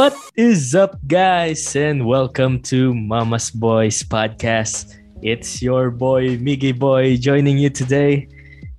What 0.00 0.16
is 0.32 0.72
up, 0.72 0.96
guys, 1.04 1.76
and 1.76 2.08
welcome 2.08 2.64
to 2.72 2.96
Mama's 2.96 3.52
Boys 3.52 4.00
podcast. 4.00 4.96
It's 5.20 5.60
your 5.60 5.92
boy, 5.92 6.40
Miggy 6.40 6.72
Boy, 6.72 7.20
joining 7.20 7.60
you 7.60 7.68
today. 7.68 8.24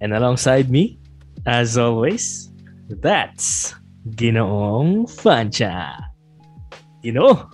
And 0.01 0.17
alongside 0.17 0.73
me, 0.73 0.97
as 1.45 1.77
always, 1.77 2.49
that's 2.89 3.77
Ginoong 4.17 5.05
Fancha. 5.05 5.93
Gino, 7.05 7.53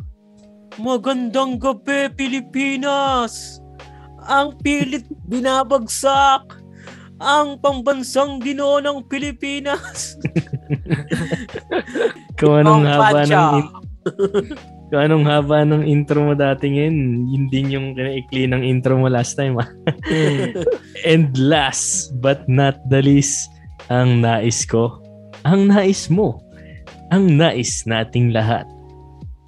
Magandang 0.79 1.59
gabi, 1.59 2.07
Pilipinas! 2.15 3.59
Ang 4.31 4.55
pilit 4.63 5.11
binabagsak! 5.27 6.55
Ang 7.19 7.59
pambansang 7.59 8.39
ginoo 8.39 8.79
ng 8.79 9.03
Pilipinas! 9.11 10.15
kung 12.37 12.53
anong 12.61 12.85
Ginoong 12.85 12.93
haba 12.93 13.21
ng 13.25 13.45
in- 13.57 13.71
kung 14.87 15.01
anong 15.03 15.25
haba 15.27 15.57
ng 15.67 15.83
intro 15.83 16.23
mo 16.23 16.33
dati 16.37 16.71
ngayon, 16.71 16.95
yun 17.27 17.45
din 17.51 17.67
yung 17.75 17.87
kinaikli 17.91 18.47
ng 18.47 18.63
intro 18.63 18.95
mo 18.95 19.11
last 19.11 19.35
time. 19.35 19.59
ah. 19.59 19.67
And 21.09 21.35
last 21.35 22.15
but 22.23 22.47
not 22.47 22.79
the 22.87 23.03
least, 23.03 23.51
ang 23.91 24.23
nais 24.23 24.63
ko, 24.63 25.03
ang 25.43 25.67
nais 25.67 26.07
mo, 26.07 26.39
ang 27.11 27.35
nais 27.35 27.83
nating 27.83 28.31
lahat. 28.31 28.63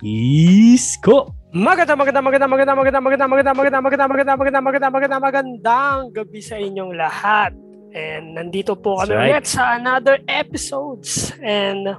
Isko! 0.04 1.32
Maganda, 1.50 1.98
maganda, 1.98 2.22
maganda, 2.22 2.46
maganda, 2.46 2.74
maganda, 2.76 3.00
maganda, 3.02 3.26
maganda, 3.26 3.52
maganda, 3.56 3.80
maganda, 3.80 4.06
maganda, 4.06 4.36
maganda, 4.38 4.60
maganda, 4.62 4.88
maganda, 4.92 5.18
magandang 5.18 6.02
gabi 6.14 6.40
sa 6.46 6.56
inyong 6.62 6.94
lahat. 6.94 7.56
And 7.90 8.38
nandito 8.38 8.78
po 8.78 9.02
kami 9.02 9.18
right. 9.18 9.34
ulit 9.34 9.50
sa 9.50 9.82
another 9.82 10.22
episodes. 10.30 11.34
And 11.42 11.90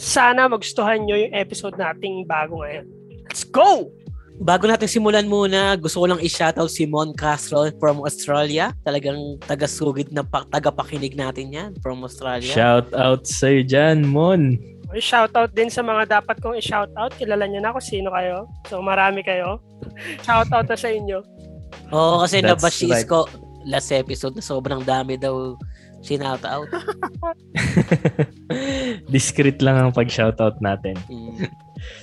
sana 0.00 0.48
magustuhan 0.48 1.04
nyo 1.04 1.12
yung 1.12 1.36
episode 1.36 1.76
nating 1.76 2.24
bago 2.24 2.64
ngayon. 2.64 2.88
Let's 3.28 3.44
go! 3.44 3.92
Bago 4.40 4.64
natin 4.64 4.88
simulan 4.88 5.28
muna, 5.28 5.76
gusto 5.76 6.00
ko 6.00 6.08
lang 6.08 6.16
i-shoutout 6.24 6.72
si 6.72 6.88
Mon 6.88 7.12
Castro 7.12 7.68
from 7.76 8.00
Australia. 8.00 8.72
Talagang 8.88 9.36
taga-sugid 9.44 10.16
na 10.16 10.24
pa- 10.24 10.48
taga-pakinig 10.48 11.12
natin 11.12 11.52
yan 11.52 11.70
from 11.84 12.00
Australia. 12.00 12.48
Shout 12.48 12.88
out 12.96 13.28
sa'yo 13.28 13.60
dyan, 13.60 14.08
Mon. 14.08 14.56
Shoutout 14.96 15.52
din 15.52 15.68
sa 15.68 15.84
mga 15.84 16.24
dapat 16.24 16.40
kong 16.40 16.56
i-shoutout. 16.56 17.12
Kilala 17.20 17.44
nyo 17.44 17.60
na 17.60 17.76
kung 17.76 17.84
sino 17.84 18.08
kayo. 18.16 18.48
So 18.72 18.80
marami 18.80 19.20
kayo. 19.20 19.60
Shoutout 20.26 20.64
na 20.64 20.76
sa 20.80 20.88
inyo. 20.88 21.20
Oo, 21.92 22.24
kasi 22.24 22.40
That's 22.40 22.56
nabashis 22.56 23.04
right. 23.04 23.06
ko 23.06 23.28
last 23.68 23.92
episode 23.92 24.32
na 24.32 24.42
sobrang 24.42 24.80
dami 24.80 25.20
daw 25.20 25.52
sinoutout. 26.00 26.68
Discreet 29.14 29.60
lang 29.60 29.76
ang 29.78 29.92
pag-shoutout 29.92 30.58
natin. 30.64 30.96
Mm. 31.08 31.48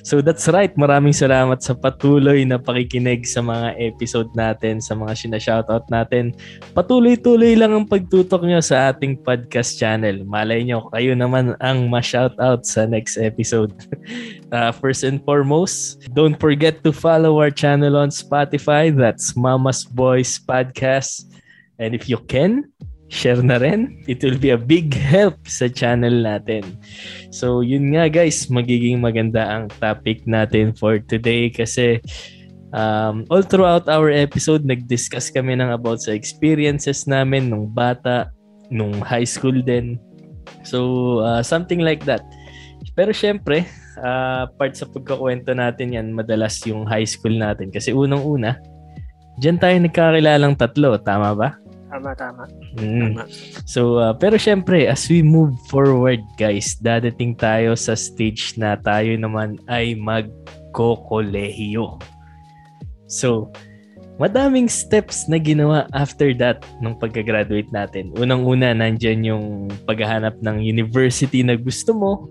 So 0.01 0.21
that's 0.21 0.49
right. 0.49 0.73
Maraming 0.73 1.13
salamat 1.13 1.61
sa 1.61 1.77
patuloy 1.77 2.43
na 2.45 2.57
pakikinig 2.57 3.29
sa 3.29 3.45
mga 3.45 3.77
episode 3.77 4.29
natin, 4.33 4.81
sa 4.81 4.97
mga 4.97 5.13
sinashoutout 5.13 5.85
natin. 5.93 6.33
Patuloy-tuloy 6.73 7.53
lang 7.53 7.73
ang 7.73 7.85
pagtutok 7.85 8.41
nyo 8.45 8.61
sa 8.61 8.89
ating 8.89 9.21
podcast 9.21 9.77
channel. 9.77 10.25
Malay 10.25 10.65
nyo, 10.65 10.89
kayo 10.89 11.13
naman 11.13 11.53
ang 11.61 11.89
ma-shoutout 11.89 12.65
sa 12.65 12.85
next 12.89 13.17
episode. 13.17 13.73
Uh, 14.47 14.71
first 14.71 15.03
and 15.03 15.19
foremost, 15.27 15.99
don't 16.15 16.39
forget 16.39 16.79
to 16.79 16.95
follow 16.95 17.35
our 17.35 17.51
channel 17.51 17.99
on 17.99 18.07
Spotify. 18.07 18.87
That's 18.87 19.35
Mama's 19.35 19.83
Boys 19.83 20.39
Podcast. 20.39 21.27
And 21.75 21.91
if 21.91 22.07
you 22.07 22.15
can, 22.15 22.71
share 23.07 23.39
na 23.39 23.59
rin. 23.59 24.03
It 24.07 24.23
will 24.23 24.39
be 24.39 24.51
a 24.51 24.59
big 24.59 24.91
help 24.95 25.39
sa 25.47 25.71
channel 25.71 26.23
natin. 26.23 26.77
So 27.31 27.63
yun 27.63 27.95
nga 27.95 28.11
guys, 28.11 28.47
magiging 28.51 28.99
maganda 28.99 29.47
ang 29.47 29.71
topic 29.79 30.27
natin 30.27 30.75
for 30.75 30.99
today 30.99 31.47
kasi 31.51 32.03
um, 32.75 33.23
all 33.31 33.43
throughout 33.43 33.87
our 33.87 34.11
episode, 34.11 34.67
nag-discuss 34.67 35.31
kami 35.31 35.55
ng 35.55 35.71
about 35.71 36.03
sa 36.03 36.11
experiences 36.11 37.07
namin 37.07 37.47
nung 37.51 37.71
bata, 37.71 38.31
nung 38.67 38.99
high 38.99 39.27
school 39.27 39.55
din. 39.63 39.95
So 40.67 41.19
uh, 41.23 41.43
something 41.43 41.79
like 41.79 42.03
that. 42.07 42.23
Pero 42.97 43.13
syempre, 43.15 43.63
uh, 44.01 44.49
part 44.57 44.73
sa 44.75 44.89
pagkakwento 44.89 45.53
natin 45.55 45.95
yan, 45.95 46.07
madalas 46.11 46.59
yung 46.65 46.83
high 46.83 47.07
school 47.07 47.35
natin. 47.35 47.69
Kasi 47.71 47.93
unang-una, 47.93 48.57
dyan 49.37 49.61
tayo 49.61 49.75
nagkakakilalang 49.79 50.57
tatlo, 50.57 50.97
tama 50.99 51.31
ba? 51.37 51.49
Tama, 51.87 52.11
tama. 52.19 52.43
Mm. 52.75 53.15
So, 53.63 54.03
uh, 54.03 54.11
pero 54.11 54.35
syempre, 54.35 54.91
as 54.91 55.07
we 55.07 55.23
move 55.23 55.55
forward, 55.71 56.19
guys, 56.35 56.75
dadating 56.83 57.39
tayo 57.39 57.79
sa 57.79 57.95
stage 57.95 58.59
na 58.59 58.75
tayo 58.75 59.15
naman 59.15 59.55
ay 59.71 59.95
magkokolehiyo. 59.95 61.95
So, 63.07 63.55
madaming 64.19 64.67
steps 64.67 65.31
na 65.31 65.39
ginawa 65.39 65.87
after 65.95 66.35
that 66.35 66.67
nung 66.83 66.99
pagka-graduate 66.99 67.71
natin. 67.71 68.11
Unang-una, 68.19 68.75
nandyan 68.75 69.23
yung 69.23 69.71
paghahanap 69.87 70.35
ng 70.43 70.59
university 70.59 71.39
na 71.39 71.55
gusto 71.55 71.95
mo. 71.95 72.27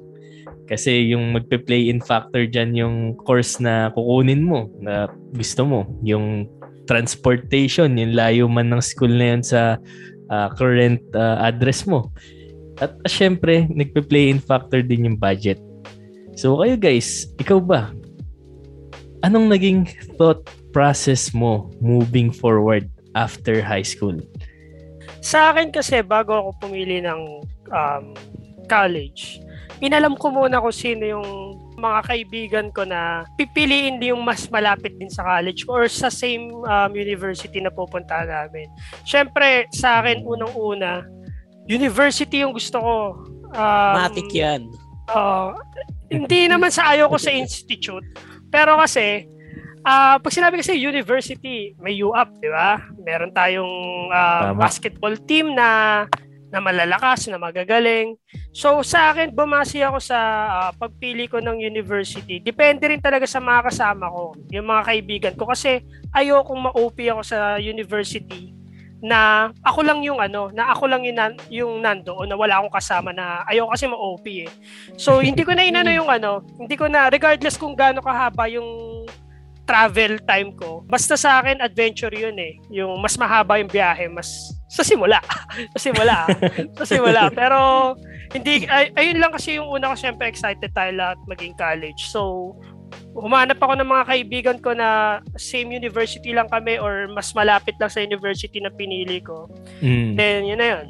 Kasi 0.67 1.15
yung 1.15 1.31
magpe-play 1.31 1.89
in 1.89 2.03
factor 2.03 2.45
dyan 2.45 2.75
yung 2.75 3.15
course 3.23 3.63
na 3.63 3.95
kukunin 3.95 4.43
mo, 4.43 4.67
na 4.83 5.07
gusto 5.33 5.63
mo. 5.63 5.87
Yung 6.03 6.51
transportation, 6.87 7.99
yung 7.99 8.15
layo 8.15 8.47
man 8.47 8.71
ng 8.73 8.83
school 8.83 9.11
na 9.11 9.37
yun 9.37 9.43
sa 9.43 9.77
uh, 10.31 10.49
current 10.55 11.03
uh, 11.13 11.43
address 11.43 11.85
mo. 11.85 12.11
At 12.79 12.97
uh, 13.03 13.11
syempre, 13.11 13.67
nagpe-play 13.69 14.31
in 14.31 14.41
factor 14.41 14.81
din 14.81 15.07
yung 15.11 15.19
budget. 15.19 15.61
So 16.37 16.61
kayo 16.61 16.77
guys, 16.77 17.29
ikaw 17.41 17.59
ba? 17.59 17.91
Anong 19.25 19.49
naging 19.49 19.89
thought 20.21 20.45
process 20.71 21.33
mo 21.33 21.73
moving 21.81 22.29
forward 22.29 22.87
after 23.17 23.65
high 23.65 23.85
school? 23.85 24.21
Sa 25.25 25.51
akin 25.51 25.73
kasi, 25.73 26.05
bago 26.05 26.37
ako 26.37 26.69
pumili 26.69 27.01
ng 27.03 27.21
um, 27.73 28.05
college, 28.69 29.41
inalam 29.81 30.15
ko 30.15 30.31
muna 30.31 30.61
kung 30.61 30.77
sino 30.77 31.03
yung 31.03 31.29
mga 31.87 32.01
kaibigan 32.11 32.67
ko 32.75 32.83
na 32.83 33.23
pipiliin 33.39 34.03
din 34.03 34.13
yung 34.13 34.27
mas 34.27 34.51
malapit 34.51 34.99
din 34.99 35.09
sa 35.09 35.23
college 35.23 35.63
ko 35.63 35.83
or 35.83 35.87
sa 35.87 36.11
same 36.11 36.51
um, 36.67 36.91
university 36.93 37.63
na 37.63 37.71
pupunta 37.71 38.27
namin. 38.27 38.67
Siyempre, 39.07 39.71
sa 39.71 40.03
akin, 40.03 40.27
unang-una, 40.27 41.07
university 41.71 42.43
yung 42.43 42.55
gusto 42.55 42.83
ko. 42.83 42.97
Um, 43.55 43.95
Matik 44.03 44.31
yan. 44.35 44.67
Oo. 45.15 45.55
hindi 46.07 46.47
naman 46.47 46.71
sa 46.71 46.95
ayaw 46.95 47.11
ko 47.11 47.19
sa 47.19 47.35
institute. 47.35 48.07
Pero 48.51 48.79
kasi, 48.79 49.27
ah 49.87 50.19
pag 50.19 50.35
sinabi 50.35 50.63
kasi 50.63 50.75
university, 50.79 51.75
may 51.79 51.99
UAP, 51.99 52.43
di 52.43 52.51
ba? 52.51 52.83
Meron 53.03 53.31
tayong 53.35 53.75
Tama. 54.11 54.59
basketball 54.59 55.15
team 55.27 55.55
na 55.55 56.03
na 56.57 56.65
malalakas, 56.65 57.29
na 57.29 57.37
magagaling. 57.37 58.17
So 58.57 58.81
sa 58.81 59.13
akin, 59.13 59.37
bumasi 59.37 59.85
ako 59.85 60.01
sa 60.01 60.19
ah, 60.49 60.71
pagpili 60.73 61.29
ko 61.29 61.37
ng 61.45 61.61
university. 61.61 62.41
Depende 62.41 62.89
rin 62.89 63.05
talaga 63.05 63.29
sa 63.29 63.45
mga 63.45 63.69
kasama 63.69 64.09
ko, 64.09 64.33
yung 64.49 64.65
mga 64.65 64.83
kaibigan 64.89 65.35
ko. 65.37 65.45
Kasi 65.53 65.85
ayokong 66.17 66.73
ma-OP 66.73 66.97
ako 67.13 67.21
sa 67.21 67.61
university 67.61 68.57
na 69.05 69.53
ako 69.61 69.85
lang 69.85 70.01
yung 70.01 70.17
ano, 70.25 70.49
na 70.57 70.73
ako 70.73 70.89
lang 70.89 71.05
yung, 71.05 71.21
nan- 71.21 71.45
yung 71.53 71.85
nando 71.85 72.17
o 72.17 72.25
na 72.25 72.33
wala 72.33 72.65
akong 72.65 72.73
kasama 72.73 73.13
na 73.13 73.45
ayaw 73.45 73.69
kasi 73.69 73.85
ma-OP 73.85 74.25
eh. 74.49 74.51
So 74.97 75.21
hindi 75.29 75.45
ko 75.45 75.53
na 75.53 75.69
inano 75.69 75.93
yung 75.93 76.09
ano, 76.09 76.41
hindi 76.57 76.73
ko 76.81 76.89
na 76.89 77.13
regardless 77.13 77.61
kung 77.61 77.77
gaano 77.77 78.01
kahaba 78.01 78.49
yung 78.49 79.05
travel 79.69 80.17
time 80.25 80.57
ko. 80.57 80.81
Basta 80.89 81.19
sa 81.21 81.43
akin 81.43 81.61
adventure 81.61 82.15
yun 82.15 82.39
eh. 82.41 82.57
Yung 82.73 82.97
mas 83.03 83.19
mahaba 83.21 83.61
yung 83.61 83.69
biyahe, 83.69 84.09
mas 84.09 84.56
sa 84.77 84.83
simula. 84.83 85.23
sa 85.75 85.81
simula. 85.81 86.27
sa 86.75 86.85
simula. 86.85 87.23
Pero 87.39 87.95
hindi 88.35 88.67
ay, 88.67 88.91
ayun 88.99 89.23
lang 89.23 89.33
kasi 89.33 89.57
yung 89.57 89.71
una 89.71 89.95
ko 89.95 89.97
syempre 89.97 90.27
excited 90.27 90.71
tayo 90.75 90.91
lahat 90.95 91.19
maging 91.31 91.55
college. 91.55 92.11
So 92.11 92.55
humanap 93.17 93.59
ako 93.59 93.79
ng 93.81 93.89
mga 93.89 94.05
kaibigan 94.07 94.59
ko 94.61 94.77
na 94.77 95.19
same 95.41 95.73
university 95.73 96.37
lang 96.37 96.47
kami 96.53 96.77
or 96.79 97.09
mas 97.11 97.33
malapit 97.33 97.75
lang 97.81 97.91
sa 97.91 98.03
university 98.03 98.59
na 98.61 98.71
pinili 98.71 99.23
ko. 99.23 99.49
Mm. 99.81 100.19
Then 100.19 100.39
yun 100.45 100.61
na 100.61 100.69
yun. 100.77 100.87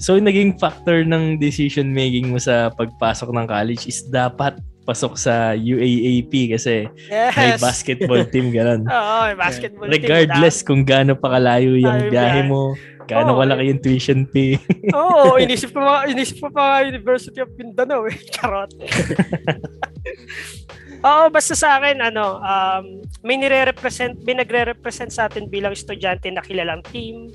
So 0.00 0.16
naging 0.16 0.56
factor 0.56 1.04
ng 1.04 1.36
decision 1.36 1.92
making 1.92 2.32
mo 2.32 2.40
sa 2.40 2.72
pagpasok 2.72 3.30
ng 3.36 3.46
college 3.46 3.84
is 3.84 4.00
dapat 4.08 4.56
pasok 4.82 5.14
sa 5.14 5.52
UAAP 5.52 6.32
kasi 6.50 6.88
Yes. 7.06 7.34
may 7.34 7.54
basketball 7.56 8.22
team 8.26 8.50
ganun. 8.50 8.88
Oo, 8.90 9.16
may 9.26 9.36
basketball 9.36 9.86
team. 9.86 9.94
Regardless 9.94 10.60
kung 10.60 10.82
gaano 10.82 11.14
pa 11.14 11.32
kalayo 11.32 11.76
yung 11.76 12.08
biyahe 12.08 12.42
mo, 12.44 12.74
gaano 13.04 13.34
Oo, 13.34 13.40
kalaki 13.40 13.70
yung 13.70 13.80
tuition 13.80 14.20
fee. 14.26 14.56
Oo, 14.96 15.36
inisip 15.36 15.70
ko 15.70 15.78
mga 15.78 16.00
inisip 16.10 16.36
ko 16.38 16.48
pa 16.48 16.82
University 16.82 17.38
of 17.38 17.50
Mindanao 17.54 18.06
eh. 18.06 18.16
Charot. 18.34 18.70
Oo, 21.00 21.32
basta 21.32 21.56
sa 21.56 21.80
akin 21.80 21.96
ano, 22.02 22.36
um, 22.38 22.84
may 23.22 23.34
nire-represent, 23.34 24.20
may 24.20 24.36
nagre-represent 24.36 25.08
sa 25.08 25.26
atin 25.26 25.48
bilang 25.48 25.72
estudyante 25.72 26.28
na 26.28 26.44
kilalang 26.44 26.84
team. 26.86 27.32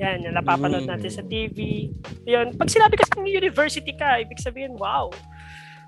Yan, 0.00 0.24
yung 0.24 0.34
napapanood 0.34 0.82
Mm. 0.82 0.90
natin 0.90 1.12
sa 1.12 1.22
TV. 1.22 1.88
Yun, 2.24 2.56
pag 2.56 2.72
sinabi 2.72 2.96
kasi 2.96 3.12
ng 3.14 3.28
university 3.28 3.92
ka, 3.92 4.16
ibig 4.16 4.40
sabihin, 4.40 4.72
wow. 4.74 5.12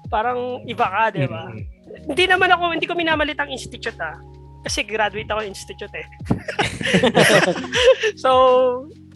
Parang 0.09 0.63
iba 0.69 0.87
ka, 0.87 1.03
di 1.15 1.27
ba? 1.27 1.49
Mm. 1.51 1.65
hindi 2.11 2.25
naman 2.27 2.51
ako, 2.51 2.75
hindi 2.75 2.89
ko 2.91 2.95
minamalit 2.99 3.39
ang 3.39 3.51
institute 3.55 3.97
ah. 4.03 4.19
Kasi 4.65 4.81
graduate 4.81 5.29
ako 5.29 5.45
institute 5.45 5.93
eh. 5.93 6.09
so, 8.23 8.31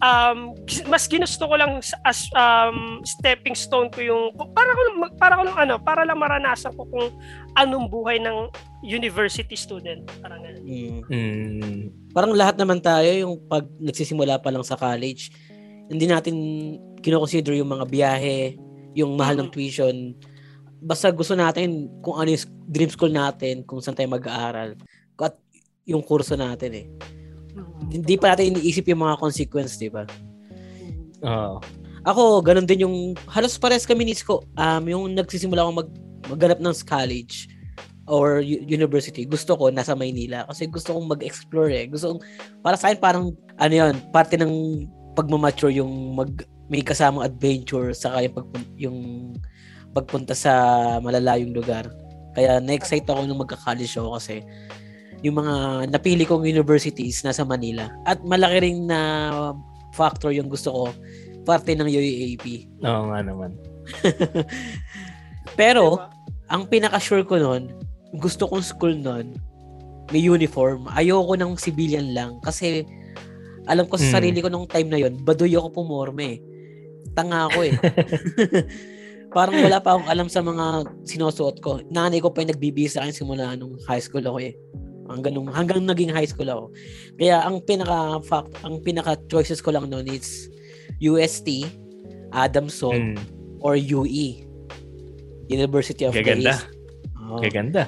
um, 0.05 0.53
mas 0.87 1.09
ginusto 1.09 1.49
ko 1.49 1.57
lang 1.57 1.81
as 2.05 2.29
um, 2.37 3.01
stepping 3.03 3.57
stone 3.57 3.89
ko 3.89 4.05
yung 4.05 4.25
para 4.53 4.71
ko 4.77 4.81
para 5.17 5.35
ko 5.41 5.43
lang 5.49 5.59
ano, 5.59 5.75
para 5.81 6.03
lang 6.05 6.21
maranasan 6.21 6.77
ko 6.77 6.85
kung 6.93 7.09
anong 7.57 7.89
buhay 7.89 8.21
ng 8.21 8.53
university 8.85 9.57
student. 9.57 10.05
Parang 10.21 10.45
ganun. 10.45 10.65
Mm. 10.69 11.01
Mm. 11.09 11.81
Parang 12.13 12.33
lahat 12.37 12.61
naman 12.61 12.85
tayo 12.85 13.09
yung 13.09 13.41
pag 13.49 13.67
nagsisimula 13.81 14.39
pa 14.45 14.53
lang 14.53 14.63
sa 14.63 14.77
college, 14.77 15.33
hindi 15.89 16.05
natin 16.05 16.35
kinoconsider 17.01 17.57
yung 17.57 17.73
mga 17.73 17.89
biyahe, 17.89 18.59
yung 18.95 19.17
mahal 19.17 19.39
ng 19.41 19.49
tuition. 19.49 20.13
Basta 20.79 21.11
gusto 21.11 21.35
natin 21.35 21.91
kung 22.03 22.19
ano 22.19 22.31
yung 22.31 22.45
dream 22.71 22.91
school 22.91 23.11
natin, 23.11 23.67
kung 23.67 23.83
saan 23.83 23.99
tayo 23.99 24.11
mag-aaral 24.11 24.79
at 25.19 25.35
yung 25.89 26.05
kurso 26.05 26.37
natin 26.39 26.71
eh. 26.73 26.87
Hindi 27.91 28.15
pa 28.21 28.33
natin 28.33 28.55
iniisip 28.55 28.87
yung 28.93 29.03
mga 29.03 29.19
consequence, 29.19 29.81
di 29.81 29.91
ba? 29.91 30.07
Oo. 31.25 31.59
Ako, 32.07 32.41
ganun 32.41 32.69
din 32.69 32.87
yung, 32.87 33.19
halos 33.27 33.59
pares 33.59 33.85
kami 33.85 34.07
ni 34.07 34.15
Isko, 34.15 34.47
um, 34.55 34.85
yung 34.87 35.05
nagsisimula 35.19 35.67
akong 35.67 35.79
mag, 35.83 35.91
magganap 36.31 36.59
ng 36.63 36.77
college 36.87 37.51
or 38.09 38.41
u- 38.41 38.65
university, 38.65 39.27
gusto 39.27 39.59
ko 39.59 39.69
nasa 39.69 39.93
Maynila 39.93 40.47
kasi 40.49 40.71
gusto 40.71 40.95
kong 40.95 41.19
mag-explore 41.19 41.69
eh. 41.75 41.85
Gusto 41.91 42.17
kong, 42.17 42.23
para 42.63 42.79
sa 42.79 42.89
akin 42.89 43.01
parang, 43.03 43.27
ano 43.59 43.75
yun, 43.75 43.95
parte 44.15 44.39
ng 44.39 44.87
pagmamature 45.19 45.75
yung 45.75 46.15
mag, 46.15 46.31
may 46.71 46.81
kasamang 46.81 47.27
adventure 47.27 47.91
saka 47.93 48.25
yung, 48.25 48.35
pagpun- 48.37 48.75
yung 48.79 48.99
pagpunta 49.93 50.33
sa 50.33 50.53
malalayong 51.01 51.53
lugar. 51.53 51.89
Kaya 52.33 52.61
na-excite 52.61 53.09
ako 53.09 53.25
nung 53.25 53.41
magka-college 53.41 53.99
ako 53.99 54.17
kasi 54.17 54.45
yung 55.21 55.43
mga 55.43 55.55
napili 55.91 56.23
kong 56.23 56.47
universities 56.47 57.27
nasa 57.27 57.43
Manila. 57.43 57.91
At 58.07 58.23
malaki 58.23 58.63
rin 58.63 58.87
na 58.87 59.01
factor 59.91 60.31
yung 60.31 60.47
gusto 60.47 60.71
ko 60.71 60.83
parte 61.43 61.75
ng 61.75 61.89
UAAP. 61.89 62.45
Oo 62.85 63.03
nga 63.11 63.19
naman. 63.25 63.57
Pero, 65.59 65.97
ang 66.47 66.69
pinaka-sure 66.69 67.25
ko 67.25 67.41
nun, 67.41 67.73
gusto 68.17 68.47
kong 68.47 68.63
school 68.63 68.95
nun, 68.95 69.35
may 70.13 70.23
uniform. 70.23 70.89
Ayoko 70.93 71.35
ng 71.37 71.57
civilian 71.57 72.13
lang 72.17 72.41
kasi 72.41 72.85
alam 73.69 73.85
ko 73.85 74.01
sa 74.01 74.09
Mm. 74.09 74.15
sarili 74.15 74.39
ko 74.41 74.49
nung 74.49 74.65
time 74.65 74.89
na 74.89 74.97
yon 74.97 75.21
baduy 75.21 75.53
ako 75.53 75.69
pumorme. 75.75 76.41
Tanga 77.13 77.49
ako 77.49 77.69
eh. 77.69 77.75
Parang 79.39 79.55
wala 79.55 79.79
pa 79.79 79.95
akong 79.95 80.11
alam 80.11 80.27
sa 80.27 80.43
mga 80.43 80.83
sinusuot 81.07 81.63
ko. 81.63 81.79
Nanay 81.89 82.19
ko 82.19 82.35
pa 82.35 82.43
yung 82.43 82.51
nagbibihis 82.51 82.99
sa 82.99 83.07
akin 83.07 83.15
simula 83.15 83.55
nung 83.55 83.79
high 83.87 84.03
school 84.03 84.27
ako 84.27 84.43
eh. 84.43 84.59
Hanggang, 85.07 85.33
nung, 85.33 85.47
hanggang 85.49 85.79
naging 85.81 86.11
high 86.11 86.27
school 86.27 86.51
ako. 86.51 86.65
Kaya 87.15 87.41
ang 87.41 87.63
pinaka 87.63 88.19
fact, 88.21 88.51
ang 88.61 88.83
pinaka 88.83 89.15
choices 89.31 89.63
ko 89.63 89.71
lang 89.71 89.87
noon 89.87 90.11
is 90.11 90.51
UST, 90.99 91.71
Adamson, 92.35 93.15
Mm. 93.15 93.19
or 93.63 93.79
UE. 93.79 94.43
University 95.49 96.03
of 96.03 96.13
the 96.13 96.21
Gaganda. 96.21 96.59
East. 96.59 96.67
Oo. 97.23 97.39
Gaganda. 97.41 97.85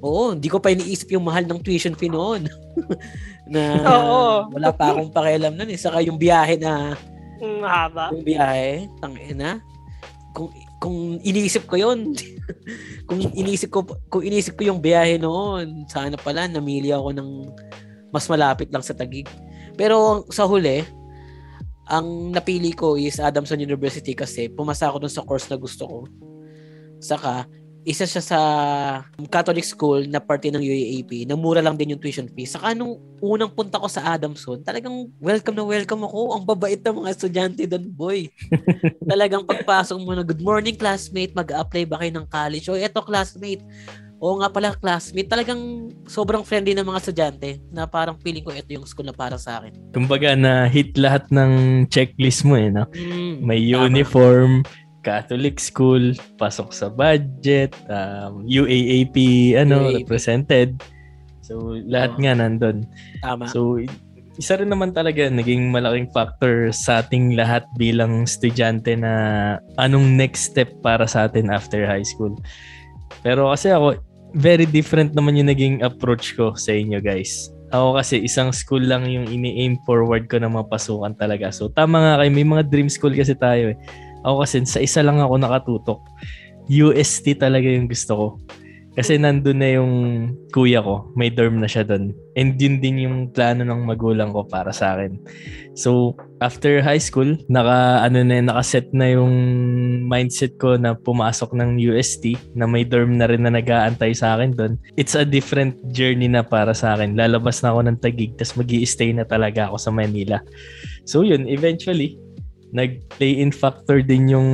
Oo, 0.00 0.32
hindi 0.32 0.46
ko 0.46 0.56
pa 0.56 0.70
iniisip 0.70 1.10
yung 1.10 1.26
mahal 1.26 1.44
ng 1.44 1.60
tuition 1.60 1.92
fee 1.92 2.08
noon. 2.08 2.46
na 3.52 3.62
Oo. 3.84 4.48
wala 4.48 4.70
pa 4.70 4.94
akong 4.94 5.10
pakialam 5.10 5.56
noon 5.56 5.72
eh. 5.72 5.80
Saka 5.80 6.00
yung 6.00 6.16
biyahe 6.16 6.56
na, 6.56 6.94
Ang 7.36 7.60
haba. 7.60 8.12
yung 8.16 8.24
biyahe, 8.24 8.88
tangina. 8.96 9.60
Kung 10.32 10.48
kung 10.82 11.20
iniisip 11.24 11.64
ko 11.64 11.80
yon 11.80 12.12
kung 13.08 13.20
iniisip 13.20 13.72
ko 13.72 13.84
kung 14.12 14.24
iniisip 14.24 14.58
ko 14.60 14.68
yung 14.68 14.80
biyahe 14.82 15.16
noon 15.16 15.88
sana 15.88 16.16
pala 16.20 16.44
namili 16.46 16.92
ako 16.92 17.16
ng 17.16 17.30
mas 18.12 18.28
malapit 18.28 18.68
lang 18.68 18.84
sa 18.84 18.92
Tagig 18.92 19.28
pero 19.76 20.24
sa 20.32 20.48
huli 20.48 20.84
ang 21.86 22.34
napili 22.34 22.74
ko 22.74 22.98
is 22.98 23.22
Adamson 23.22 23.62
University 23.62 24.10
kasi 24.18 24.50
pumasa 24.50 24.90
ako 24.90 25.06
dun 25.06 25.12
sa 25.12 25.22
course 25.22 25.46
na 25.46 25.54
gusto 25.54 25.86
ko. 25.86 25.98
Saka 26.98 27.46
isa 27.86 28.02
siya 28.02 28.18
sa 28.18 28.40
Catholic 29.30 29.62
school 29.62 30.10
na 30.10 30.18
parte 30.18 30.50
ng 30.50 30.58
UAAP 30.58 31.30
na 31.30 31.38
mura 31.38 31.62
lang 31.62 31.78
din 31.78 31.94
yung 31.94 32.02
tuition 32.02 32.26
fee. 32.26 32.42
Saka 32.42 32.74
nung 32.74 32.98
unang 33.22 33.54
punta 33.54 33.78
ko 33.78 33.86
sa 33.86 34.02
Adamson, 34.10 34.58
talagang 34.66 35.06
welcome 35.22 35.54
na 35.54 35.62
welcome 35.62 36.02
ako. 36.02 36.34
Ang 36.34 36.42
babait 36.42 36.82
ng 36.82 37.06
mga 37.06 37.12
estudyante 37.14 37.62
doon, 37.62 37.86
boy. 37.94 38.26
talagang 39.12 39.46
pagpasok 39.46 40.02
mo 40.02 40.18
na, 40.18 40.26
good 40.26 40.42
morning 40.42 40.74
classmate, 40.74 41.30
mag-apply 41.30 41.86
ba 41.86 42.02
kayo 42.02 42.10
ng 42.18 42.26
college? 42.26 42.66
O 42.66 42.74
eto 42.74 43.06
classmate, 43.06 43.62
Oo 44.16 44.40
nga 44.40 44.48
pala, 44.48 44.72
classmate. 44.72 45.28
Talagang 45.28 45.92
sobrang 46.08 46.40
friendly 46.40 46.72
ng 46.72 46.88
mga 46.88 47.00
estudyante 47.04 47.60
na 47.68 47.84
parang 47.84 48.16
feeling 48.24 48.40
ko 48.40 48.48
ito 48.48 48.72
yung 48.72 48.88
school 48.88 49.04
na 49.04 49.12
para 49.12 49.36
sa 49.36 49.60
akin. 49.60 49.92
Kumbaga 49.92 50.32
na 50.32 50.64
hit 50.64 50.96
lahat 50.96 51.28
ng 51.28 51.84
checklist 51.92 52.40
mo 52.48 52.56
eh, 52.56 52.72
no? 52.72 52.88
Mm, 52.96 53.44
May 53.44 53.60
tama. 53.68 53.84
Catholic 55.06 55.62
school, 55.62 56.18
pasok 56.34 56.74
sa 56.74 56.90
budget, 56.90 57.70
um, 57.86 58.42
UAAP, 58.42 59.14
ano, 59.54 59.86
UAAP. 59.86 60.02
represented. 60.02 60.82
So, 61.46 61.78
lahat 61.86 62.18
Oo. 62.18 62.20
nga 62.26 62.32
nandun. 62.34 62.90
Tama. 63.22 63.46
So, 63.46 63.78
isa 64.36 64.58
rin 64.58 64.68
naman 64.68 64.92
talaga 64.92 65.30
naging 65.30 65.70
malaking 65.70 66.10
factor 66.10 66.74
sa 66.74 67.00
ating 67.00 67.38
lahat 67.38 67.64
bilang 67.78 68.26
estudyante 68.26 68.98
na 68.98 69.12
anong 69.80 70.18
next 70.18 70.52
step 70.52 70.68
para 70.84 71.08
sa 71.08 71.30
atin 71.30 71.48
after 71.48 71.86
high 71.86 72.04
school. 72.04 72.34
Pero 73.24 73.48
kasi 73.48 73.72
ako, 73.72 73.96
very 74.36 74.68
different 74.68 75.16
naman 75.16 75.40
yung 75.40 75.48
naging 75.48 75.80
approach 75.80 76.36
ko 76.36 76.52
sa 76.52 76.76
inyo 76.76 77.00
guys. 77.00 77.48
Ako 77.72 77.96
kasi 77.96 78.22
isang 78.22 78.52
school 78.52 78.84
lang 78.84 79.08
yung 79.08 79.26
ini-aim 79.26 79.80
forward 79.88 80.28
ko 80.28 80.36
na 80.36 80.52
mapasukan 80.52 81.16
talaga. 81.16 81.48
So 81.48 81.72
tama 81.72 81.98
nga 81.98 82.14
kayo, 82.20 82.30
may 82.30 82.46
mga 82.46 82.68
dream 82.68 82.92
school 82.92 83.16
kasi 83.16 83.32
tayo 83.32 83.72
eh. 83.72 83.78
Ako 84.26 84.42
kasi 84.42 84.66
sa 84.66 84.82
isa 84.82 85.06
lang 85.06 85.22
ako 85.22 85.38
nakatutok. 85.38 86.00
UST 86.66 87.38
talaga 87.38 87.70
yung 87.70 87.86
gusto 87.86 88.12
ko. 88.18 88.26
Kasi 88.96 89.20
nandun 89.20 89.60
na 89.60 89.76
yung 89.76 89.92
kuya 90.56 90.80
ko, 90.80 91.12
may 91.12 91.28
dorm 91.28 91.60
na 91.60 91.68
siya 91.68 91.84
doon. 91.84 92.16
And 92.32 92.56
yun 92.56 92.80
din 92.80 93.04
yung 93.04 93.28
plano 93.28 93.60
ng 93.60 93.84
magulang 93.84 94.32
ko 94.32 94.48
para 94.48 94.72
sa 94.72 94.96
akin. 94.96 95.20
So, 95.76 96.16
after 96.40 96.80
high 96.80 96.96
school, 96.96 97.36
naka, 97.52 98.08
ano 98.08 98.24
na, 98.24 98.40
nakaset 98.40 98.88
na 98.96 99.12
yung 99.12 99.36
mindset 100.08 100.56
ko 100.56 100.80
na 100.80 100.96
pumasok 100.96 101.52
ng 101.52 101.76
UST, 101.76 102.56
na 102.56 102.64
may 102.64 102.88
dorm 102.88 103.20
na 103.20 103.28
rin 103.28 103.44
na 103.44 103.52
nag-aantay 103.52 104.16
sa 104.16 104.40
akin 104.40 104.56
doon. 104.56 104.80
It's 104.96 105.12
a 105.12 105.28
different 105.28 105.76
journey 105.92 106.32
na 106.32 106.40
para 106.40 106.72
sa 106.72 106.96
akin. 106.96 107.20
Lalabas 107.20 107.60
na 107.60 107.76
ako 107.76 107.92
ng 107.92 108.00
Tagig, 108.00 108.40
tapos 108.40 108.56
mag 108.56 108.72
stay 108.88 109.12
na 109.12 109.28
talaga 109.28 109.68
ako 109.68 109.76
sa 109.76 109.92
Manila. 109.92 110.40
So 111.04 111.20
yun, 111.20 111.44
eventually, 111.52 112.16
nag-play 112.76 113.40
in 113.40 113.48
factor 113.48 114.04
din 114.04 114.28
yung 114.28 114.50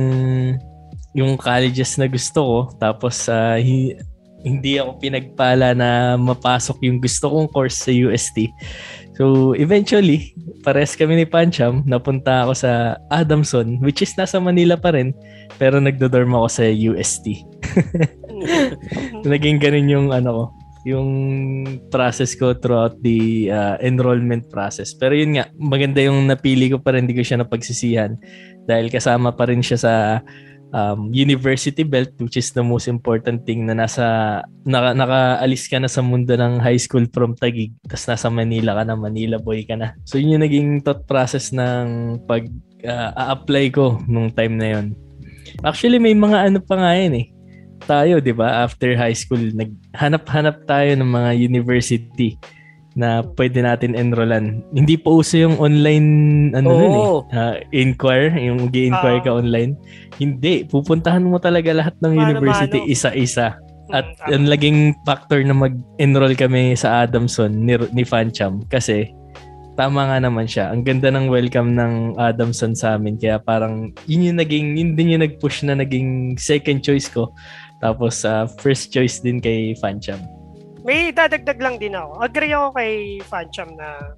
yung 1.13 1.37
colleges 1.37 1.99
na 1.99 2.09
gusto 2.09 2.39
ko. 2.41 2.57
Tapos, 2.81 3.29
hi- 3.59 3.99
hindi 4.43 4.75
ako 4.75 4.99
pinagpala 4.99 5.71
na 5.71 6.19
mapasok 6.19 6.83
yung 6.83 6.99
gusto 6.99 7.31
kong 7.31 7.47
course 7.53 7.87
sa 7.87 7.91
UST. 7.93 8.51
So, 9.15 9.53
eventually, 9.55 10.35
pares 10.65 10.97
kami 10.97 11.21
ni 11.21 11.25
Pancham, 11.29 11.85
napunta 11.85 12.43
ako 12.43 12.53
sa 12.57 12.97
Adamson, 13.13 13.79
which 13.79 14.01
is 14.01 14.11
nasa 14.17 14.41
Manila 14.41 14.75
pa 14.75 14.91
rin, 14.91 15.13
pero 15.61 15.77
nagdo-dorm 15.77 16.33
ako 16.33 16.47
sa 16.49 16.65
UST. 16.65 17.45
Naging 19.31 19.61
ganun 19.61 19.87
yung 19.87 20.07
ano 20.09 20.29
ko, 20.33 20.43
yung 20.83 21.09
process 21.87 22.35
ko 22.35 22.51
throughout 22.51 22.99
the 22.99 23.47
uh, 23.47 23.79
enrollment 23.79 24.51
process. 24.51 24.91
Pero 24.91 25.15
yun 25.15 25.39
nga, 25.39 25.47
maganda 25.55 26.03
yung 26.03 26.27
napili 26.27 26.67
ko 26.67 26.79
pa 26.79 26.91
rin, 26.91 27.07
hindi 27.07 27.15
ko 27.15 27.23
siya 27.23 27.39
napagsisihan. 27.39 28.19
Dahil 28.67 28.91
kasama 28.91 29.31
pa 29.31 29.47
rin 29.47 29.63
siya 29.63 29.79
sa 29.79 29.93
um, 30.75 31.07
university 31.13 31.85
belt 31.87 32.11
which 32.19 32.35
is 32.35 32.51
the 32.51 32.65
most 32.65 32.89
important 32.91 33.45
thing 33.47 33.63
na 33.63 33.77
nasa 33.77 34.41
naka, 34.65 34.91
nakaalis 34.97 35.69
ka 35.69 35.77
na 35.79 35.87
sa 35.87 36.01
mundo 36.01 36.33
ng 36.33 36.59
high 36.59 36.79
school 36.81 37.05
from 37.13 37.37
Taguig 37.37 37.71
tapos 37.87 38.09
nasa 38.09 38.27
Manila 38.27 38.75
ka 38.75 38.83
na 38.83 38.97
Manila 38.97 39.37
boy 39.37 39.63
ka 39.63 39.77
na. 39.77 39.95
So 40.03 40.17
yun 40.17 40.35
yung 40.35 40.43
naging 40.43 40.69
thought 40.81 41.05
process 41.05 41.53
ng 41.53 42.19
pag 42.25 42.49
uh, 42.83 43.11
a-apply 43.15 43.71
ko 43.71 44.01
nung 44.09 44.33
time 44.33 44.57
na 44.57 44.67
yun. 44.79 44.85
Actually 45.61 46.01
may 46.01 46.17
mga 46.17 46.51
ano 46.51 46.59
pa 46.59 46.75
nga 46.75 46.97
yun 46.97 47.15
eh 47.21 47.32
tayo 47.83 48.17
'di 48.17 48.31
ba 48.31 48.63
after 48.63 48.93
high 48.93 49.13
school 49.13 49.41
naghanap-hanap 49.53 50.63
tayo 50.63 50.91
ng 50.95 51.09
mga 51.09 51.31
university 51.37 52.35
na 52.93 53.25
pwede 53.25 53.57
natin 53.59 53.97
enrollan. 53.97 54.61
Hindi 54.69 55.01
pa 55.01 55.09
uso 55.09 55.33
yung 55.35 55.57
online 55.57 56.07
ano 56.53 56.69
nun 56.69 56.93
eh. 56.93 57.09
ah, 57.33 57.55
inquire, 57.73 58.29
yung 58.37 58.69
mag 58.69 58.75
inquire 58.75 59.17
Ah. 59.17 59.25
ka 59.25 59.31
online. 59.33 59.73
Hindi, 60.15 60.61
pupuntahan 60.63 61.25
mo 61.25 61.41
talaga 61.41 61.73
lahat 61.73 61.97
ng 61.99 62.13
university 62.13 62.85
isa-isa. 62.85 63.57
At 63.89 64.05
Mm, 64.05 64.15
tama. 64.15 64.29
ang 64.31 64.45
laging 64.47 64.79
factor 65.03 65.39
na 65.41 65.57
mag-enroll 65.57 66.37
kami 66.37 66.77
sa 66.77 67.01
Adamson 67.01 67.49
ni, 67.51 67.73
ni 67.91 68.05
Fancham 68.05 68.61
kasi 68.69 69.09
tama 69.73 70.05
nga 70.05 70.21
naman 70.21 70.45
siya. 70.45 70.69
Ang 70.69 70.85
ganda 70.85 71.09
ng 71.09 71.27
welcome 71.27 71.73
ng 71.73 72.13
Adamson 72.15 72.77
sa 72.77 72.93
amin. 72.93 73.17
Kaya 73.17 73.41
parang 73.41 73.89
yun 74.05 74.29
yung 74.29 74.37
naging, 74.37 74.77
yun 74.77 74.93
din 74.93 75.17
yung 75.17 75.25
nag-push 75.25 75.65
na 75.65 75.73
naging 75.73 76.37
second 76.37 76.79
choice 76.79 77.09
ko. 77.09 77.33
Tapos 77.83 78.23
uh, 78.23 78.47
first 78.63 78.95
choice 78.95 79.19
din 79.19 79.43
kay 79.43 79.75
Fancham. 79.75 80.23
May 80.87 81.11
dadagdag 81.11 81.59
lang 81.59 81.75
din 81.83 81.99
ako. 81.99 82.23
Agree 82.23 82.55
ako 82.55 82.67
kay 82.79 83.19
Fancham 83.27 83.75
na 83.75 84.15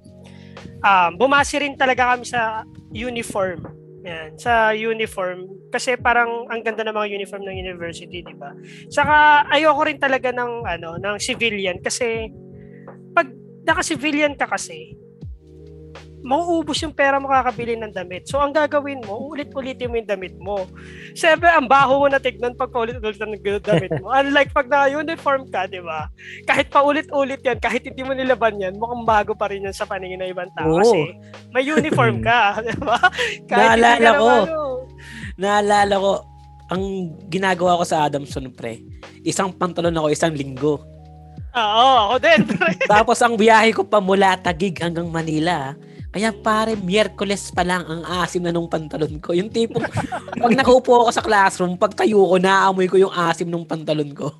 um, 0.86 1.10
bumasi 1.18 1.58
rin 1.58 1.74
talaga 1.74 2.14
kami 2.14 2.22
sa 2.22 2.62
uniform. 2.94 3.66
Yan, 4.06 4.38
sa 4.38 4.70
uniform. 4.70 5.50
Kasi 5.74 5.98
parang 5.98 6.46
ang 6.46 6.62
ganda 6.62 6.86
ng 6.86 6.94
mga 6.94 7.10
uniform 7.10 7.42
ng 7.42 7.58
university, 7.58 8.22
di 8.22 8.34
ba? 8.38 8.54
Saka 8.86 9.46
ayoko 9.50 9.82
rin 9.82 9.98
talaga 9.98 10.30
ng, 10.30 10.62
ano, 10.62 10.94
ng 11.02 11.18
civilian 11.18 11.82
kasi 11.82 12.30
pag 13.10 13.26
naka-civilian 13.66 14.38
ka 14.38 14.46
kasi, 14.46 14.94
mauubos 16.26 16.82
yung 16.82 16.90
pera 16.90 17.22
mo 17.22 17.30
kakabili 17.30 17.78
ng 17.78 17.94
damit. 17.94 18.26
So, 18.26 18.42
ang 18.42 18.50
gagawin 18.50 18.98
mo, 19.06 19.30
ulit-ulitin 19.30 19.86
mo 19.86 19.94
yung 19.94 20.10
damit 20.10 20.34
mo. 20.42 20.66
Siyempre, 21.14 21.46
ang 21.46 21.70
baho 21.70 22.02
mo 22.02 22.10
na 22.10 22.18
tignan 22.18 22.58
pag 22.58 22.74
paulit-ulit 22.74 23.14
ng 23.14 23.38
damit 23.62 23.94
mo. 24.02 24.10
Unlike 24.18 24.50
pag 24.50 24.66
naka-uniform 24.66 25.46
ka, 25.54 25.70
di 25.70 25.78
ba? 25.78 26.10
Kahit 26.50 26.66
paulit-ulit 26.74 27.46
yan, 27.46 27.62
kahit 27.62 27.86
hindi 27.86 28.02
mo 28.02 28.10
nilaban 28.10 28.58
yan, 28.58 28.74
mukhang 28.74 29.06
bago 29.06 29.38
pa 29.38 29.46
rin 29.54 29.70
yan 29.70 29.76
sa 29.76 29.86
paningin 29.86 30.18
ng 30.18 30.34
ibang 30.34 30.50
tao. 30.58 30.66
Oo. 30.74 30.82
Kasi 30.82 30.98
may 31.54 31.62
uniform 31.62 32.18
ka, 32.26 32.58
di 32.66 32.74
ba? 32.82 32.98
Kahit 33.46 33.78
Naalala 33.78 34.10
ko. 34.18 34.26
ano, 34.26 34.58
Naalala 35.38 35.94
ko, 35.94 36.12
ang 36.66 36.82
ginagawa 37.30 37.78
ko 37.78 37.84
sa 37.86 38.02
Adamson 38.02 38.50
pre, 38.50 38.82
isang 39.22 39.54
pantalon 39.54 39.94
ako 39.94 40.10
isang 40.10 40.34
linggo. 40.34 40.82
Oo, 41.56 41.88
ako 42.10 42.14
din. 42.18 42.40
Tapos 42.92 43.16
ang 43.22 43.38
biyahe 43.38 43.70
ko 43.70 43.86
pa 43.86 44.02
mula 44.02 44.34
Tagig 44.36 44.76
hanggang 44.82 45.06
Manila. 45.06 45.78
Kaya 46.16 46.32
pare, 46.32 46.80
Miyerkules 46.80 47.52
pa 47.52 47.60
lang 47.60 47.84
ang 47.84 48.00
asim 48.24 48.40
na 48.40 48.48
nung 48.48 48.72
pantalon 48.72 49.20
ko. 49.20 49.36
Yung 49.36 49.52
tipong, 49.52 49.84
pag 50.32 50.56
nakaupo 50.56 51.04
ako 51.04 51.10
sa 51.12 51.20
classroom, 51.20 51.76
pag 51.76 51.92
tayo 51.92 52.24
ko, 52.24 52.40
naamoy 52.40 52.88
ko 52.88 52.96
yung 52.96 53.12
asim 53.12 53.44
nung 53.44 53.68
pantalon 53.68 54.08
ko. 54.16 54.32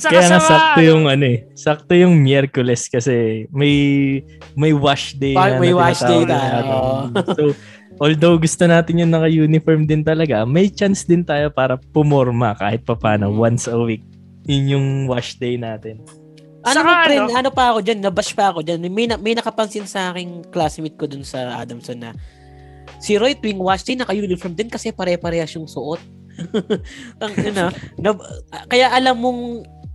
Saka 0.00 0.16
Kaya 0.16 0.26
nga 0.30 0.40
sakto 0.40 0.80
ano, 0.80 0.88
yung 0.88 1.04
ano 1.10 1.24
eh. 1.28 1.44
Sakto 1.52 1.92
yung 1.92 2.14
Miyerkules 2.16 2.88
kasi 2.88 3.44
may 3.52 3.74
may 4.56 4.72
wash 4.72 5.12
day 5.18 5.36
Pa- 5.36 5.52
na 5.52 5.60
may 5.60 5.76
wash 5.76 6.00
day 6.00 6.24
tayo. 6.24 6.32
natin. 6.32 7.12
So, 7.36 7.42
although 8.00 8.40
gusto 8.40 8.64
natin 8.64 9.04
yung 9.04 9.12
naka-uniform 9.12 9.84
din 9.84 10.00
talaga, 10.00 10.48
may 10.48 10.72
chance 10.72 11.04
din 11.04 11.20
tayo 11.20 11.52
para 11.52 11.76
pumorma 11.76 12.56
kahit 12.56 12.80
papano 12.82 13.28
Mm. 13.28 13.36
once 13.36 13.68
a 13.68 13.76
week. 13.76 14.00
Yun 14.48 14.64
yung 14.72 14.86
wash 15.04 15.36
day 15.36 15.60
natin. 15.60 16.00
Ano 16.62 16.78
Saka 16.78 16.86
mo, 16.86 17.02
pre, 17.02 17.16
ano? 17.18 17.30
ano 17.34 17.50
pa 17.50 17.64
ako 17.74 17.78
dyan, 17.82 17.98
nabash 17.98 18.32
pa 18.38 18.54
ako 18.54 18.62
dyan. 18.62 18.78
May, 18.86 19.10
may 19.18 19.34
nakapansin 19.34 19.86
sa 19.86 20.14
aking 20.14 20.46
classmate 20.54 20.94
ko 20.94 21.10
dun 21.10 21.26
sa 21.26 21.58
Adamson 21.58 21.98
na 21.98 22.10
si 23.02 23.18
Roy 23.18 23.34
tuwing 23.34 23.58
wash 23.58 23.82
day, 23.82 23.98
naka-uniform 23.98 24.54
din 24.54 24.70
kasi 24.70 24.94
pare-parehas 24.94 25.50
yung 25.58 25.66
suot. 25.66 25.98
Ang 27.22 27.32
ina, 27.42 27.74
na, 28.02 28.14
kaya 28.70 28.94
alam 28.94 29.18
mong 29.18 29.40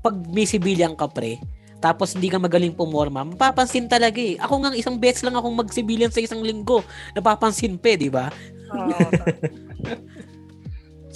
pag 0.03 0.15
may 0.27 0.43
civilian 0.43 0.93
ka 0.93 1.07
pre, 1.07 1.39
tapos 1.79 2.17
hindi 2.17 2.27
ka 2.27 2.41
magaling 2.41 2.75
pumorma, 2.75 3.23
mapapansin 3.23 3.87
talaga 3.87 4.19
eh. 4.19 4.35
Ako 4.41 4.53
nga 4.59 4.75
isang 4.75 4.99
beses 4.99 5.23
lang 5.23 5.39
akong 5.39 5.55
mag-civilian 5.55 6.11
sa 6.11 6.19
isang 6.19 6.43
linggo, 6.43 6.83
napapansin 7.15 7.79
pa 7.79 7.95
eh, 7.95 7.97
di 7.97 8.09
ba? 8.11 8.27
Oo. 8.75 9.07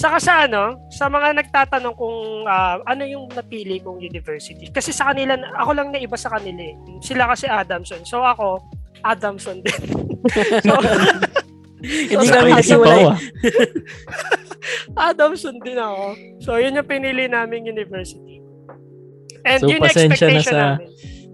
Saka 0.01 0.17
sa 0.17 0.33
ano, 0.49 0.81
sa 0.89 1.05
mga 1.05 1.37
nagtatanong 1.37 1.93
kung 1.93 2.49
ah, 2.49 2.81
ano 2.89 3.05
yung 3.05 3.29
napili 3.29 3.77
kong 3.77 4.01
university. 4.01 4.65
Kasi 4.73 4.89
sa 4.89 5.13
kanila, 5.13 5.37
ako 5.53 5.77
lang 5.77 5.93
na 5.93 6.01
iba 6.01 6.17
sa 6.17 6.33
kanila 6.33 6.73
eh. 6.73 6.75
Sila 7.05 7.29
kasi 7.29 7.45
Adamson. 7.45 8.01
So 8.01 8.25
ako, 8.25 8.65
Adamson 9.05 9.61
din. 9.61 9.81
so, 10.65 10.73
Hindi 11.81 12.29
So, 12.29 12.33
kami 12.37 12.53
pa, 12.53 13.13
ah. 13.13 13.17
Adamson 15.09 15.57
din 15.61 15.77
ako. 15.77 16.05
So 16.41 16.57
yun 16.57 16.77
yung 16.77 16.89
pinili 16.89 17.25
naming 17.25 17.65
university. 17.65 18.41
And 19.45 19.61
So, 19.61 19.69
yun 19.69 19.81
yung 19.81 19.89
pasensya 19.89 20.29
na 20.29 20.37
expectation 20.41 20.53
sa- 20.53 20.61
namin. 20.77 20.89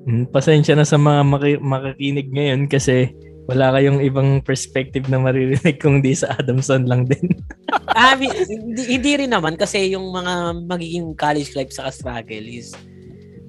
Mm, 0.08 0.26
Pasensya 0.32 0.74
na 0.80 0.88
sa 0.88 0.96
mga 0.96 1.22
maki- 1.28 1.60
makikinig 1.60 2.32
ngayon 2.32 2.72
kasi 2.72 3.12
wala 3.48 3.72
kayong 3.74 4.04
ibang 4.04 4.44
perspective 4.44 5.08
na 5.08 5.18
maririnig 5.18 5.80
kung 5.80 6.04
di 6.04 6.12
sa 6.12 6.36
Adamson 6.36 6.84
lang 6.84 7.08
din. 7.08 7.32
ah, 7.98 8.14
mi- 8.14 8.28
hindi, 8.28 8.84
hindi 8.92 9.12
rin 9.24 9.32
naman 9.32 9.56
kasi 9.56 9.96
yung 9.96 10.12
mga 10.12 10.34
magiging 10.68 11.16
college 11.16 11.56
life 11.56 11.72
sa 11.72 11.88
struggle 11.88 12.44
is 12.44 12.76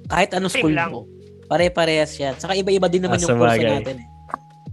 kahit 0.06 0.30
anong 0.32 0.54
Same 0.54 0.62
school 0.62 0.74
lang. 0.74 0.90
mo, 0.90 1.04
pare-parehas 1.46 2.14
yan. 2.14 2.38
Saka 2.38 2.54
iba-iba 2.54 2.86
din 2.86 3.04
naman 3.04 3.18
Ah, 3.18 3.22
yung 3.26 3.42
bagay. 3.42 3.70
natin. 3.82 3.96
Eh. 4.00 4.08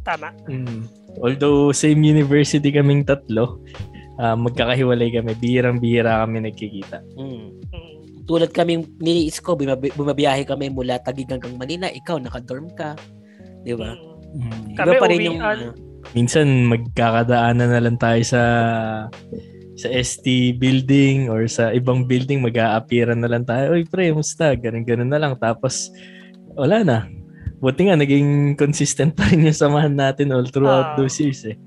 Tama. 0.06 0.30
Mm. 0.46 0.86
Although 1.20 1.74
same 1.74 2.06
university 2.06 2.70
kaming 2.70 3.02
tatlo, 3.02 3.60
ah, 4.16 4.38
magkakahiwalay 4.38 5.10
kami. 5.10 5.34
Bihirang-bihira 5.36 6.22
kami 6.22 6.46
nagkikita. 6.46 7.02
Mm. 7.18 7.50
Mm. 7.74 7.94
Tulad 8.26 8.54
kaming 8.54 8.86
niliis 8.98 9.42
ko, 9.42 9.58
bumabi- 9.58 9.92
bumabiyahe 9.92 10.46
kami 10.46 10.70
mula 10.70 10.98
Taguig 10.98 11.28
hanggang 11.28 11.58
Manila. 11.58 11.90
Ikaw, 11.90 12.22
naka-dorm 12.22 12.70
ka. 12.72 12.94
Di 13.66 13.74
ba? 13.74 13.92
Mm. 13.92 14.15
Iba 14.36 14.76
Kami 14.78 14.94
pa 15.00 15.06
rin 15.08 15.20
yung... 15.24 15.40
ano, 15.40 15.72
Minsan 16.12 16.70
magkakadaanan 16.70 17.70
na 17.72 17.82
lang 17.82 17.98
tayo 17.98 18.22
sa 18.24 18.42
sa 19.76 19.88
ST 19.92 20.24
building 20.56 21.28
or 21.28 21.44
sa 21.52 21.76
ibang 21.76 22.08
building 22.08 22.40
mag-a-appearan 22.40 23.20
na 23.20 23.28
lang 23.28 23.44
tayo. 23.44 23.76
Oy 23.76 23.84
pre, 23.84 24.16
musta? 24.16 24.56
Ganun-ganun 24.56 25.12
na 25.12 25.20
lang. 25.20 25.36
Tapos 25.36 25.92
wala 26.56 26.80
na. 26.80 26.98
Buti 27.60 27.92
nga, 27.92 28.00
naging 28.00 28.56
consistent 28.56 29.12
pa 29.12 29.28
rin 29.28 29.44
yung 29.44 29.56
samahan 29.56 29.92
natin 29.92 30.32
all 30.32 30.48
throughout 30.48 30.94
Ah. 30.94 30.96
those 30.96 31.20
years 31.20 31.44
eh. 31.44 31.60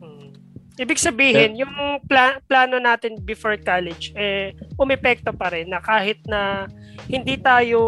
Mm. 0.00 0.32
Ibig 0.80 0.96
sabihin, 0.96 1.60
yung 1.60 1.72
pla- 2.08 2.40
plano 2.48 2.80
natin 2.80 3.20
before 3.20 3.60
college, 3.60 4.16
eh, 4.16 4.56
umepekto 4.80 5.28
pa 5.36 5.52
rin 5.52 5.68
na 5.68 5.84
kahit 5.84 6.24
na 6.24 6.64
hindi 7.04 7.36
tayo 7.36 7.80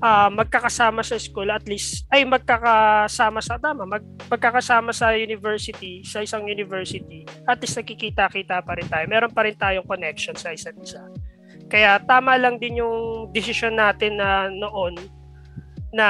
ah, 0.00 0.28
magkakasama 0.28 1.00
sa 1.00 1.16
school, 1.16 1.48
at 1.52 1.64
least, 1.64 2.04
ay 2.12 2.24
magkakasama 2.24 3.40
sa, 3.40 3.56
tama, 3.56 3.88
mag, 3.88 4.04
magkakasama 4.28 4.92
sa 4.92 5.12
university, 5.16 6.04
sa 6.04 6.20
isang 6.20 6.44
university, 6.48 7.24
at 7.48 7.60
least 7.60 7.76
nakikita-kita 7.80 8.60
pa 8.60 8.72
rin 8.76 8.88
tayo. 8.88 9.04
Meron 9.08 9.32
pa 9.32 9.44
rin 9.44 9.56
tayong 9.56 9.86
connection 9.86 10.36
sa 10.36 10.52
isa't 10.52 10.76
isa. 10.80 11.02
Kaya 11.66 11.98
tama 12.04 12.38
lang 12.38 12.62
din 12.62 12.78
yung 12.78 13.28
decision 13.34 13.74
natin 13.74 14.20
na 14.20 14.46
noon 14.46 14.94
na 15.90 16.06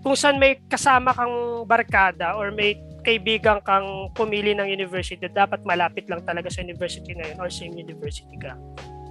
kung 0.00 0.14
saan 0.14 0.38
may 0.38 0.60
kasama 0.70 1.12
kang 1.12 1.66
barkada 1.66 2.38
or 2.38 2.54
may 2.54 2.78
kaibigan 3.00 3.58
kang 3.64 4.12
pumili 4.12 4.52
ng 4.52 4.68
university, 4.68 5.24
dapat 5.32 5.64
malapit 5.64 6.04
lang 6.06 6.20
talaga 6.24 6.52
sa 6.52 6.60
university 6.60 7.16
na 7.16 7.32
yun 7.32 7.38
or 7.40 7.48
same 7.48 7.72
university 7.74 8.36
ka. 8.36 8.52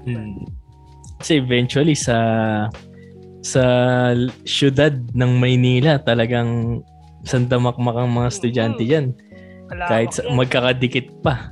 Mm. 0.06 0.46
Kasi 1.20 1.42
eventually 1.42 1.98
sa 1.98 2.16
sa 3.42 3.64
syudad 4.44 4.92
ng 5.16 5.32
Maynila 5.40 6.00
talagang 6.00 6.82
sandamakmak 7.24 7.96
ang 7.96 8.12
mga 8.12 8.28
estudyante 8.30 8.84
Mm. 8.84 8.92
yan. 8.92 9.06
Wala 9.70 9.84
Kahit 9.88 10.12
sa, 10.16 10.22
magkakadikit 10.30 11.08
pa. 11.22 11.52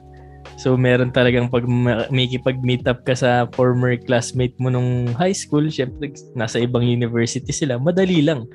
So 0.57 0.73
meron 0.73 1.13
talagang 1.13 1.53
pag 1.53 1.69
ma- 1.69 2.09
may 2.09 2.25
meet 2.59 2.83
up 2.89 3.05
ka 3.05 3.13
sa 3.13 3.45
former 3.53 3.93
classmate 3.95 4.57
mo 4.57 4.73
nung 4.73 5.05
high 5.13 5.35
school, 5.35 5.69
syempre 5.69 6.09
nasa 6.33 6.57
ibang 6.57 6.81
university 6.81 7.53
sila, 7.53 7.77
madali 7.77 8.25
lang. 8.25 8.47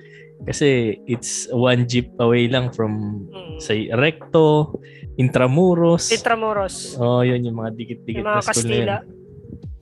Kasi 0.43 0.99
it's 1.07 1.47
one 1.55 1.87
jeep 1.87 2.11
away 2.19 2.51
lang 2.51 2.75
from 2.75 3.23
mm, 3.31 3.63
sa 3.63 3.71
Recto, 3.95 4.75
Intramuros. 5.15 6.11
Intramuros, 6.11 6.99
oh, 6.99 7.23
yun 7.23 7.47
yung 7.47 7.63
mga 7.63 7.71
dikit-dikit 7.79 8.19
yung 8.19 8.27
mga 8.27 8.41
na 8.41 8.43
school 8.43 8.67
na 8.67 8.75
yun. 8.75 8.83
Kastila. 8.83 8.97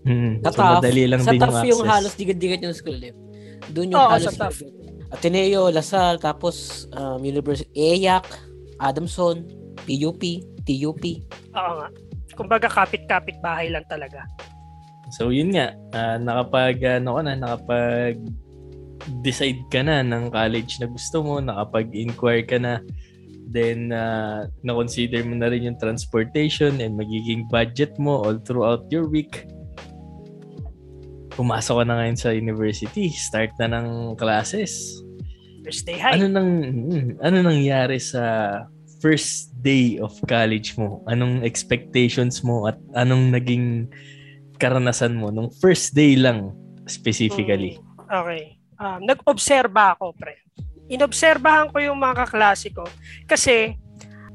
Hmm. 0.00 0.33
Sa 0.40 0.50
So, 0.50 0.59
TAF, 0.61 0.73
madali 0.76 1.02
lang 1.09 1.21
sa 1.21 1.30
din 1.30 1.40
yung 1.40 1.49
yung, 1.49 1.80
access. 1.80 1.88
halos 1.88 2.12
digit-digit 2.16 2.61
yung 2.61 2.76
school 2.76 3.00
eh. 3.00 3.12
Doon 3.73 3.93
yung 3.95 4.00
Oo, 4.00 4.11
halos 4.11 4.33
sa 4.33 4.49
TAF. 4.49 4.64
Ateneo, 5.11 5.69
Lasal, 5.75 6.23
tapos 6.23 6.87
um, 6.95 7.19
University, 7.21 7.69
EYAC, 7.75 8.25
Adamson, 8.79 9.43
PUP, 9.83 10.23
TUP. 10.62 11.05
Oo 11.59 11.73
nga. 11.83 11.88
Kumbaga 12.38 12.71
kapit-kapit 12.71 13.37
bahay 13.43 13.69
lang 13.69 13.85
talaga. 13.90 14.25
So 15.11 15.35
yun 15.35 15.50
nga, 15.52 15.75
ah, 15.90 16.17
nakapag 16.17 17.02
ano 17.02 17.19
ka 17.19 17.23
na, 17.26 17.35
nakapag 17.35 18.17
decide 19.26 19.59
ka 19.73 19.83
na 19.83 20.07
ng 20.07 20.31
college 20.31 20.79
na 20.79 20.87
gusto 20.87 21.26
mo, 21.26 21.43
nakapag-inquire 21.43 22.47
ka 22.47 22.59
na, 22.62 22.79
then 23.50 23.90
ah, 23.90 24.47
na-consider 24.62 25.26
mo 25.26 25.35
na 25.35 25.50
rin 25.50 25.67
yung 25.67 25.79
transportation 25.83 26.79
and 26.79 26.95
magiging 26.95 27.50
budget 27.50 27.99
mo 27.99 28.23
all 28.23 28.38
throughout 28.47 28.87
your 28.95 29.11
week. 29.11 29.50
Pumasok 31.40 31.80
ka 31.80 31.85
na 31.88 31.97
ngayon 31.97 32.18
sa 32.20 32.37
university, 32.37 33.09
start 33.16 33.56
na 33.56 33.80
ng 33.80 34.12
classes. 34.20 35.00
First 35.64 35.88
day 35.88 35.97
high. 35.97 36.20
Ano 36.20 36.28
nang 36.28 36.50
mm, 36.68 37.16
ano 37.16 37.37
nangyari 37.40 37.97
sa 37.97 38.20
first 39.00 39.49
day 39.64 39.97
of 40.04 40.12
college 40.28 40.76
mo? 40.76 41.00
Anong 41.09 41.40
expectations 41.40 42.44
mo 42.44 42.68
at 42.68 42.76
anong 42.92 43.32
naging 43.32 43.88
karanasan 44.61 45.16
mo 45.16 45.32
nung 45.32 45.49
first 45.64 45.97
day 45.97 46.12
lang 46.12 46.52
specifically? 46.85 47.80
Mm, 47.80 48.20
okay. 48.20 48.42
Um, 48.76 49.00
nag-obserba 49.09 49.97
ako, 49.97 50.12
pre. 50.20 50.44
Inobserbahan 50.92 51.73
ko 51.73 51.80
yung 51.80 51.97
mga 51.97 52.28
kaklase 52.28 52.68
ko. 52.68 52.85
Kasi, 53.25 53.80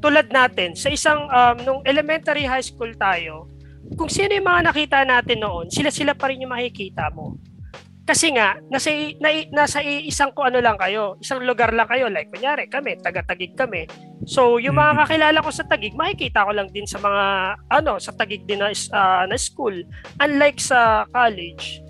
tulad 0.02 0.34
natin, 0.34 0.74
sa 0.74 0.90
isang, 0.90 1.30
um, 1.30 1.58
nung 1.62 1.82
elementary 1.86 2.50
high 2.50 2.66
school 2.66 2.90
tayo, 2.98 3.46
kung 3.94 4.10
sino 4.10 4.34
yung 4.34 4.50
mga 4.50 4.74
nakita 4.74 5.06
natin 5.06 5.46
noon, 5.46 5.70
sila-sila 5.70 6.18
pa 6.18 6.34
rin 6.34 6.42
yung 6.42 6.50
makikita 6.50 7.14
mo. 7.14 7.38
Kasi 8.06 8.30
nga, 8.34 8.54
nasa, 8.70 8.94
na, 9.18 9.30
nasa 9.50 9.82
isang 9.82 10.30
ko 10.30 10.46
ano 10.46 10.62
lang 10.62 10.78
kayo, 10.78 11.18
isang 11.18 11.42
lugar 11.42 11.74
lang 11.74 11.90
kayo. 11.90 12.06
Like, 12.06 12.30
kunyari, 12.30 12.70
kami, 12.70 13.02
taga-tagig 13.02 13.58
kami. 13.58 13.90
So, 14.30 14.62
yung 14.62 14.78
mga 14.78 14.94
Mhm. 14.94 15.00
kakilala 15.02 15.40
ko 15.42 15.50
sa 15.50 15.66
tagig, 15.66 15.98
makikita 15.98 16.46
ko 16.46 16.54
lang 16.54 16.70
din 16.70 16.86
sa 16.86 17.02
mga, 17.02 17.24
ano, 17.74 17.98
sa 17.98 18.14
tagig 18.14 18.46
din 18.46 18.62
na, 18.62 18.70
ah, 18.94 19.26
na 19.26 19.38
school. 19.38 19.74
Unlike 20.22 20.62
sa 20.62 21.10
college, 21.10 21.82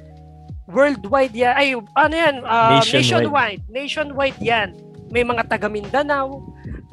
worldwide 0.71 1.35
yan. 1.35 1.51
Ay, 1.51 1.75
ano 1.75 2.15
yan? 2.15 2.35
ah, 2.47 2.79
Nationwide. 2.79 2.95
nationwide. 2.95 3.61
Nationwide 3.67 4.39
yan. 4.39 4.69
May 5.11 5.27
mga 5.27 5.43
taga 5.45 5.67
Mindanao, 5.67 6.41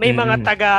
may 0.03 0.11
mga 0.11 0.43
Mhm. 0.43 0.45
taga 0.45 0.73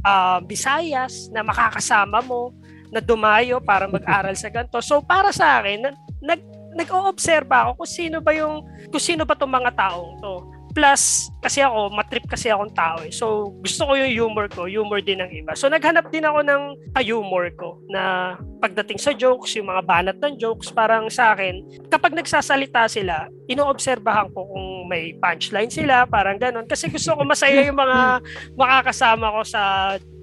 ah, 0.00 0.38
Visayas 0.46 1.26
na 1.34 1.42
makakasama 1.42 2.22
mo 2.22 2.54
na 2.90 3.00
dumayo 3.02 3.62
para 3.62 3.86
mag-aral 3.86 4.34
sa 4.34 4.50
ganito. 4.50 4.78
So 4.82 5.02
para 5.02 5.30
sa 5.30 5.62
akin, 5.62 5.78
na- 5.86 5.98
nag 6.20 6.40
nag-oobserba 6.70 7.66
ako 7.66 7.82
kung 7.82 7.90
sino 7.90 8.16
ba 8.22 8.30
yung 8.30 8.62
kung 8.94 9.02
sino 9.02 9.26
ba 9.26 9.34
tong 9.34 9.50
mga 9.50 9.74
taong 9.74 10.22
to. 10.22 10.34
Plus, 10.70 11.26
kasi 11.42 11.58
ako, 11.66 11.90
matrip 11.90 12.22
kasi 12.30 12.46
akong 12.46 12.70
tao 12.70 13.02
eh. 13.02 13.10
So, 13.10 13.50
gusto 13.58 13.90
ko 13.90 13.98
yung 13.98 14.14
humor 14.14 14.46
ko, 14.46 14.70
humor 14.70 15.02
din 15.02 15.18
ng 15.18 15.42
iba. 15.42 15.58
So, 15.58 15.66
naghanap 15.66 16.14
din 16.14 16.22
ako 16.22 16.46
ng 16.46 16.62
ka-humor 16.94 17.50
ko 17.58 17.82
na 17.90 18.34
pagdating 18.62 19.02
sa 19.02 19.10
jokes, 19.10 19.58
yung 19.58 19.66
mga 19.66 19.82
banat 19.82 20.16
ng 20.22 20.38
jokes, 20.38 20.70
parang 20.70 21.10
sa 21.10 21.34
akin, 21.34 21.58
kapag 21.90 22.14
nagsasalita 22.14 22.86
sila, 22.86 23.26
inoobserbahan 23.50 24.30
ko 24.30 24.46
kung 24.46 24.86
may 24.86 25.10
punchline 25.18 25.74
sila, 25.74 26.06
parang 26.06 26.38
ganon. 26.38 26.70
Kasi 26.70 26.86
gusto 26.86 27.18
ko 27.18 27.26
masaya 27.26 27.66
yung 27.66 27.78
mga 27.78 28.22
makakasama 28.60 29.34
ko 29.34 29.42
sa 29.42 29.62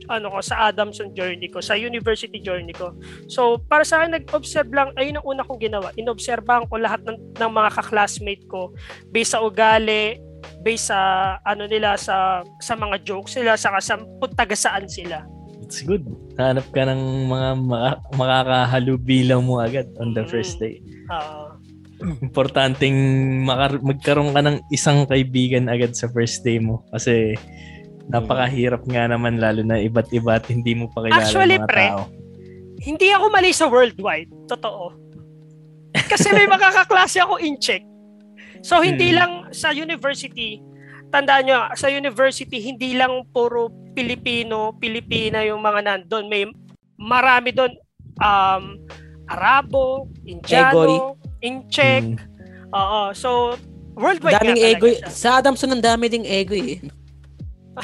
ano 0.07 0.27
ko 0.29 0.39
sa 0.39 0.67
Adamson 0.67 1.11
journey 1.11 1.47
ko, 1.47 1.59
sa 1.59 1.73
university 1.73 2.39
journey 2.39 2.71
ko. 2.71 2.95
So, 3.27 3.59
para 3.61 3.83
sa 3.83 3.99
akin, 3.99 4.15
nag-observe 4.15 4.71
lang, 4.71 4.91
ayun 4.95 5.19
ang 5.19 5.27
una 5.27 5.43
kong 5.43 5.61
ginawa. 5.61 5.91
Inobserbahan 5.93 6.65
ko 6.65 6.75
lahat 6.75 7.03
ng, 7.03 7.35
ng 7.35 7.51
mga 7.51 7.69
kaklasmate 7.73 8.43
ko 8.47 8.71
based 9.07 9.31
sa 9.31 9.41
ugali, 9.41 10.17
based 10.59 10.87
sa 10.87 10.99
ano 11.43 11.65
nila 11.65 11.95
sa 11.95 12.39
sa 12.57 12.73
mga 12.73 13.03
jokes 13.03 13.35
nila 13.35 13.55
saka 13.55 13.79
sa 13.79 13.97
kung 13.97 14.33
taga 14.33 14.53
saan 14.53 14.87
sila. 14.87 15.27
It's 15.59 15.83
good. 15.83 16.07
Hanap 16.37 16.63
ka 16.71 16.85
ng 16.85 17.01
mga 17.27 17.49
maka- 17.59 17.99
makakahalubilang 18.15 19.43
mo 19.43 19.59
agad 19.59 19.91
on 19.97 20.13
the 20.13 20.23
Mm. 20.23 20.29
first 20.29 20.55
day. 20.57 20.79
Ah, 21.07 21.51
Importanteng 22.23 22.93
makar- 23.43 23.81
magkaroon 23.81 24.31
ka 24.31 24.39
ng 24.39 24.57
isang 24.69 25.03
kaibigan 25.03 25.67
agad 25.67 25.91
sa 25.91 26.07
first 26.07 26.39
day 26.41 26.61
mo. 26.61 26.85
Kasi 26.93 27.35
napakahirap 28.07 28.83
nga 28.85 29.03
naman 29.05 29.37
lalo 29.37 29.61
na 29.61 29.77
iba't 29.77 30.09
iba 30.09 30.35
at 30.35 30.47
hindi 30.47 30.73
mo 30.73 30.87
pa 30.87 31.03
kilala 31.03 31.19
Actually, 31.19 31.57
mga 31.57 31.67
pre, 31.67 31.87
tao. 31.87 32.01
hindi 32.79 33.07
ako 33.09 33.25
mali 33.27 33.51
sa 33.51 33.65
worldwide, 33.65 34.31
totoo. 34.47 34.95
Kasi 36.05 36.31
may 36.31 36.47
makakaklase 36.51 37.19
ako 37.19 37.37
in 37.37 37.57
check. 37.57 37.83
So 38.59 38.79
hindi 38.79 39.11
Hmm. 39.11 39.17
lang 39.17 39.31
sa 39.51 39.69
university, 39.69 40.63
tandaan 41.07 41.45
nyo, 41.45 41.59
sa 41.73 41.87
university 41.87 42.59
hindi 42.59 42.93
lang 42.93 43.27
puro 43.29 43.67
Pilipino, 43.91 44.73
Pilipina 44.73 45.41
yung 45.41 45.59
mga 45.59 45.79
nandun. 45.83 46.27
May 46.27 46.47
marami 46.95 47.51
doon 47.51 47.73
um 48.17 48.81
Arabo, 49.27 50.07
Indiano, 50.23 51.19
Incheck, 51.39 52.01
Mm. 52.01 52.17
Oo. 52.69 53.01
So, 53.11 53.55
worldwide 53.93 54.39
Daming 54.39 54.57
ego. 54.57 54.87
Sa 55.05 55.37
Adamson, 55.37 55.67
ang 55.69 55.79
dami 55.79 56.07
ding 56.07 56.23
ego 56.23 56.51
eh. 56.51 56.79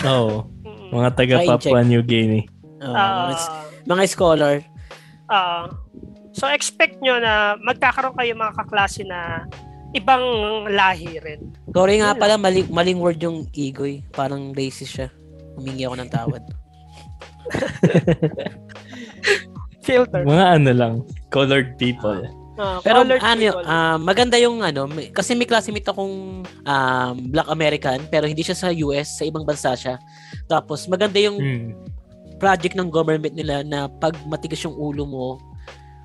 Oo. 0.01 0.49
Mm. 0.65 0.89
Mga 0.93 1.09
taga 1.13 1.35
Ay, 1.41 1.47
Papua 1.47 1.81
New 1.85 2.01
Guinea. 2.01 2.45
Oo, 2.83 2.93
Ah, 2.93 3.29
mga, 3.29 3.35
mga 3.85 4.03
scholar. 4.09 4.55
ah. 5.29 5.69
so, 6.33 6.49
expect 6.49 6.97
nyo 6.99 7.21
na 7.21 7.55
magkakaroon 7.61 8.17
kayo 8.17 8.33
mga 8.33 8.57
kaklase 8.57 9.05
na 9.05 9.45
ibang 9.93 10.21
lahi 10.73 11.21
rin. 11.21 11.53
Sorry 11.69 12.01
nga 12.01 12.17
pala, 12.17 12.35
maling, 12.35 12.69
maling 12.73 12.97
word 12.97 13.21
yung 13.21 13.45
eh. 13.85 14.01
Parang 14.11 14.49
racist 14.57 14.97
siya. 14.97 15.09
Humingi 15.53 15.85
ako 15.85 15.95
ng 16.01 16.09
tawad. 16.09 16.43
Filter. 19.85 20.23
Mga 20.25 20.45
ano 20.59 20.71
lang, 20.73 20.93
colored 21.29 21.77
people. 21.77 22.23
Ah, 22.53 22.77
Pero 22.79 23.01
colored 23.01 23.17
ano, 23.19 23.41
people. 23.49 23.65
ah, 23.65 23.97
maganda 23.97 24.37
yung 24.37 24.61
ano, 24.61 24.85
may- 24.85 25.09
kasi 25.09 25.33
may 25.33 25.43
classmate 25.43 25.83
akong 25.83 26.41
um, 26.45 27.13
Black 27.27 27.49
American, 27.49 28.05
pero 28.07 28.25
hindi 28.25 28.41
siya 28.41 28.53
sa 28.53 28.69
US, 28.69 29.17
sa 29.17 29.25
ibang 29.25 29.41
bansa 29.41 29.73
siya. 29.73 29.97
Tapos 30.45 30.85
maganda 30.85 31.17
yung 31.17 31.37
Mm. 31.37 31.69
project 32.37 32.75
ng 32.75 32.89
government 32.89 33.33
nila 33.33 33.63
na 33.63 33.89
pag 33.89 34.13
matigas 34.23 34.61
yung 34.61 34.75
ulo 34.75 35.03
mo, 35.03 35.27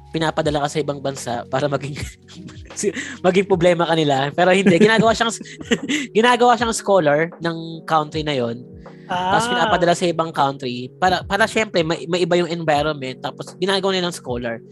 pinapadala 0.08 0.64
ka 0.64 0.68
sa 0.70 0.80
ibang 0.80 0.98
bansa 0.98 1.44
para 1.46 1.68
maging 1.68 1.92
maging 3.26 3.44
problema 3.44 3.84
kanila. 3.84 4.32
Pero 4.32 4.48
hindi, 4.50 4.72
ginagawa 4.78 5.12
siyang 5.12 5.34
ginagawa 6.16 6.56
siyang 6.56 6.72
scholar 6.72 7.28
ng 7.38 7.56
country 7.84 8.22
na 8.22 8.32
yon. 8.32 8.64
ah, 9.04 9.36
Tapos 9.36 9.48
pinapadala 9.48 9.92
sa 9.92 10.06
ibang 10.06 10.32
country 10.32 10.88
para 10.96 11.20
para 11.22 11.44
syempre 11.44 11.82
may, 11.82 12.06
may 12.06 12.22
iba 12.22 12.36
yung 12.36 12.48
environment 12.48 13.20
tapos 13.20 13.52
ginagawa 13.56 13.92
nilang 13.92 14.14
scholar. 14.14 14.64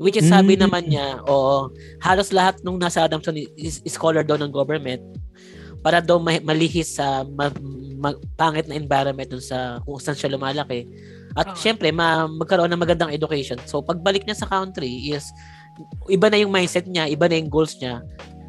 Which 0.00 0.16
is 0.16 0.26
sabi 0.26 0.56
Mm. 0.56 0.62
naman 0.64 0.88
niya, 0.88 1.20
oo, 1.22 1.68
halos 2.00 2.32
lahat 2.32 2.64
nung 2.64 2.80
nasa 2.80 3.04
Adamson 3.04 3.36
is, 3.36 3.52
is 3.78 3.92
scholar 3.92 4.24
daw 4.24 4.34
ng 4.34 4.48
government 4.48 5.04
para 5.80 6.00
daw 6.00 6.16
ma- 6.16 6.40
malihis 6.42 6.96
sa 6.96 7.20
ma- 7.22 7.52
ma- 7.94 8.16
pangit 8.34 8.64
na 8.64 8.74
environment 8.74 9.28
dun 9.28 9.40
sa 9.40 9.76
kung 9.80 9.96
saan 9.96 10.16
siya 10.16 10.32
lumalaki. 10.32 10.88
At 11.32 11.52
Okay. 11.52 11.68
syempre, 11.68 11.88
ma- 11.90 12.24
magkaroon 12.26 12.68
ng 12.68 12.80
magandang 12.80 13.12
education. 13.12 13.60
So, 13.64 13.80
pagbalik 13.80 14.24
niya 14.24 14.34
sa 14.34 14.48
country 14.48 14.88
is 15.08 15.28
iba 16.06 16.26
na 16.26 16.36
yung 16.36 16.50
mindset 16.50 16.84
niya, 16.84 17.04
iba 17.06 17.28
na 17.28 17.36
yung 17.36 17.48
goals 17.48 17.76
niya. 17.76 18.00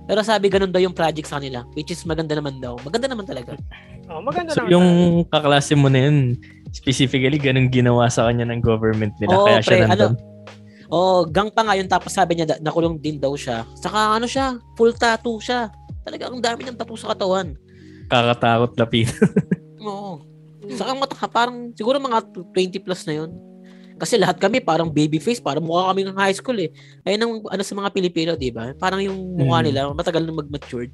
Pero 0.02 0.24
sabi 0.24 0.48
ganun 0.48 0.72
daw 0.72 0.80
yung 0.80 0.92
project 0.92 1.28
sa 1.28 1.38
kanila, 1.38 1.68
which 1.72 1.88
is 1.88 2.04
maganda 2.04 2.32
naman 2.32 2.58
daw. 2.58 2.80
Maganda 2.82 3.06
naman 3.06 3.24
talaga. 3.24 3.60
oh, 4.08 4.20
maganda 4.20 4.52
So, 4.52 4.64
naman. 4.64 4.72
yung 4.72 4.88
kaklase 5.26 5.72
mo 5.74 5.88
na 5.88 6.00
yun, 6.02 6.36
specifically, 6.72 7.36
ganun 7.38 7.68
ginawa 7.68 8.08
sa 8.08 8.26
kanya 8.26 8.48
ng 8.48 8.60
government 8.60 9.16
nila. 9.20 9.36
Oo, 9.36 9.46
kaya 9.46 9.60
siya 9.60 9.72
pre, 9.78 9.84
nandun. 9.86 10.16
Oh, 10.92 11.24
gang 11.24 11.48
pa 11.48 11.64
nga 11.64 11.80
yun 11.80 11.88
tapos 11.88 12.12
sabi 12.12 12.36
niya 12.36 12.60
nakulong 12.60 13.00
din 13.00 13.16
daw 13.16 13.32
siya. 13.34 13.64
Saka 13.80 14.20
ano 14.20 14.28
siya, 14.28 14.60
full 14.76 14.92
tattoo 14.92 15.40
siya. 15.40 15.72
Talaga 16.04 16.28
ang 16.28 16.44
dami 16.44 16.68
ng 16.68 16.76
tattoo 16.76 17.00
sa 17.00 17.16
katawan. 17.16 17.56
Kakatakot 18.12 18.76
lapit. 18.76 19.08
Oo. 19.88 20.20
Saka 20.76 20.92
mata 20.94 21.16
parang 21.26 21.72
siguro 21.74 21.96
mga 21.96 22.28
20 22.36 22.84
plus 22.84 23.08
na 23.08 23.24
yun. 23.24 23.32
Kasi 23.96 24.18
lahat 24.18 24.42
kami 24.42 24.60
parang 24.60 24.90
baby 24.90 25.22
face, 25.22 25.38
parang 25.38 25.62
mukha 25.62 25.94
kami 25.94 26.04
ng 26.04 26.18
high 26.18 26.34
school 26.34 26.58
eh. 26.58 26.74
Ayun 27.06 27.22
ang 27.22 27.34
ano 27.48 27.62
sa 27.62 27.72
mga 27.72 27.90
Pilipino, 27.94 28.32
'di 28.34 28.50
ba? 28.50 28.74
Parang 28.76 29.00
yung 29.00 29.38
mukha 29.38 29.62
Mm. 29.62 29.66
nila 29.70 29.80
matagal 29.94 30.26
na 30.26 30.34
mag-matured. 30.34 30.92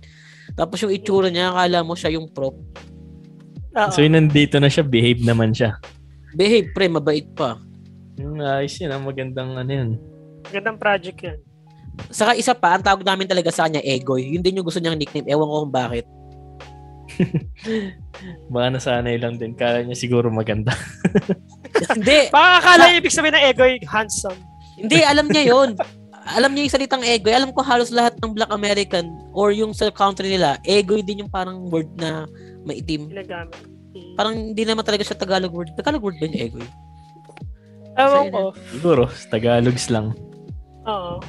Tapos 0.53 0.77
yung 0.83 0.93
itsura 0.93 1.31
niya, 1.31 1.49
akala 1.49 1.81
mo 1.81 1.95
siya 1.95 2.13
yung 2.13 2.29
prop. 2.29 2.53
Oo. 3.77 3.91
so, 3.91 4.01
yun, 4.01 4.13
nandito 4.13 4.59
na 4.59 4.67
siya, 4.67 4.83
behave 4.83 5.21
naman 5.23 5.53
siya. 5.53 5.77
Behave, 6.33 6.69
pre, 6.71 6.85
mabait 6.87 7.25
pa. 7.33 7.57
Yung 8.17 8.41
ayos 8.41 8.73
yun, 8.81 8.89
ang 8.89 9.05
magandang 9.05 9.53
ano 9.53 9.71
yun. 9.71 9.89
Magandang 10.49 10.77
project 10.81 11.19
yan. 11.21 11.39
Saka 12.13 12.37
isa 12.37 12.53
pa, 12.53 12.77
ang 12.77 12.85
tawag 12.85 13.05
namin 13.05 13.29
talaga 13.29 13.49
sa 13.49 13.65
kanya, 13.65 13.81
Egoy. 13.81 14.33
Yun 14.33 14.41
din 14.41 14.61
yung 14.61 14.67
gusto 14.67 14.81
niyang 14.81 14.97
nickname. 14.97 15.25
Ewan 15.29 15.49
ko 15.49 15.55
kung 15.65 15.73
bakit. 15.73 16.05
Baka 18.53 18.67
nasanay 18.73 19.17
lang 19.17 19.41
din. 19.41 19.57
Kala 19.57 19.81
niya 19.81 19.97
siguro 19.97 20.29
maganda. 20.29 20.73
Hindi, 21.97 22.29
Baka 22.29 22.51
akala 22.61 22.83
niya 22.89 22.99
ibig 23.01 23.13
sabihin 23.13 23.35
ng 23.37 23.45
egoy, 23.53 23.73
handsome. 23.85 24.37
Hindi, 24.77 25.01
alam 25.01 25.25
niya 25.29 25.43
yon. 25.53 25.73
Alam 26.27 26.51
niya 26.51 26.67
yung 26.67 26.75
salitang 26.75 27.07
egoy. 27.07 27.31
Alam 27.31 27.55
ko 27.55 27.63
halos 27.63 27.87
lahat 27.87 28.19
ng 28.19 28.35
Black 28.35 28.51
American 28.51 29.07
or 29.31 29.55
yung 29.55 29.71
sa 29.71 29.87
country 29.87 30.27
nila, 30.27 30.59
egoy 30.67 30.99
din 30.99 31.23
yung 31.23 31.31
parang 31.31 31.71
word 31.71 31.87
na 31.95 32.27
maitim. 32.67 33.07
Ginagamit. 33.07 33.55
Parang 34.19 34.35
hindi 34.35 34.67
naman 34.67 34.83
talaga 34.83 35.07
siya 35.07 35.15
Tagalog 35.15 35.55
word. 35.55 35.71
Tagalog 35.79 36.03
word 36.03 36.19
ba 36.19 36.27
yung 36.27 36.35
egoy? 36.35 36.67
Ewan 37.97 38.29
ko. 38.29 38.41
Siguro, 38.71 39.03
Tagalogs 39.27 39.89
lang. 39.89 40.13
Oo. 40.85 41.19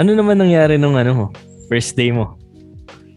Ano 0.00 0.10
naman 0.16 0.40
nangyari 0.40 0.80
nung 0.80 0.96
ano 0.96 1.12
mo? 1.12 1.26
First 1.68 1.94
day 1.94 2.08
mo? 2.10 2.38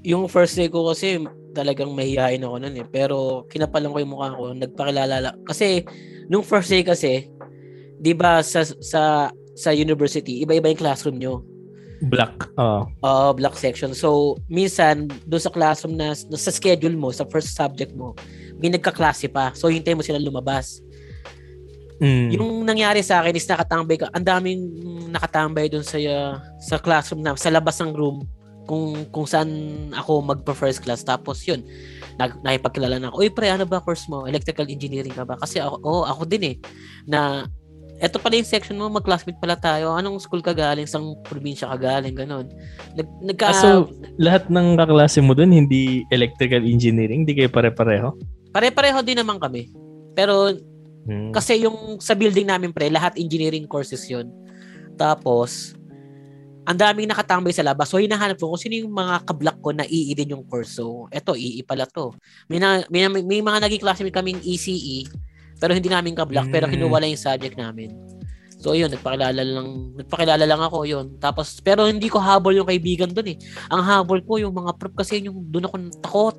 Yung 0.04 0.28
first 0.28 0.54
day 0.54 0.67
ko 0.67 0.91
kasi 0.91 1.24
talagang 1.56 1.95
mahihain 1.95 2.43
ako 2.43 2.56
nun 2.60 2.76
eh. 2.76 2.86
Pero 2.86 3.48
kinapalan 3.48 3.89
ko 3.89 3.98
yung 4.04 4.12
mukha 4.12 4.36
ko. 4.36 4.52
Nagpakilala. 4.52 5.15
la- 5.24 5.38
Kasi 5.48 5.88
nung 6.28 6.43
first 6.43 6.67
day 6.67 6.84
kasi, 6.84 7.32
di 7.95 8.12
ba 8.12 8.43
sa, 8.43 8.67
sa, 8.84 9.32
sa 9.56 9.69
university, 9.71 10.43
iba-iba 10.43 10.67
yung 10.67 10.82
classroom 10.82 11.17
nyo. 11.17 11.41
Black. 12.12 12.52
Oo. 12.60 12.91
uh, 13.02 13.32
block 13.32 13.56
section. 13.56 13.95
So, 13.95 14.36
minsan, 14.52 15.08
doon 15.26 15.39
sa 15.39 15.50
classroom 15.50 15.95
na, 15.95 16.12
na 16.12 16.38
sa 16.38 16.52
schedule 16.52 16.93
mo, 16.93 17.15
sa 17.15 17.24
first 17.24 17.56
subject 17.56 17.95
mo, 17.95 18.12
may 18.60 18.67
nagkaklase 18.67 19.32
pa. 19.32 19.56
So, 19.56 19.71
hintay 19.71 19.95
mo 19.95 20.04
sila 20.04 20.19
lumabas. 20.19 20.84
Mm. 22.03 22.29
Yung 22.36 22.67
nangyari 22.67 22.99
sa 22.99 23.23
akin 23.23 23.36
is 23.36 23.47
nakatambay 23.47 23.95
ka. 23.95 24.08
Ang 24.12 24.25
daming 24.27 24.62
nakatambay 25.12 25.71
doon 25.71 25.86
sa 25.86 25.95
uh, 25.95 26.36
sa 26.60 26.75
classroom 26.75 27.23
na 27.23 27.39
sa 27.39 27.47
labas 27.47 27.79
ng 27.79 27.95
room 27.95 28.27
kung 28.67 29.08
kung 29.13 29.23
saan 29.23 29.49
ako 29.95 30.25
magpa-first 30.25 30.84
class. 30.84 31.05
Tapos 31.05 31.45
yun, 31.47 31.63
nag, 32.19 32.36
nakipagkilala 32.43 32.99
na 32.99 33.08
ako. 33.13 33.15
Uy, 33.23 33.29
pre, 33.31 33.47
ano 33.47 33.63
ba 33.63 33.79
course 33.79 34.10
mo? 34.12 34.27
Electrical 34.27 34.67
engineering 34.67 35.13
ka 35.13 35.23
ba? 35.23 35.39
Kasi 35.39 35.62
ako, 35.62 35.79
oh, 35.86 36.03
ako 36.03 36.25
din 36.27 36.43
eh. 36.43 36.55
Na 37.08 37.47
eto 38.03 38.19
pala 38.19 38.36
yung 38.36 38.49
section 38.49 38.75
mo, 38.75 38.91
mag-classmate 38.91 39.39
pala 39.39 39.55
tayo. 39.55 39.95
Anong 39.95 40.19
school 40.19 40.43
ka 40.43 40.51
galing? 40.51 40.89
Sang 40.89 41.15
probinsya 41.23 41.71
ka 41.71 41.77
galing? 41.79 42.12
Ganon. 42.12 42.51
Nag, 42.97 43.08
nagka, 43.23 43.55
Ah, 43.55 43.55
so, 43.55 43.69
lahat 44.19 44.51
ng 44.51 44.75
kaklase 44.75 45.23
mo 45.23 45.31
dun, 45.31 45.55
hindi 45.55 46.03
electrical 46.12 46.60
engineering? 46.65 47.23
Hindi 47.23 47.39
kayo 47.39 47.47
pare-pareho? 47.47 48.12
pare-pareho 48.55 49.03
din 49.03 49.19
naman 49.19 49.36
kami. 49.36 49.67
Pero 50.15 50.55
Hmm. 51.06 51.30
Kasi 51.30 51.62
yung 51.62 52.02
sa 52.02 52.18
building 52.18 52.50
namin 52.50 52.74
pre, 52.74 52.89
lahat 52.89 53.15
engineering 53.22 53.70
courses 53.70 54.02
yun. 54.10 54.30
Tapos, 54.98 55.78
ang 56.65 56.78
daming 56.82 57.06
nakatambay 57.06 57.54
sa 57.54 57.62
labas. 57.62 57.94
So, 57.94 58.02
hinahanap 58.02 58.41
ko 58.41 58.50
kung 58.50 58.58
sino 58.58 58.74
yung 58.74 58.89
mga 58.89 59.22
kablak 59.30 59.58
ko 59.62 59.70
na 59.70 59.86
EE 59.86 60.18
din 60.18 60.34
yung 60.34 60.44
course. 60.50 60.82
So, 60.82 61.06
eto, 61.13 61.38
EE 61.38 61.62
pala 61.62 61.86
to. 61.86 62.10
May, 62.50 62.58
na, 62.58 62.82
may, 62.89 63.06
may 63.06 63.39
mga 63.39 63.62
naging 63.62 63.86
classmate 63.86 64.18
kaming 64.18 64.41
ECE, 64.41 65.06
pero 65.62 65.78
hindi 65.78 65.94
namin 65.94 66.18
kablak, 66.18 66.50
pero 66.50 66.65
Mm. 66.65 66.74
kinuwala 66.74 67.06
yung 67.06 67.22
subject 67.22 67.54
namin. 67.54 67.94
So, 68.58 68.74
yun, 68.74 68.89
nagpakilala 68.89 69.46
lang, 69.46 69.94
nagpakilala 69.94 70.41
lang 70.41 70.58
ako 70.58 70.89
yun. 70.89 71.22
Tapos, 71.22 71.62
pero 71.62 71.86
hindi 71.86 72.10
ko 72.10 72.18
habol 72.18 72.58
yung 72.58 72.65
kaibigan 72.65 73.13
dun 73.13 73.30
eh. 73.30 73.38
Ang 73.70 73.86
habol 73.86 74.26
ko, 74.26 74.41
yung 74.41 74.58
mga 74.58 74.74
prof 74.82 74.94
kasi 74.98 75.22
yung 75.22 75.46
doon 75.54 75.70
ako 75.70 75.76
takot. 76.02 76.38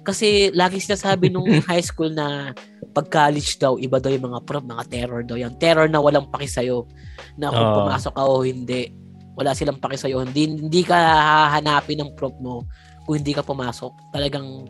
Kasi 0.00 0.48
lagi 0.56 0.80
sinasabi 0.80 1.28
nung 1.28 1.48
high 1.70 1.84
school 1.84 2.10
na 2.12 2.56
pag 2.90 3.06
college 3.12 3.60
daw, 3.60 3.76
iba 3.76 4.00
daw 4.02 4.10
yung 4.10 4.32
mga 4.32 4.40
prof, 4.48 4.64
mga 4.64 4.84
terror 4.90 5.22
daw 5.22 5.36
yan. 5.38 5.54
Terror 5.60 5.86
na 5.86 6.02
walang 6.02 6.26
paki 6.32 6.48
sa'yo. 6.48 6.88
Na 7.38 7.52
kung 7.52 7.68
Oo. 7.68 7.76
pumasok 7.84 8.12
ka 8.16 8.22
o 8.26 8.42
hindi. 8.42 8.90
Wala 9.38 9.54
silang 9.54 9.78
paki 9.78 9.96
sa'yo. 9.96 10.26
Hindi, 10.26 10.58
hindi 10.58 10.82
ka 10.82 10.96
hahanapin 10.96 12.02
ng 12.02 12.12
prof 12.18 12.34
mo 12.42 12.66
kung 13.06 13.20
hindi 13.20 13.32
ka 13.36 13.46
pumasok. 13.46 13.92
Talagang 14.10 14.66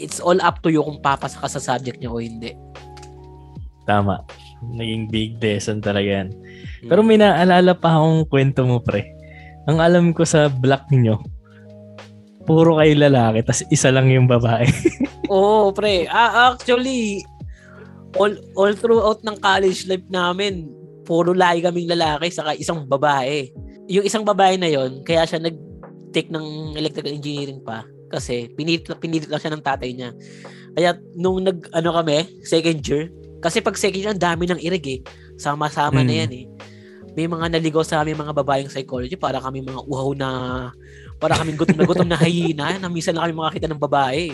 it's 0.00 0.18
all 0.18 0.38
up 0.40 0.64
to 0.64 0.72
you 0.72 0.82
kung 0.82 0.98
papasa 0.98 1.38
ka 1.38 1.48
sa 1.48 1.60
subject 1.60 2.00
niya 2.00 2.10
o 2.10 2.18
hindi. 2.18 2.56
Tama. 3.84 4.24
Naging 4.60 5.08
big 5.08 5.30
lesson 5.40 5.80
talaga 5.80 6.24
yan. 6.24 6.28
Hmm. 6.84 6.88
Pero 6.88 7.00
may 7.04 7.20
naalala 7.20 7.76
pa 7.76 7.96
akong 7.96 8.28
kwento 8.28 8.64
mo, 8.64 8.80
pre. 8.80 9.04
Ang 9.68 9.78
alam 9.78 10.16
ko 10.16 10.24
sa 10.24 10.48
block 10.48 10.88
nyo, 10.90 11.20
puro 12.50 12.82
kayo 12.82 12.98
lalaki, 12.98 13.46
tas 13.46 13.62
isa 13.70 13.94
lang 13.94 14.10
yung 14.10 14.26
babae. 14.26 14.66
Oo, 15.30 15.70
pre. 15.70 16.10
Ah, 16.10 16.50
actually, 16.50 17.22
all, 18.18 18.34
all 18.58 18.74
throughout 18.74 19.22
ng 19.22 19.38
college 19.38 19.86
life 19.86 20.02
namin, 20.10 20.66
puro 21.06 21.30
lahi 21.30 21.62
kaming 21.62 21.86
lalaki 21.86 22.34
saka 22.34 22.58
isang 22.58 22.82
babae. 22.90 23.46
Yung 23.86 24.02
isang 24.02 24.26
babae 24.26 24.58
na 24.58 24.66
yon 24.66 25.06
kaya 25.06 25.22
siya 25.22 25.38
nag-take 25.38 26.30
ng 26.30 26.74
electrical 26.74 27.14
engineering 27.14 27.62
pa 27.62 27.86
kasi 28.10 28.50
pinilit, 28.58 28.90
pinilit 28.98 29.30
lang 29.30 29.38
siya 29.38 29.54
ng 29.54 29.62
tatay 29.62 29.90
niya. 29.94 30.10
Kaya 30.74 30.98
nung 31.14 31.46
nag, 31.46 31.70
ano 31.70 31.94
kami, 31.94 32.42
second 32.42 32.82
year, 32.82 33.06
kasi 33.38 33.62
pag 33.62 33.78
second 33.78 34.02
year, 34.02 34.10
ang 34.10 34.22
dami 34.22 34.50
ng 34.50 34.58
irig 34.58 34.86
eh. 34.86 35.00
Sama-sama 35.38 36.02
na 36.02 36.10
Mm. 36.10 36.20
yan 36.26 36.32
eh. 36.34 36.46
May 37.14 37.26
mga 37.26 37.58
naligaw 37.58 37.82
sa 37.82 38.02
amin 38.02 38.14
mga 38.14 38.34
babaeng 38.34 38.70
psychology 38.70 39.18
para 39.18 39.42
kami 39.42 39.66
mga 39.66 39.82
uhaw 39.82 40.14
na 40.14 40.28
para 41.20 41.36
kami 41.36 41.52
gutom 41.52 41.76
na 41.76 41.84
gutom 41.84 42.08
na 42.08 42.18
hyena 42.24 42.80
na 42.80 42.88
minsan 42.88 43.12
lang 43.12 43.28
kami 43.28 43.34
makakita 43.36 43.68
ng 43.68 43.78
babae. 43.78 44.32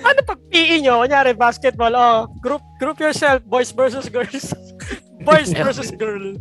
Ano 0.00 0.18
pag 0.24 0.40
PE 0.48 0.80
nyo? 0.80 1.04
Kunyari, 1.04 1.36
basketball, 1.36 1.92
oh, 1.92 2.30
group 2.40 2.62
group 2.80 2.96
yourself, 3.02 3.42
boys 3.44 3.74
versus 3.74 4.08
girls. 4.08 4.54
boys 5.28 5.52
versus 5.52 5.92
girl. 5.92 6.38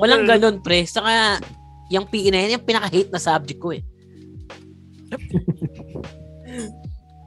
Walang 0.00 0.24
ganun, 0.24 0.64
pre. 0.64 0.88
Saka, 0.88 1.42
yung 1.92 2.08
PE 2.08 2.30
na 2.32 2.38
yan, 2.46 2.56
yung 2.56 2.64
pinaka-hate 2.64 3.12
na 3.12 3.20
subject 3.20 3.60
ko 3.60 3.76
eh. 3.76 3.82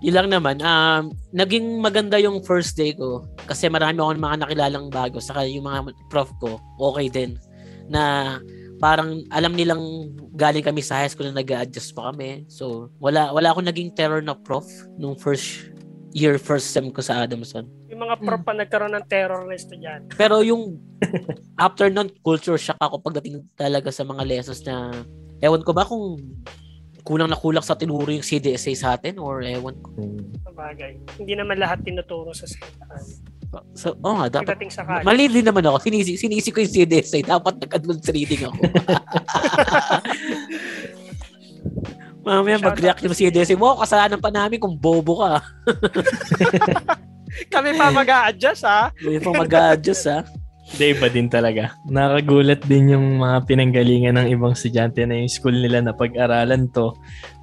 Yun 0.03 0.15
lang 0.19 0.29
naman. 0.31 0.59
Um, 0.59 1.15
naging 1.31 1.79
maganda 1.79 2.19
yung 2.19 2.43
first 2.43 2.75
day 2.75 2.91
ko 2.91 3.23
kasi 3.47 3.71
marami 3.71 3.99
akong 3.99 4.19
mga 4.19 4.37
nakilalang 4.43 4.87
bago 4.91 5.23
saka 5.23 5.47
yung 5.47 5.63
mga 5.63 5.95
prof 6.11 6.27
ko, 6.43 6.59
okay 6.75 7.07
din. 7.07 7.39
Na 7.87 8.35
parang 8.83 9.23
alam 9.31 9.55
nilang 9.55 10.11
galing 10.35 10.59
kami 10.59 10.83
sa 10.83 10.99
high 10.99 11.07
school 11.07 11.31
na 11.31 11.39
nag 11.39 11.47
adjust 11.47 11.95
pa 11.95 12.11
kami. 12.11 12.43
So, 12.51 12.91
wala 12.99 13.31
wala 13.31 13.55
akong 13.55 13.71
naging 13.71 13.95
terror 13.95 14.19
na 14.19 14.35
prof 14.35 14.67
nung 14.99 15.15
first 15.15 15.71
year, 16.11 16.35
first 16.35 16.75
sem 16.75 16.91
ko 16.91 16.99
sa 16.99 17.23
Adamson. 17.23 17.63
Yung 17.87 18.03
mga 18.03 18.19
prop 18.19 18.43
pa 18.43 18.51
nagkaroon 18.51 18.91
ng 18.91 19.07
terror 19.07 19.47
na 19.47 19.55
estudyante. 19.55 20.11
Pero 20.19 20.43
yung 20.43 20.83
after 21.65 21.87
nun, 21.87 22.11
culture 22.27 22.59
shock 22.59 22.75
ako 22.83 22.99
pagdating 22.99 23.47
talaga 23.55 23.87
sa 23.87 24.03
mga 24.03 24.27
lessons 24.27 24.59
na 24.67 24.91
ewan 25.39 25.63
ko 25.63 25.71
ba 25.71 25.87
kung 25.87 26.19
kulang 27.07 27.31
na 27.31 27.39
kulang 27.39 27.63
sa 27.63 27.79
tinuro 27.79 28.11
yung 28.11 28.23
CDSA 28.23 28.71
sa 28.75 28.87
atin 28.99 29.15
or 29.15 29.39
ewan 29.43 29.79
ko. 29.79 29.95
Bagay. 30.53 30.99
Hindi 31.19 31.33
naman 31.39 31.57
lahat 31.57 31.87
tinuturo 31.87 32.35
sa 32.35 32.45
eskwelahan. 32.45 33.03
So, 33.77 33.93
oh 34.01 34.17
nga, 34.17 34.29
dapat 34.41 34.57
Pagdating 34.57 34.71
sa. 34.73 34.81
Mali 35.05 35.29
din 35.29 35.45
naman 35.45 35.65
ako. 35.65 35.77
Sinisi, 35.85 36.17
sinisi 36.17 36.49
ko 36.49 36.61
yung 36.61 36.73
CDSA. 36.73 37.21
Dapat 37.21 37.61
nag-advance 37.61 38.09
reading 38.09 38.49
ako. 38.49 38.61
Mamaya 42.23 42.55
mag-react 42.55 43.03
yung 43.03 43.13
CDSA 43.13 43.59
mo. 43.59 43.75
Kasalanan 43.77 44.23
pa 44.23 44.31
namin 44.31 44.57
kung 44.57 44.79
bobo 44.79 45.21
ka. 45.21 45.43
Kami 47.53 47.73
pa 47.75 47.89
mag 47.89 48.09
adjust 48.31 48.63
ha. 48.63 48.93
Hindi 48.95 49.19
pa 49.19 49.31
mag-adjust 49.33 50.05
ha. 50.07 50.23
Hindi, 50.63 50.85
iba 50.95 51.07
din 51.11 51.27
talaga. 51.27 51.75
Nakagulat 51.91 52.63
din 52.63 52.95
yung 52.95 53.19
mga 53.19 53.43
pinanggalingan 53.43 54.15
ng 54.15 54.27
ibang 54.31 54.55
estudyante 54.55 55.03
na 55.03 55.19
yung 55.19 55.27
school 55.27 55.53
nila 55.53 55.83
na 55.83 55.91
pag-aralan 55.91 56.71
to, 56.71 56.95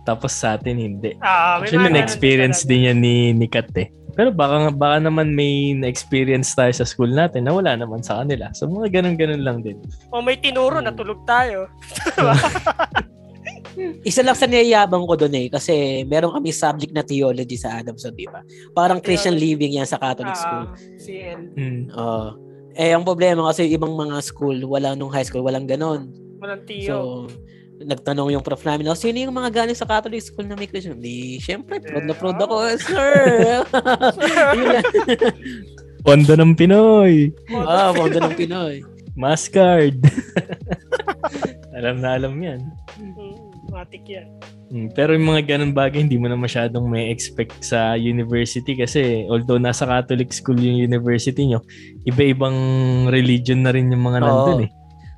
tapos 0.09 0.33
sa 0.33 0.57
atin 0.57 0.81
hindi. 0.81 1.21
Ah, 1.21 1.61
Actually, 1.61 1.93
na-experience 1.93 2.65
din 2.65 2.89
yan 2.89 2.99
ni, 3.05 3.37
ni 3.37 3.45
Kat 3.45 3.69
eh. 3.77 3.93
Pero 4.21 4.37
baka, 4.37 4.69
baka 4.69 5.01
naman 5.01 5.33
may 5.33 5.73
na-experience 5.73 6.53
tayo 6.53 6.69
sa 6.77 6.85
school 6.85 7.09
natin 7.09 7.49
na 7.49 7.57
wala 7.57 7.73
naman 7.73 8.05
sa 8.05 8.21
kanila. 8.21 8.53
So 8.53 8.69
mga 8.69 9.01
ganun-ganun 9.01 9.41
lang 9.41 9.65
din. 9.65 9.81
O 10.13 10.21
may 10.21 10.37
tinuro, 10.37 10.77
natulog 10.77 11.25
tayo. 11.25 11.73
Isa 14.05 14.21
lang 14.21 14.37
sa 14.37 14.45
niyayabang 14.45 15.09
ko 15.09 15.17
doon 15.17 15.33
eh. 15.41 15.47
Kasi 15.49 16.05
meron 16.05 16.37
kami 16.37 16.53
subject 16.53 16.93
na 16.93 17.01
theology 17.01 17.57
sa 17.57 17.81
Adamson, 17.81 18.13
di 18.13 18.29
ba? 18.29 18.45
Parang 18.77 19.01
Christian 19.01 19.41
living 19.41 19.81
yan 19.81 19.89
sa 19.89 19.97
Catholic 19.97 20.37
school. 20.37 20.69
Ah, 20.69 20.77
CL. 21.01 21.41
Mm. 21.57 21.83
Oo. 21.97 22.29
eh, 22.77 22.93
ang 22.93 23.09
problema 23.09 23.49
kasi 23.49 23.73
ibang 23.73 23.97
mga 23.97 24.21
school, 24.21 24.61
wala 24.69 24.93
nung 24.93 25.09
high 25.09 25.25
school, 25.25 25.41
walang 25.41 25.65
ganon. 25.65 26.13
Walang 26.45 26.69
tiyo. 26.69 26.85
So, 26.85 26.97
nagtanong 27.81 28.37
yung 28.37 28.45
prof 28.45 28.61
namin, 28.61 28.93
oh, 28.93 28.99
sino 28.99 29.17
yung 29.17 29.33
mga 29.33 29.65
galing 29.65 29.79
sa 29.79 29.89
Catholic 29.89 30.21
school 30.21 30.45
na 30.45 30.57
may 30.57 30.69
Christian? 30.69 31.01
Di, 31.01 31.41
syempre, 31.41 31.81
proud 31.81 32.05
na 32.05 32.15
proud 32.15 32.37
ako, 32.37 32.77
sir. 32.77 33.17
Pondo 36.05 36.33
ng 36.33 36.57
Pinoy. 36.57 37.33
Ah, 37.53 37.93
mondo 37.93 38.21
ng 38.21 38.37
Pinoy. 38.37 38.85
Mascard. 39.17 40.01
alam 41.77 42.01
na 42.01 42.17
alam 42.17 42.35
yan. 42.41 42.61
Mm, 42.97 43.37
matik 43.69 44.05
yan. 44.09 44.29
Mm, 44.71 44.89
pero 44.95 45.13
yung 45.13 45.29
mga 45.29 45.57
ganun 45.57 45.75
bagay, 45.75 46.07
hindi 46.07 46.17
mo 46.17 46.31
na 46.31 46.39
masyadong 46.39 46.89
may 46.89 47.11
expect 47.11 47.61
sa 47.61 47.99
university 47.99 48.79
kasi 48.79 49.27
although 49.27 49.61
nasa 49.61 49.85
Catholic 49.85 50.33
school 50.33 50.57
yung 50.57 50.81
university 50.81 51.49
nyo, 51.49 51.61
iba-ibang 52.07 52.57
religion 53.13 53.67
na 53.67 53.75
rin 53.75 53.93
yung 53.93 54.05
mga 54.05 54.21
Oo. 54.23 54.25
nandun 54.25 54.61
eh. 54.69 54.71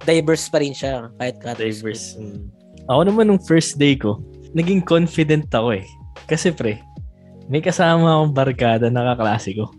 Diverse 0.03 0.47
pa 0.51 0.59
rin 0.59 0.75
siya, 0.75 1.11
kahit 1.17 1.39
Catholic 1.39 1.73
Diverse. 1.79 2.19
Mm. 2.19 2.51
Ako 2.91 3.01
naman 3.07 3.25
nung 3.31 3.43
first 3.43 3.79
day 3.79 3.95
ko, 3.95 4.19
naging 4.53 4.83
confident 4.83 5.47
ako 5.55 5.79
eh. 5.79 5.87
Kasi 6.27 6.51
pre, 6.51 6.83
may 7.47 7.63
kasama 7.63 8.19
akong 8.19 8.35
barkada 8.35 8.87
na 8.91 9.15
kaklase 9.15 9.55
ko. 9.55 9.71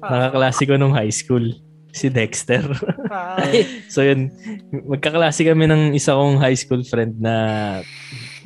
Ah, 0.00 0.28
Nakaklase 0.28 0.64
ko 0.64 0.74
nung 0.80 0.94
high 0.96 1.12
school. 1.12 1.44
Si 1.90 2.06
Dexter. 2.06 2.62
ah, 3.10 3.42
so 3.92 4.06
yun, 4.06 4.30
magkaklase 4.86 5.42
kami 5.42 5.66
ng 5.66 5.90
isa 5.98 6.14
kong 6.14 6.38
high 6.38 6.54
school 6.54 6.86
friend 6.86 7.18
na 7.18 7.34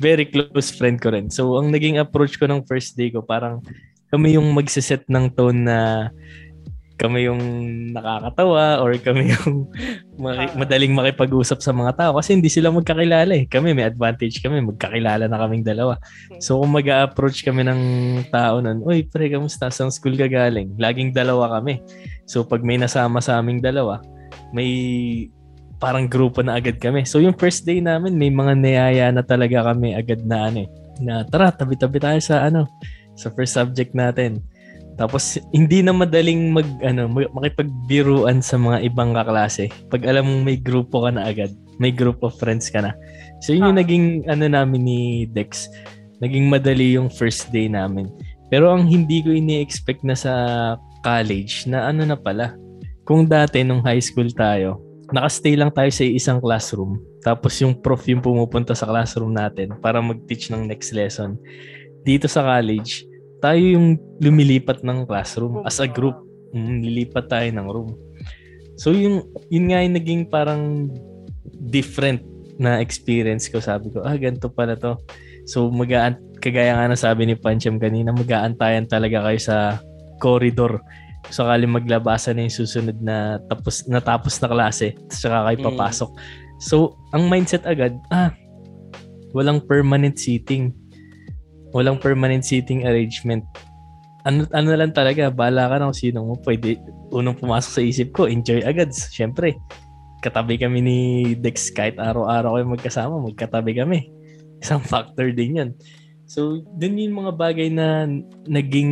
very 0.01 0.25
close 0.25 0.73
friend 0.73 0.97
ko 0.97 1.13
rin. 1.13 1.29
So 1.29 1.53
ang 1.61 1.69
naging 1.69 2.01
approach 2.01 2.41
ko 2.41 2.49
ng 2.49 2.65
first 2.65 2.97
day 2.97 3.13
ko, 3.13 3.21
parang 3.21 3.61
kami 4.09 4.33
yung 4.33 4.49
magsiset 4.57 5.05
ng 5.05 5.29
tone 5.37 5.61
na 5.61 6.09
kami 6.95 7.27
yung 7.27 7.41
nakakatawa 7.91 8.79
or 8.79 8.95
kami 8.97 9.35
yung 9.35 9.67
maki- 10.23 10.47
Ah. 10.47 10.55
madaling 10.55 10.95
makipag-usap 10.95 11.59
sa 11.59 11.75
mga 11.75 11.91
tao 11.95 12.11
kasi 12.15 12.39
hindi 12.39 12.47
sila 12.47 12.71
magkakilala 12.71 13.35
eh. 13.35 13.43
Kami 13.45 13.75
may 13.75 13.83
advantage 13.83 14.39
kami, 14.39 14.63
magkakilala 14.63 15.27
na 15.27 15.37
kaming 15.37 15.63
dalawa. 15.63 15.99
So 16.39 16.63
kung 16.63 16.71
mag 16.71 16.87
approach 16.87 17.43
kami 17.43 17.67
ng 17.67 17.81
tao 18.31 18.63
nun, 18.63 18.79
Uy, 18.81 19.03
pre, 19.03 19.27
kamusta? 19.27 19.67
Saan 19.67 19.91
school 19.91 20.15
ka 20.15 20.25
galing? 20.25 20.75
Laging 20.79 21.11
dalawa 21.11 21.59
kami. 21.59 21.83
So 22.23 22.47
pag 22.47 22.63
may 22.63 22.79
nasama 22.79 23.19
sa 23.19 23.37
aming 23.37 23.59
dalawa, 23.59 23.99
may 24.55 24.71
parang 25.75 26.07
grupo 26.07 26.39
na 26.39 26.55
agad 26.55 26.79
kami. 26.79 27.03
So 27.03 27.19
yung 27.19 27.35
first 27.35 27.67
day 27.67 27.83
namin, 27.83 28.15
may 28.15 28.31
mga 28.31 28.55
niyaya 28.55 29.07
na 29.11 29.19
talaga 29.21 29.67
kami 29.67 29.91
agad 29.91 30.23
na 30.23 30.47
ano 30.47 30.63
eh, 30.63 30.69
na 31.03 31.27
tara, 31.27 31.51
tabi-tabi 31.51 31.99
tayo 31.99 32.19
sa 32.23 32.47
ano, 32.47 32.63
sa 33.19 33.27
first 33.31 33.59
subject 33.59 33.91
natin. 33.91 34.39
Tapos 34.95 35.35
hindi 35.51 35.83
na 35.83 35.91
madaling 35.91 36.55
mag 36.55 36.67
ano 36.79 37.11
makipagbiruan 37.11 38.39
sa 38.39 38.55
mga 38.55 38.87
ibang 38.87 39.11
kaklase. 39.11 39.67
Pag 39.91 40.07
alam 40.07 40.23
mong 40.23 40.43
may 40.47 40.57
grupo 40.59 41.03
ka 41.03 41.11
na 41.11 41.27
agad, 41.27 41.51
may 41.83 41.91
group 41.91 42.23
of 42.23 42.35
friends 42.39 42.71
ka 42.71 42.79
na. 42.79 42.95
So 43.43 43.51
yun 43.51 43.75
yung 43.75 43.77
Ah. 43.79 43.81
naging 43.83 44.05
ano 44.31 44.45
namin 44.47 44.81
ni 44.87 44.99
Dex. 45.27 45.67
Naging 46.23 46.47
madali 46.47 46.95
yung 46.95 47.11
first 47.11 47.51
day 47.51 47.67
namin. 47.67 48.07
Pero 48.47 48.71
ang 48.71 48.87
hindi 48.87 49.19
ko 49.19 49.35
ini-expect 49.35 50.07
na 50.07 50.15
sa 50.15 50.33
college 51.03 51.67
na 51.67 51.91
ano 51.91 52.07
na 52.07 52.15
pala, 52.15 52.55
kung 53.03 53.27
dati 53.27 53.61
nung 53.61 53.83
high 53.83 53.99
school 53.99 54.31
tayo, 54.31 54.79
nakastay 55.11 55.59
lang 55.59 55.69
tayo 55.75 55.91
sa 55.91 56.07
isang 56.07 56.39
classroom. 56.39 56.97
Tapos 57.19 57.57
yung 57.59 57.75
prof 57.77 58.01
yung 58.07 58.23
pumupunta 58.23 58.71
sa 58.71 58.87
classroom 58.87 59.35
natin 59.35 59.75
para 59.83 59.99
mag-teach 59.99 60.49
ng 60.49 60.65
next 60.65 60.95
lesson. 60.95 61.35
Dito 62.05 62.29
sa 62.31 62.45
college, 62.45 63.05
tayo 63.43 63.59
yung 63.59 63.99
lumilipat 64.21 64.83
ng 64.83 65.07
classroom 65.07 65.63
as 65.67 65.79
a 65.79 65.87
group. 65.87 66.15
Mm, 66.55 66.83
lilipat 66.83 67.27
tayo 67.27 67.47
ng 67.51 67.67
room. 67.67 67.89
So 68.79 68.91
yung 68.91 69.23
yun 69.51 69.71
nga 69.71 69.83
yung 69.83 69.95
naging 69.95 70.23
parang 70.27 70.91
different 71.71 72.23
na 72.55 72.79
experience 72.79 73.51
ko. 73.51 73.59
Sabi 73.59 73.91
ko, 73.91 74.03
ah, 74.03 74.15
ganito 74.15 74.47
pala 74.51 74.79
to. 74.79 74.95
So 75.47 75.67
magaan 75.67 76.19
kagaya 76.39 76.75
nga 76.75 76.91
na 76.91 76.97
sabi 76.99 77.27
ni 77.27 77.35
Pancham 77.35 77.79
kanina, 77.79 78.15
mag-aantayan 78.15 78.87
talaga 78.87 79.23
kayo 79.25 79.39
sa 79.39 79.57
corridor 80.23 80.79
sakali 81.25 81.65
maglabasan 81.65 82.37
na 82.37 82.45
yung 82.45 82.53
susunod 82.53 82.97
na 83.01 83.41
tapos 83.49 83.81
natapos 83.89 84.37
na 84.37 84.47
klase 84.51 84.93
saka 85.09 85.49
kayo 85.49 85.57
papasok. 85.73 86.11
Mm. 86.13 86.45
So, 86.59 86.95
ang 87.11 87.27
mindset 87.27 87.67
agad, 87.67 87.99
ah, 88.11 88.31
walang 89.35 89.63
permanent 89.63 90.15
seating. 90.15 90.71
Walang 91.75 91.99
permanent 91.99 92.47
seating 92.47 92.87
arrangement. 92.87 93.43
Ano, 94.23 94.47
ano 94.55 94.71
lang 94.73 94.95
talaga, 94.95 95.27
bala 95.27 95.67
ka 95.67 95.75
na 95.75 95.91
kung 95.91 95.99
sino 95.99 96.23
mo 96.23 96.39
pwede. 96.47 96.79
Unang 97.11 97.35
pumasok 97.35 97.71
sa 97.75 97.83
isip 97.83 98.15
ko, 98.15 98.31
enjoy 98.31 98.63
agad. 98.63 98.95
Siyempre, 98.95 99.59
katabi 100.23 100.55
kami 100.55 100.79
ni 100.79 100.97
Dex 101.35 101.69
kahit 101.69 101.99
araw-araw 101.99 102.57
kayo 102.57 102.65
magkasama, 102.65 103.19
magkatabi 103.19 103.75
kami. 103.75 104.07
Isang 104.63 104.81
factor 104.81 105.29
din 105.35 105.59
yan. 105.59 105.69
So, 106.25 106.65
dun 106.79 106.97
yung 106.97 107.21
mga 107.21 107.37
bagay 107.37 107.69
na 107.69 108.09
naging, 108.49 108.91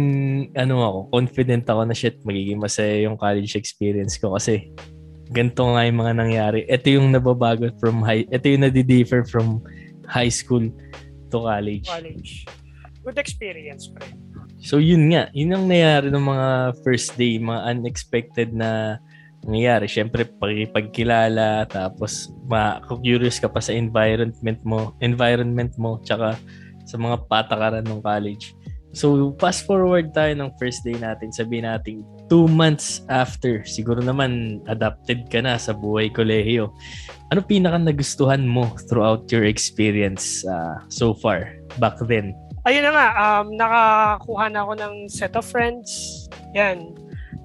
ano 0.54 0.86
ako, 0.86 1.00
confident 1.10 1.66
ako 1.66 1.82
na 1.90 1.98
shit, 1.98 2.22
magiging 2.22 2.62
masaya 2.62 3.10
yung 3.10 3.18
college 3.18 3.58
experience 3.58 4.22
ko 4.22 4.38
kasi 4.38 4.70
ganito 5.34 5.66
nga 5.66 5.82
yung 5.82 5.98
mga 5.98 6.14
nangyari. 6.14 6.60
Ito 6.70 6.94
yung 6.94 7.10
nababago 7.10 7.74
from 7.82 8.06
high, 8.06 8.30
ito 8.30 8.46
yung 8.46 8.70
nadi-differ 8.70 9.26
from 9.26 9.66
high 10.06 10.30
school 10.30 10.70
to 11.34 11.38
college. 11.42 11.90
College. 11.90 12.46
Good 13.04 13.20
experience, 13.20 13.92
pre. 13.92 14.08
So, 14.64 14.80
yun 14.80 15.12
nga. 15.12 15.28
Yun 15.36 15.52
ang 15.52 15.66
nangyari 15.68 16.08
ng 16.08 16.24
mga 16.24 16.48
first 16.88 17.20
day, 17.20 17.36
mga 17.36 17.76
unexpected 17.76 18.56
na 18.56 18.96
nangyayari. 19.44 19.92
Siyempre, 19.92 20.24
pagkilala, 20.72 21.68
tapos 21.68 22.32
ma-curious 22.48 23.44
ka 23.44 23.52
pa 23.52 23.60
sa 23.60 23.76
environment 23.76 24.60
mo, 24.64 24.96
environment 25.04 25.76
mo, 25.76 26.00
tsaka 26.08 26.40
sa 26.88 26.96
mga 26.96 27.28
patakaran 27.28 27.84
ng 27.84 28.00
college. 28.00 28.56
So, 28.94 29.34
fast 29.42 29.66
forward 29.66 30.14
tayo 30.14 30.38
ng 30.38 30.54
first 30.62 30.86
day 30.86 30.94
natin. 30.94 31.34
Sabihin 31.34 31.66
natin, 31.66 32.06
two 32.30 32.46
months 32.46 33.02
after, 33.10 33.66
siguro 33.66 34.00
naman 34.00 34.62
adapted 34.70 35.28
ka 35.34 35.42
na 35.42 35.58
sa 35.58 35.74
buhay 35.74 36.14
kolehiyo. 36.14 36.70
Ano 37.34 37.42
pinaka 37.42 37.82
nagustuhan 37.82 38.46
mo 38.46 38.70
throughout 38.86 39.26
your 39.34 39.50
experience 39.50 40.46
uh, 40.46 40.78
so 40.94 41.18
far 41.18 41.58
back 41.82 41.98
then? 42.06 42.38
Ayun 42.64 42.84
na 42.88 42.92
nga, 42.96 43.08
um, 43.20 43.48
nakakuha 43.60 44.46
na 44.48 44.64
ako 44.64 44.74
ng 44.80 44.96
set 45.12 45.36
of 45.36 45.44
friends. 45.44 46.24
Yan, 46.56 46.96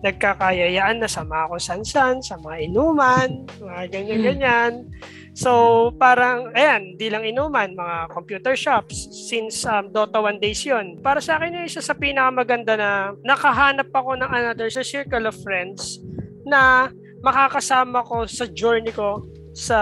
nagkakayayaan 0.07 1.02
na 1.02 1.11
sama 1.11 1.50
ako 1.50 1.59
san-san, 1.59 2.22
sa 2.22 2.38
mga 2.38 2.70
inuman, 2.70 3.42
mga 3.59 3.83
ganyan-ganyan. 3.90 4.87
So, 5.35 5.90
parang, 5.98 6.54
ayan, 6.54 6.94
di 6.94 7.11
lang 7.11 7.26
inuman, 7.26 7.74
mga 7.74 8.14
computer 8.14 8.54
shops, 8.54 9.11
since 9.11 9.66
um, 9.66 9.90
Dota 9.90 10.22
1 10.22 10.38
days 10.38 10.62
yon 10.62 11.02
Para 11.02 11.18
sa 11.18 11.38
akin, 11.38 11.62
yung 11.62 11.66
isa 11.66 11.83
sa 11.83 11.98
pinakamaganda 11.98 12.78
na 12.78 12.90
nakahanap 13.26 13.90
ako 13.90 14.18
ng 14.18 14.31
another 14.31 14.70
sa 14.70 14.87
circle 14.87 15.26
of 15.26 15.35
friends 15.42 15.98
na 16.46 16.94
makakasama 17.26 18.07
ko 18.07 18.22
sa 18.26 18.46
journey 18.46 18.94
ko 18.94 19.26
sa 19.50 19.78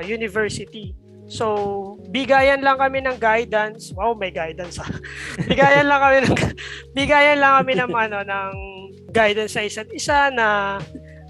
university. 0.00 0.96
So, 1.30 1.46
bigayan 2.10 2.66
lang 2.66 2.82
kami 2.82 3.06
ng 3.06 3.22
guidance. 3.22 3.94
Wow, 3.94 4.18
may 4.18 4.34
guidance 4.34 4.82
ah. 4.82 4.90
bigayan 5.48 5.86
lang 5.86 6.02
kami 6.02 6.16
ng 6.26 6.34
bigayan 6.98 7.38
lang 7.38 7.62
kami 7.62 7.72
ng 7.78 7.90
ano 7.94 8.18
ng 8.26 8.52
guidance 9.14 9.54
sa 9.54 9.62
isa't 9.62 9.90
isa 9.94 10.34
na 10.34 10.78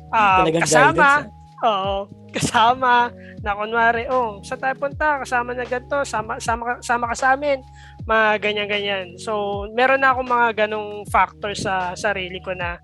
uh, 0.09 0.49
kasama. 0.57 1.29
Guidance, 1.29 1.29
ah. 1.29 1.39
Oo, 1.61 2.09
kasama 2.33 3.13
na 3.45 3.53
kunwari, 3.53 4.09
oh, 4.09 4.41
sa 4.41 4.57
tayo 4.57 4.73
punta, 4.81 5.21
kasama 5.21 5.53
na 5.53 5.69
ganito, 5.69 6.01
sama, 6.09 6.41
sama, 6.41 6.81
sama 6.81 7.13
ka 7.13 7.17
sa 7.17 7.29
amin, 7.37 7.61
mga 8.09 8.41
ganyan-ganyan. 8.41 9.21
So, 9.21 9.65
meron 9.77 10.01
na 10.01 10.17
ako 10.17 10.25
mga 10.25 10.49
ganong 10.65 11.05
factor 11.13 11.53
sa 11.53 11.93
sarili 11.93 12.41
ko 12.41 12.57
na 12.57 12.81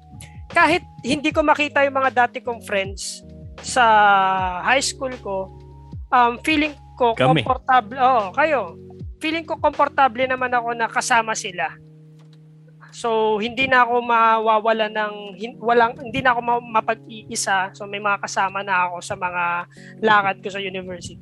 kahit 0.53 0.85
hindi 1.01 1.33
ko 1.33 1.41
makita 1.41 1.89
yung 1.89 1.97
mga 1.97 2.29
dati 2.29 2.45
kong 2.45 2.65
friends 2.69 3.25
sa 3.65 3.85
high 4.61 4.85
school 4.85 5.13
ko, 5.25 5.49
um, 6.13 6.37
feeling 6.45 6.77
ko 6.97 7.13
Kami. 7.13 7.45
comfortable, 7.45 8.01
oh, 8.01 8.33
kayo, 8.33 8.75
feeling 9.21 9.45
ko 9.45 9.61
komportable 9.61 10.25
naman 10.25 10.51
ako 10.51 10.73
na 10.73 10.89
kasama 10.89 11.37
sila. 11.37 11.69
So 12.97 13.37
hindi 13.37 13.69
na 13.69 13.85
ako 13.85 14.01
mawawala 14.01 14.89
ng 14.89 15.15
hin, 15.37 15.53
walang 15.61 16.01
hindi 16.01 16.25
na 16.25 16.33
ako 16.33 16.41
mapag-iisa. 16.65 17.77
So 17.77 17.85
may 17.85 18.01
mga 18.01 18.25
kasama 18.25 18.65
na 18.65 18.89
ako 18.89 19.05
sa 19.05 19.15
mga 19.21 19.45
lakad 20.01 20.37
ko 20.41 20.49
sa 20.49 20.65
university. 20.65 21.21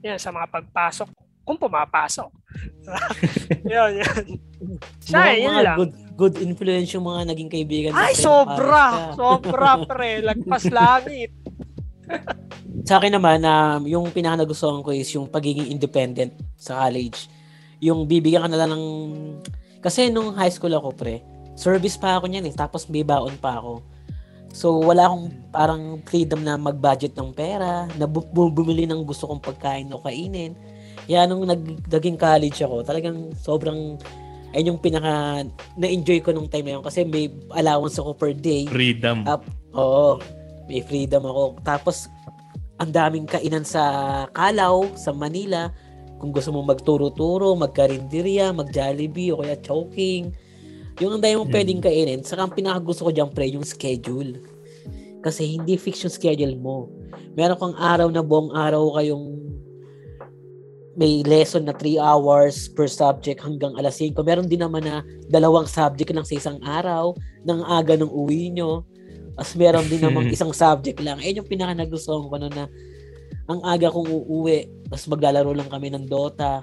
Yan 0.00 0.16
sa 0.16 0.32
mga 0.32 0.48
pagpasok 0.48 1.12
kung 1.42 1.58
pumapasok. 1.58 2.30
yun, 3.72 4.00
yun. 4.00 4.24
Siya, 5.02 5.36
yun 5.36 5.58
lang. 5.60 5.76
Good, 5.76 5.92
good 6.14 6.36
influence 6.38 6.94
yung 6.94 7.04
mga 7.04 7.34
naging 7.34 7.50
kaibigan. 7.50 7.90
Ay, 7.92 8.14
sobra! 8.14 9.12
Sobra, 9.18 9.82
pre. 9.82 10.22
Lagpas 10.22 10.70
langit. 10.70 11.34
sa 12.82 12.98
akin 12.98 13.14
naman, 13.14 13.42
um, 13.46 13.86
yung 13.86 14.06
pinaka 14.10 14.42
nagustuhan 14.42 14.82
ko 14.82 14.90
is 14.90 15.08
yung 15.14 15.30
pagiging 15.30 15.70
independent 15.70 16.34
sa 16.58 16.86
college. 16.86 17.30
Yung 17.78 18.06
bibigyan 18.06 18.46
ka 18.46 18.48
na 18.50 18.58
lang 18.62 18.70
ng 18.74 18.86
kasi 19.82 20.10
nung 20.14 20.34
high 20.38 20.50
school 20.50 20.70
ako, 20.74 20.94
pre, 20.94 21.18
service 21.58 21.98
pa 21.98 22.18
ako 22.18 22.30
niyan 22.30 22.46
eh, 22.46 22.54
tapos 22.54 22.86
may 22.86 23.02
baon 23.02 23.34
pa 23.42 23.58
ako. 23.58 23.82
So, 24.52 24.78
wala 24.78 25.08
akong 25.08 25.26
parang 25.48 25.82
freedom 26.04 26.44
na 26.44 26.60
mag-budget 26.60 27.16
ng 27.16 27.32
pera, 27.32 27.88
na 27.96 28.04
bu- 28.06 28.28
bumili 28.30 28.84
ng 28.84 29.02
gusto 29.02 29.26
kong 29.26 29.42
pagkain 29.42 29.90
o 29.90 29.98
kainin. 29.98 30.54
Kaya 31.08 31.26
nung 31.26 31.42
nag- 31.42 31.82
naging 31.88 32.20
college 32.20 32.62
ako, 32.62 32.86
talagang 32.86 33.32
sobrang 33.42 33.98
ayun 34.52 34.76
yung 34.76 34.80
pinaka 34.84 35.42
na-enjoy 35.74 36.20
ko 36.20 36.30
nung 36.30 36.46
time 36.46 36.68
na 36.68 36.72
yun 36.78 36.84
kasi 36.84 37.02
may 37.08 37.32
allowance 37.56 37.96
ako 37.96 38.12
per 38.12 38.36
day. 38.36 38.68
Freedom. 38.68 39.24
Up, 39.24 39.42
oo. 39.72 40.20
May 40.68 40.84
freedom 40.84 41.24
ako. 41.24 41.58
Tapos, 41.64 42.06
ang 42.82 42.90
daming 42.90 43.30
kainan 43.30 43.62
sa 43.62 43.82
Kalaw, 44.34 44.90
sa 44.98 45.14
Manila. 45.14 45.70
Kung 46.18 46.34
gusto 46.34 46.50
mo 46.50 46.66
magturo-turo, 46.66 47.54
magkarinderya, 47.54 48.50
mag-Jollibee, 48.50 49.30
o 49.30 49.42
kaya 49.42 49.58
choking. 49.62 50.34
Yung 50.98 51.18
ang 51.18 51.22
dami 51.22 51.38
mong 51.38 51.50
hmm. 51.50 51.56
pwedeng 51.56 51.82
kainin. 51.82 52.20
Saka 52.26 52.46
ang 52.46 52.54
pinakagusto 52.54 53.06
ko 53.06 53.10
dyan, 53.14 53.30
pre, 53.30 53.54
yung 53.54 53.66
schedule. 53.66 54.42
Kasi 55.22 55.46
hindi 55.46 55.78
fix 55.78 56.02
yung 56.02 56.14
schedule 56.14 56.58
mo. 56.58 56.90
Meron 57.38 57.58
kang 57.58 57.76
araw 57.78 58.10
na 58.10 58.22
buong 58.26 58.50
araw 58.50 58.98
kayong 58.98 59.38
may 60.92 61.24
lesson 61.24 61.64
na 61.64 61.72
3 61.72 61.96
hours 61.96 62.68
per 62.68 62.84
subject 62.84 63.40
hanggang 63.40 63.72
alas 63.80 63.96
5. 63.96 64.12
Meron 64.20 64.50
din 64.50 64.60
naman 64.60 64.84
na 64.84 65.00
dalawang 65.32 65.64
subject 65.64 66.12
lang 66.12 66.26
sa 66.26 66.36
isang 66.36 66.58
araw 66.60 67.16
ng 67.48 67.60
aga 67.64 67.96
ng 67.96 68.12
uwi 68.12 68.52
nyo. 68.52 68.84
As 69.36 69.56
meron 69.56 69.88
din 69.88 70.02
namang 70.02 70.28
isang 70.34 70.52
subject 70.52 71.00
lang. 71.00 71.20
Ayun 71.20 71.44
yung 71.44 71.50
pinaka 71.50 71.72
nagustuhan 71.72 72.28
ko 72.28 72.36
na 72.36 72.68
ang 73.50 73.60
aga 73.66 73.90
kong 73.90 74.06
uuwi, 74.06 74.70
tapos 74.88 75.06
maglalaro 75.10 75.50
lang 75.52 75.68
kami 75.68 75.90
ng 75.90 76.06
Dota, 76.06 76.62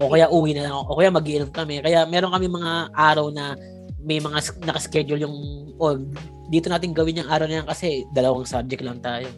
o 0.00 0.08
kaya 0.08 0.30
uwi 0.30 0.56
na 0.56 0.68
lang 0.68 0.74
ako, 0.78 0.94
o 0.94 0.98
kaya 1.00 1.10
mag 1.12 1.26
kami. 1.52 1.74
Kaya 1.82 2.06
meron 2.06 2.32
kami 2.32 2.46
mga 2.48 2.72
araw 2.94 3.28
na 3.34 3.58
may 4.00 4.22
mga 4.22 4.64
nakaschedule 4.64 5.20
yung, 5.20 5.36
oh, 5.76 5.98
dito 6.48 6.72
natin 6.72 6.96
gawin 6.96 7.20
yung 7.20 7.30
araw 7.30 7.46
na 7.46 7.60
yan 7.60 7.68
kasi 7.68 8.08
dalawang 8.16 8.48
subject 8.48 8.80
lang 8.80 9.02
tayo. 9.04 9.28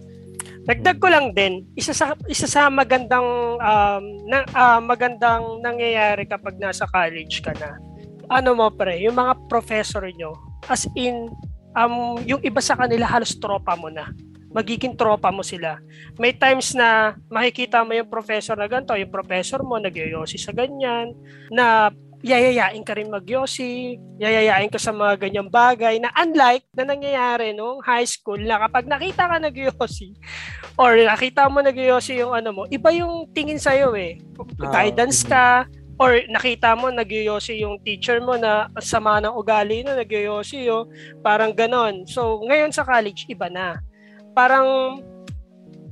Dagdag 0.63 1.03
ko 1.03 1.11
lang 1.11 1.35
din, 1.35 1.67
isa 1.75 1.91
sa 1.91 2.15
isa 2.31 2.47
sa 2.47 2.71
magandang 2.71 3.59
um, 3.59 4.05
na, 4.31 4.47
uh, 4.55 4.79
magandang 4.79 5.59
nangyayari 5.59 6.23
kapag 6.23 6.55
nasa 6.63 6.87
college 6.87 7.43
ka 7.43 7.51
na. 7.59 7.75
Ano 8.31 8.55
mo 8.55 8.71
pre, 8.71 9.03
yung 9.03 9.19
mga 9.19 9.35
professor 9.51 10.07
nyo, 10.15 10.39
as 10.71 10.87
in 10.95 11.27
um, 11.77 12.21
yung 12.25 12.41
iba 12.45 12.61
sa 12.61 12.77
kanila 12.77 13.05
halos 13.09 13.37
tropa 13.37 13.77
mo 13.77 13.89
na 13.93 14.13
magiging 14.53 14.95
tropa 14.95 15.33
mo 15.33 15.41
sila. 15.41 15.81
May 16.21 16.37
times 16.37 16.77
na 16.77 17.17
makikita 17.33 17.83
mo 17.83 17.97
yung 17.97 18.13
professor 18.13 18.53
na 18.55 18.69
ganito, 18.69 18.93
yung 18.93 19.09
professor 19.09 19.65
mo 19.65 19.81
nagyoyosi 19.81 20.37
sa 20.37 20.53
ganyan, 20.53 21.17
na 21.49 21.89
yayayain 22.23 22.87
ka 22.87 22.95
rin 22.95 23.11
magyosi, 23.11 23.99
yayayain 24.23 24.71
ka 24.71 24.79
sa 24.79 24.95
mga 24.95 25.19
ganyang 25.27 25.51
bagay 25.51 25.99
na 25.99 26.13
unlike 26.15 26.63
na 26.77 26.87
nangyayari 26.87 27.51
nung 27.51 27.83
high 27.83 28.07
school 28.07 28.39
na 28.39 28.63
kapag 28.63 28.87
nakita 28.87 29.27
ka 29.27 29.37
nagyosi 29.43 30.15
or 30.79 30.95
nakita 30.95 31.51
mo 31.51 31.59
nagyosi 31.65 32.23
yung 32.23 32.31
ano 32.31 32.55
mo, 32.55 32.63
iba 32.71 32.95
yung 32.95 33.27
tingin 33.35 33.59
sa'yo 33.59 33.97
eh. 33.99 34.23
Ah, 34.63 34.71
Guidance 34.71 35.27
ka, 35.27 35.67
or 36.03 36.27
nakita 36.27 36.75
mo 36.75 36.91
nagyoyosi 36.91 37.63
yung 37.63 37.79
teacher 37.79 38.19
mo 38.19 38.35
na 38.35 38.53
sama 38.83 39.17
ng 39.19 39.31
ugali 39.33 39.81
na 39.81 39.95
nagyoyosi 39.95 40.67
yo 40.67 40.91
parang 41.21 41.55
ganon 41.55 42.03
so 42.05 42.43
ngayon 42.43 42.69
sa 42.69 42.83
college 42.83 43.25
iba 43.27 43.47
na 43.47 43.79
parang 44.33 44.99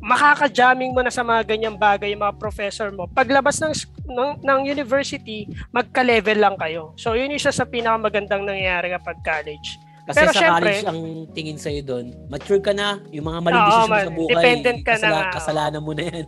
makaka-jamming 0.01 0.90
mo 0.90 1.05
na 1.05 1.12
sa 1.12 1.20
mga 1.20 1.44
ganyang 1.46 1.77
bagay 1.77 2.11
yung 2.11 2.25
mga 2.25 2.40
professor 2.40 2.88
mo. 2.88 3.05
Paglabas 3.07 3.61
ng, 3.61 3.75
ng, 4.09 4.40
ng 4.40 4.61
university, 4.64 5.44
magka-level 5.70 6.40
lang 6.40 6.57
kayo. 6.57 6.96
So, 6.96 7.12
yun 7.12 7.29
yung 7.29 7.37
isa 7.37 7.53
sa 7.53 7.68
pinakamagandang 7.68 8.49
nangyayari 8.49 8.96
kapag 8.96 9.20
college. 9.20 9.77
Kasi 10.09 10.16
Pero 10.16 10.33
sa 10.33 10.40
syempre- 10.40 10.57
college, 10.57 10.85
ang 10.88 11.01
tingin 11.31 11.61
sa'yo 11.61 11.85
doon, 11.85 12.05
mature 12.27 12.64
ka 12.64 12.73
na, 12.73 12.96
yung 13.12 13.29
mga 13.29 13.38
maling 13.44 13.61
Oo, 13.61 13.68
decision 13.68 13.85
mo 13.85 13.92
man. 13.92 14.01
sa 14.01 14.14
buhay, 14.16 14.33
Dependent 14.33 14.79
ka 14.81 14.88
na 14.88 14.96
kasala- 14.96 15.20
nga. 15.20 15.31
kasalanan 15.37 15.83
mo 15.85 15.92
na 15.92 16.03
yan. 16.03 16.27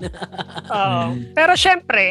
Oo. 0.68 1.00
Mm. 1.12 1.16
Pero 1.32 1.52
syempre, 1.56 2.04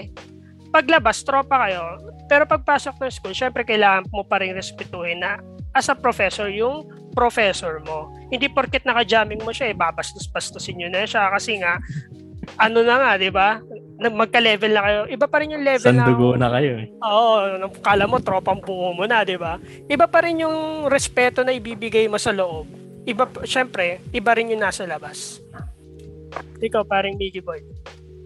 paglabas, 0.71 1.21
tropa 1.21 1.67
kayo. 1.67 1.99
Pero 2.31 2.47
pagpasok 2.47 2.95
ng 2.97 3.11
school, 3.11 3.35
syempre 3.35 3.67
kailangan 3.67 4.07
mo 4.09 4.23
pa 4.23 4.39
rin 4.39 4.55
respetuhin 4.55 5.19
na 5.19 5.37
as 5.75 5.91
a 5.91 5.95
professor, 5.95 6.47
yung 6.47 6.87
professor 7.11 7.83
mo. 7.83 8.11
Hindi 8.31 8.47
porket 8.47 8.87
naka-jamming 8.87 9.43
mo 9.43 9.51
siya, 9.51 9.71
eh, 9.71 9.75
babastos-bastosin 9.75 10.79
nyo 10.79 10.87
na 10.87 11.03
siya 11.03 11.27
kasi 11.31 11.59
nga, 11.59 11.79
ano 12.55 12.81
na 12.81 12.95
nga, 12.97 13.11
di 13.19 13.29
ba? 13.29 13.59
Magka-level 14.01 14.71
na 14.73 14.81
kayo. 14.81 14.99
Iba 15.11 15.27
pa 15.29 15.37
rin 15.43 15.53
yung 15.53 15.63
level 15.67 15.93
na... 15.93 16.07
Sandugo 16.07 16.33
na 16.39 16.49
kayo 16.49 16.71
eh. 16.81 16.87
Oo, 17.03 17.35
nung 17.61 17.75
kala 17.83 18.09
mo, 18.09 18.17
tropang 18.17 18.63
buo 18.63 18.95
mo 18.95 19.05
na, 19.05 19.21
di 19.21 19.37
ba? 19.37 19.61
Iba 19.85 20.07
pa 20.09 20.25
rin 20.25 20.41
yung 20.41 20.87
respeto 20.89 21.45
na 21.45 21.53
ibibigay 21.53 22.09
mo 22.09 22.17
sa 22.17 22.33
loob. 22.33 22.65
Iba, 23.05 23.29
syempre, 23.45 24.01
iba 24.09 24.31
rin 24.33 24.49
yung 24.55 24.63
nasa 24.63 24.87
labas. 24.87 25.37
Ikaw, 26.63 26.81
paring 26.87 27.19
Biggie 27.19 27.43
Boy. 27.43 27.61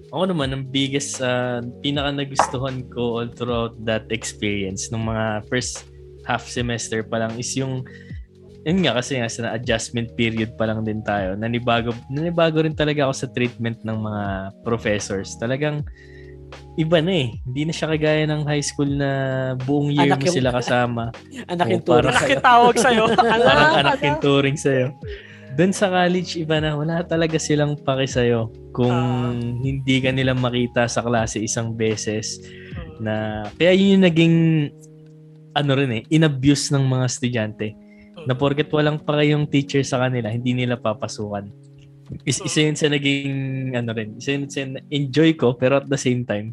Ako 0.10 0.30
naman, 0.30 0.54
ang 0.54 0.64
biggest, 0.70 1.18
uh, 1.20 1.62
pinaka 1.82 2.14
nagustuhan 2.14 2.86
ko 2.90 3.20
all 3.22 3.30
throughout 3.30 3.74
that 3.84 4.06
experience 4.10 4.90
nung 4.90 5.10
mga 5.10 5.46
first 5.50 5.86
half 6.26 6.46
semester 6.46 7.06
pa 7.06 7.22
lang 7.22 7.34
is 7.38 7.54
yung 7.54 7.86
yun 8.66 8.82
nga 8.82 8.98
kasi 8.98 9.22
nga 9.22 9.30
sa 9.30 9.54
adjustment 9.54 10.10
period 10.18 10.58
pa 10.58 10.66
lang 10.66 10.82
din 10.82 11.06
tayo. 11.06 11.38
Nanibago, 11.38 11.94
nanibago 12.10 12.66
rin 12.66 12.74
talaga 12.74 13.06
ako 13.06 13.14
sa 13.14 13.28
treatment 13.30 13.78
ng 13.86 13.94
mga 13.94 14.24
professors. 14.66 15.38
Talagang 15.38 15.86
iba 16.74 16.98
na 16.98 17.14
eh. 17.14 17.30
Hindi 17.46 17.70
na 17.70 17.74
siya 17.78 17.94
kagaya 17.94 18.26
ng 18.26 18.42
high 18.42 18.66
school 18.66 18.90
na 18.90 19.10
buong 19.70 19.94
year 19.94 20.10
Anak 20.10 20.18
mo 20.18 20.26
yung- 20.26 20.38
sila 20.42 20.50
kasama. 20.50 21.14
Anak 21.54 21.66
Oo, 21.70 21.74
yung 21.78 21.84
turo 21.86 22.10
parang- 22.10 22.10
Anak 22.10 22.22
sa'yo. 22.26 22.34
yung 22.34 22.46
tawag 22.50 22.76
sa'yo. 22.82 23.04
Parang 23.46 23.74
anak 23.86 24.00
yung 24.02 24.20
turing 24.20 24.58
sa'yo. 24.58 24.88
Doon 25.56 25.72
sa 25.72 25.88
college, 25.88 26.36
iba 26.36 26.60
na. 26.60 26.76
Wala 26.76 27.00
talaga 27.08 27.40
silang 27.40 27.80
paki 27.80 28.08
sa'yo 28.12 28.52
kung 28.76 28.92
Ah. 28.92 29.32
hindi 29.64 30.04
ka 30.04 30.12
nila 30.12 30.36
makita 30.36 30.84
sa 30.86 31.00
klase 31.00 31.40
isang 31.40 31.72
beses 31.72 32.44
Hmm. 32.44 33.00
na 33.00 33.16
kaya 33.56 33.72
yun 33.72 34.00
yung 34.00 34.04
naging 34.04 34.36
ano 35.56 35.72
rin 35.80 35.92
eh, 35.96 36.04
inabuse 36.12 36.76
ng 36.76 36.84
mga 36.84 37.06
estudyante. 37.08 37.68
Na 38.28 38.36
porket 38.36 38.68
walang 38.68 39.00
pa 39.00 39.16
kayong 39.16 39.48
teacher 39.48 39.80
sa 39.88 40.04
kanila, 40.04 40.28
hindi 40.28 40.52
nila 40.52 40.76
papasukan. 40.76 41.48
Is, 42.28 42.38
isa 42.44 42.68
yun 42.68 42.76
sa 42.76 42.92
naging 42.92 43.34
ano 43.74 43.96
rin, 43.96 44.20
isa 44.20 44.36
yun 44.36 44.52
sa 44.52 44.62
enjoy 44.92 45.34
ko 45.34 45.56
pero 45.56 45.80
at 45.80 45.88
the 45.88 45.98
same 45.98 46.28
time, 46.28 46.52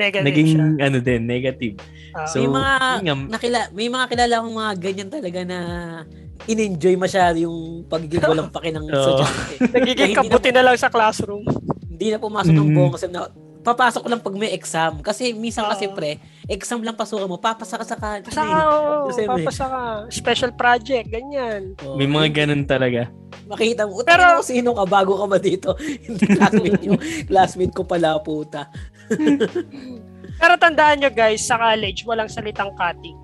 Negative 0.00 0.24
naging 0.24 0.48
siya. 0.48 0.66
ano 0.80 0.98
din, 0.98 1.20
negative. 1.22 1.74
Ah. 2.10 2.24
So, 2.24 2.40
may 2.40 2.48
mga 2.48 2.72
nga, 2.98 3.14
nakila, 3.28 3.58
may 3.70 3.88
mga 3.88 4.06
kilala 4.08 4.34
akong 4.40 4.56
mga 4.56 4.72
ganyan 4.80 5.10
talaga 5.10 5.40
na 5.44 5.58
in-enjoy 6.42 6.96
masyado 6.96 7.36
yung 7.36 7.58
pagiging 7.84 8.24
walang 8.24 8.48
paki 8.48 8.72
ng 8.72 8.84
Oo. 8.86 8.94
estudyante. 9.20 9.54
Nagiging 9.70 10.16
kabuti 10.16 10.50
na 10.50 10.64
lang 10.64 10.74
sa 10.74 10.88
classroom. 10.88 11.44
Hindi 11.84 12.06
na 12.08 12.18
pumasok 12.18 12.48
ng 12.50 12.64
Mm. 12.64 12.74
buong 12.74 12.92
kasi 12.96 13.06
na 13.06 13.28
papasok 13.70 14.04
lang 14.04 14.18
pag 14.18 14.34
may 14.34 14.50
exam. 14.50 14.98
Kasi 14.98 15.30
minsan 15.32 15.64
kasi 15.64 15.86
Oo. 15.86 15.94
pre, 15.94 16.18
exam 16.44 16.80
lang 16.80 16.94
pasukan 16.94 17.24
mo, 17.24 17.36
papasa 17.36 17.78
ka 17.78 17.84
sa 17.84 17.94
ka. 17.94 18.20
Pasa 18.20 18.42
ka. 18.50 18.58
Kasi 19.06 19.20
Papasa 19.24 19.64
ka. 19.66 19.82
Special 20.08 20.52
project, 20.52 21.06
ganyan. 21.06 21.78
Oo. 21.80 21.94
may 21.94 22.04
mga 22.04 22.28
ganun 22.42 22.64
talaga. 22.64 23.06
Makita 23.46 23.86
mo, 23.86 23.98
Pero- 24.00 24.06
pero 24.06 24.42
sino 24.42 24.70
ka 24.72 24.84
bago 24.84 25.14
ka 25.14 25.26
ba 25.26 25.38
dito? 25.38 25.74
Hindi 26.06 26.26
classmate 26.28 26.82
yung 26.82 26.98
classmate 27.24 27.74
ko 27.74 27.82
pala 27.82 28.18
puta. 28.18 28.70
Pero 30.40 30.54
tandaan 30.56 31.00
nyo 31.00 31.10
guys, 31.10 31.44
sa 31.44 31.58
college, 31.58 32.06
walang 32.06 32.30
salitang 32.30 32.72
cutting. 32.72 33.18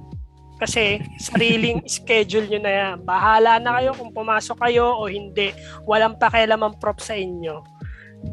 Kasi 0.57 1.01
sariling 1.17 1.85
schedule 1.87 2.45
nyo 2.47 2.61
na 2.61 2.73
yan. 2.73 2.95
Bahala 3.03 3.57
na 3.57 3.77
kayo 3.77 3.93
kung 3.93 4.09
pumasok 4.11 4.57
kayo 4.59 4.97
o 4.97 5.05
hindi. 5.05 5.53
Walang 5.85 6.17
pakialam 6.17 6.61
ang 6.61 6.75
prop 6.77 6.97
sa 6.99 7.13
inyo. 7.13 7.61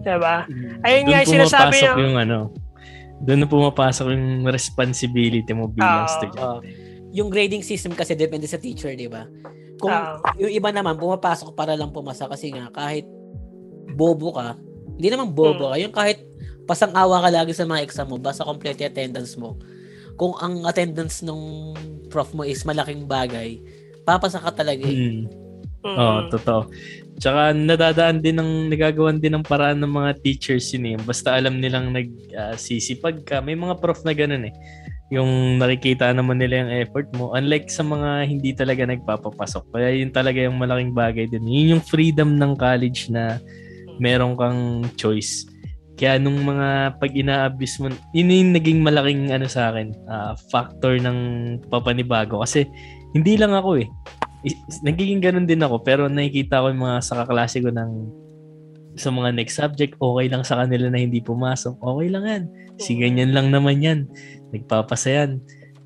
Diba? 0.02 0.48
Ayun 0.82 1.04
nga 1.06 1.20
yung 1.22 1.34
sinasabi 1.38 1.76
niya. 1.78 1.94
yung 1.94 2.18
ano, 2.18 2.40
doon 3.24 3.40
na 3.40 3.48
pumapasok 3.48 4.06
yung 4.12 4.44
responsibility 4.48 5.52
mo 5.54 5.70
bilang 5.70 6.04
Oo. 6.04 6.10
estudyante. 6.10 6.66
Yung 7.14 7.30
grading 7.30 7.62
system 7.62 7.94
kasi 7.94 8.18
depende 8.18 8.50
sa 8.50 8.58
teacher, 8.58 8.92
di 8.98 9.06
ba? 9.06 9.30
Kung 9.78 9.94
Oo. 9.94 10.18
yung 10.42 10.52
iba 10.52 10.70
naman 10.74 10.98
pumapasok 10.98 11.54
para 11.54 11.78
lang 11.78 11.94
pumasa 11.94 12.26
kasi 12.26 12.52
nga 12.52 12.68
kahit 12.74 13.06
bobo 13.94 14.34
ka, 14.34 14.58
hindi 14.98 15.08
naman 15.08 15.32
bobo 15.32 15.70
Hmm. 15.70 15.72
ka, 15.72 15.78
yung 15.80 15.94
kahit 15.94 16.20
pasang-awa 16.64 17.22
ka 17.22 17.30
lagi 17.30 17.52
sa 17.54 17.68
mga 17.68 17.84
exam 17.84 18.08
mo, 18.08 18.18
basta 18.18 18.44
complete 18.44 18.82
yung 18.82 18.92
attendance 18.92 19.36
mo. 19.36 19.60
Kung 20.16 20.34
ang 20.38 20.64
attendance 20.64 21.22
ng 21.22 21.74
prof 22.08 22.32
mo 22.32 22.46
is 22.46 22.62
malaking 22.64 23.06
bagay, 23.06 23.58
papasa 24.04 24.38
ka 24.38 24.52
talaga 24.54 24.84
eh. 24.86 25.26
Mm. 25.84 25.92
Mm. 25.92 26.00
Oo, 26.00 26.18
totoo. 26.32 26.62
Tsaka 27.20 27.54
nadadaan 27.54 28.24
din 28.24 28.42
ng 28.42 28.74
nagagawan 28.74 29.22
din 29.22 29.38
ng 29.38 29.46
paraan 29.46 29.78
ng 29.84 29.92
mga 29.92 30.12
teachers 30.26 30.74
yun 30.74 30.96
eh. 30.96 30.98
Basta 30.98 31.38
alam 31.38 31.62
nilang 31.62 31.94
nagsisipag 31.94 33.22
ka. 33.28 33.44
May 33.44 33.54
mga 33.54 33.78
prof 33.78 34.02
na 34.02 34.16
ganun 34.18 34.50
eh. 34.50 34.54
Yung 35.14 35.62
nakikita 35.62 36.10
naman 36.10 36.42
nila 36.42 36.66
yung 36.66 36.74
effort 36.74 37.06
mo. 37.14 37.36
Unlike 37.38 37.70
sa 37.70 37.86
mga 37.86 38.26
hindi 38.26 38.50
talaga 38.58 38.88
nagpapapasok. 38.90 39.64
Kaya 39.78 39.94
yun 39.94 40.10
talaga 40.10 40.42
yung 40.42 40.58
malaking 40.58 40.96
bagay 40.98 41.30
din. 41.30 41.46
Yun 41.46 41.78
yung 41.78 41.84
freedom 41.86 42.34
ng 42.40 42.58
college 42.58 43.14
na 43.14 43.38
meron 44.02 44.34
kang 44.34 44.90
choice. 44.98 45.46
Kaya 45.94 46.18
nung 46.18 46.42
mga 46.42 46.98
pag 46.98 47.14
ina-abuse 47.14 47.78
mo, 47.78 47.94
yun 48.18 48.34
yung 48.34 48.58
naging 48.58 48.82
malaking 48.82 49.30
ano 49.30 49.46
sa 49.46 49.70
akin, 49.70 49.94
ah, 50.10 50.34
factor 50.50 50.98
ng 50.98 51.18
papanibago. 51.70 52.42
Kasi 52.42 52.66
hindi 53.14 53.38
lang 53.38 53.54
ako 53.54 53.86
eh 53.86 53.88
nagiging 54.84 55.24
ganun 55.24 55.48
din 55.48 55.64
ako 55.64 55.80
pero 55.82 56.12
nakikita 56.12 56.60
ko 56.60 56.68
yung 56.68 56.84
mga 56.84 57.00
sa 57.00 57.24
kaklase 57.24 57.64
ko 57.64 57.72
ng 57.72 57.92
sa 58.94 59.10
mga 59.10 59.30
next 59.34 59.58
subject, 59.58 59.98
okay 59.98 60.30
lang 60.30 60.46
sa 60.46 60.62
kanila 60.62 60.90
na 60.90 61.02
hindi 61.02 61.18
pumasok. 61.18 61.82
Okay 61.82 62.08
lang 62.14 62.26
yan. 62.30 62.44
Si 62.78 62.94
ganyan 62.98 63.34
lang 63.34 63.50
naman 63.50 63.82
yan. 63.82 64.00
Nagpapasa 64.54 65.10
yan. 65.10 65.42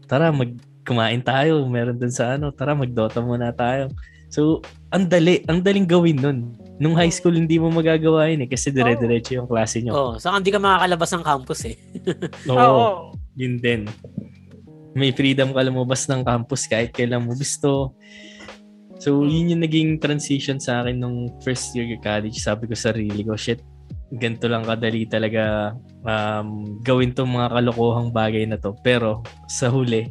Tara, 0.08 0.32
mag 0.32 0.56
kumain 0.84 1.24
tayo. 1.24 1.64
Meron 1.68 2.00
dun 2.00 2.12
sa 2.12 2.36
ano. 2.36 2.52
Tara, 2.52 2.76
magdota 2.76 3.24
muna 3.24 3.52
tayo. 3.56 3.92
So, 4.28 4.60
ang 4.92 5.08
dali. 5.08 5.44
Ang 5.48 5.64
daling 5.64 5.88
gawin 5.88 6.20
nun. 6.20 6.40
Nung 6.78 6.94
high 7.00 7.12
school, 7.12 7.36
hindi 7.36 7.58
mo 7.58 7.72
magagawa 7.72 8.28
yun 8.28 8.44
eh. 8.44 8.50
Kasi 8.52 8.76
dire-diretso 8.76 9.40
yung 9.40 9.48
klase 9.50 9.82
nyo. 9.82 9.92
Oh, 9.96 10.14
saka 10.20 10.44
hindi 10.44 10.52
ka 10.52 10.60
makakalabas 10.60 11.10
ng 11.16 11.24
campus 11.26 11.60
eh. 11.64 11.76
Oo. 12.52 12.60
Oo. 12.60 12.88
Yun 13.40 13.56
din. 13.64 13.82
May 14.98 15.14
freedom 15.14 15.56
ka 15.56 15.62
lumabas 15.64 16.10
ng 16.10 16.22
campus 16.28 16.68
kahit 16.68 16.92
kailan 16.92 17.24
mo 17.24 17.34
gusto. 17.34 17.96
So, 18.98 19.22
yun 19.24 19.54
yung 19.54 19.62
naging 19.62 20.02
transition 20.02 20.58
sa 20.58 20.82
akin 20.82 20.98
nung 20.98 21.30
first 21.46 21.74
year 21.78 21.86
of 21.94 22.02
college. 22.02 22.42
Sabi 22.42 22.66
ko 22.66 22.74
sa 22.74 22.94
sarili 22.94 23.22
ko, 23.22 23.38
shit, 23.38 23.62
ganito 24.10 24.50
lang 24.50 24.66
kadali 24.66 25.06
talaga 25.06 25.74
um, 26.02 26.82
gawin 26.82 27.14
tong 27.14 27.30
mga 27.30 27.54
kalokohang 27.54 28.10
bagay 28.10 28.44
na 28.50 28.58
to. 28.58 28.74
Pero, 28.82 29.22
sa 29.46 29.70
huli, 29.70 30.10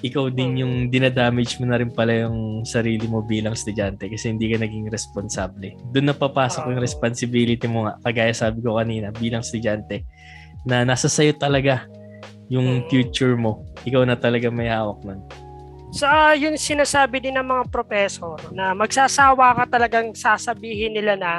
ikaw 0.00 0.32
din 0.32 0.64
yung 0.64 0.74
dinadamage 0.88 1.60
mo 1.60 1.68
na 1.68 1.76
rin 1.76 1.92
pala 1.92 2.24
yung 2.24 2.64
sarili 2.64 3.04
mo 3.04 3.20
bilang 3.20 3.52
estudyante 3.52 4.08
kasi 4.08 4.32
hindi 4.32 4.48
ka 4.48 4.56
naging 4.62 4.88
responsable. 4.88 5.76
Doon 5.92 6.08
na 6.08 6.16
papasok 6.16 6.72
yung 6.72 6.80
responsibility 6.80 7.66
mo 7.68 7.86
nga, 7.86 8.00
kagaya 8.08 8.32
sabi 8.32 8.64
ko 8.64 8.80
kanina, 8.80 9.12
bilang 9.12 9.44
estudyante, 9.44 10.08
na 10.64 10.84
nasa 10.88 11.06
sayo 11.06 11.36
talaga 11.36 11.84
yung 12.48 12.82
Oo. 12.82 12.86
future 12.88 13.36
mo. 13.36 13.62
Ikaw 13.84 14.02
na 14.08 14.16
talaga 14.16 14.48
may 14.48 14.72
hawak 14.72 15.04
nun. 15.04 15.20
Sa 15.90 16.38
yun 16.38 16.54
sinasabi 16.54 17.18
din 17.18 17.34
ng 17.34 17.46
mga 17.46 17.64
professor 17.74 18.38
na 18.54 18.70
magsasawa 18.78 19.58
ka 19.58 19.64
talagang 19.78 20.14
sasabihin 20.14 20.94
nila 20.94 21.18
na 21.18 21.32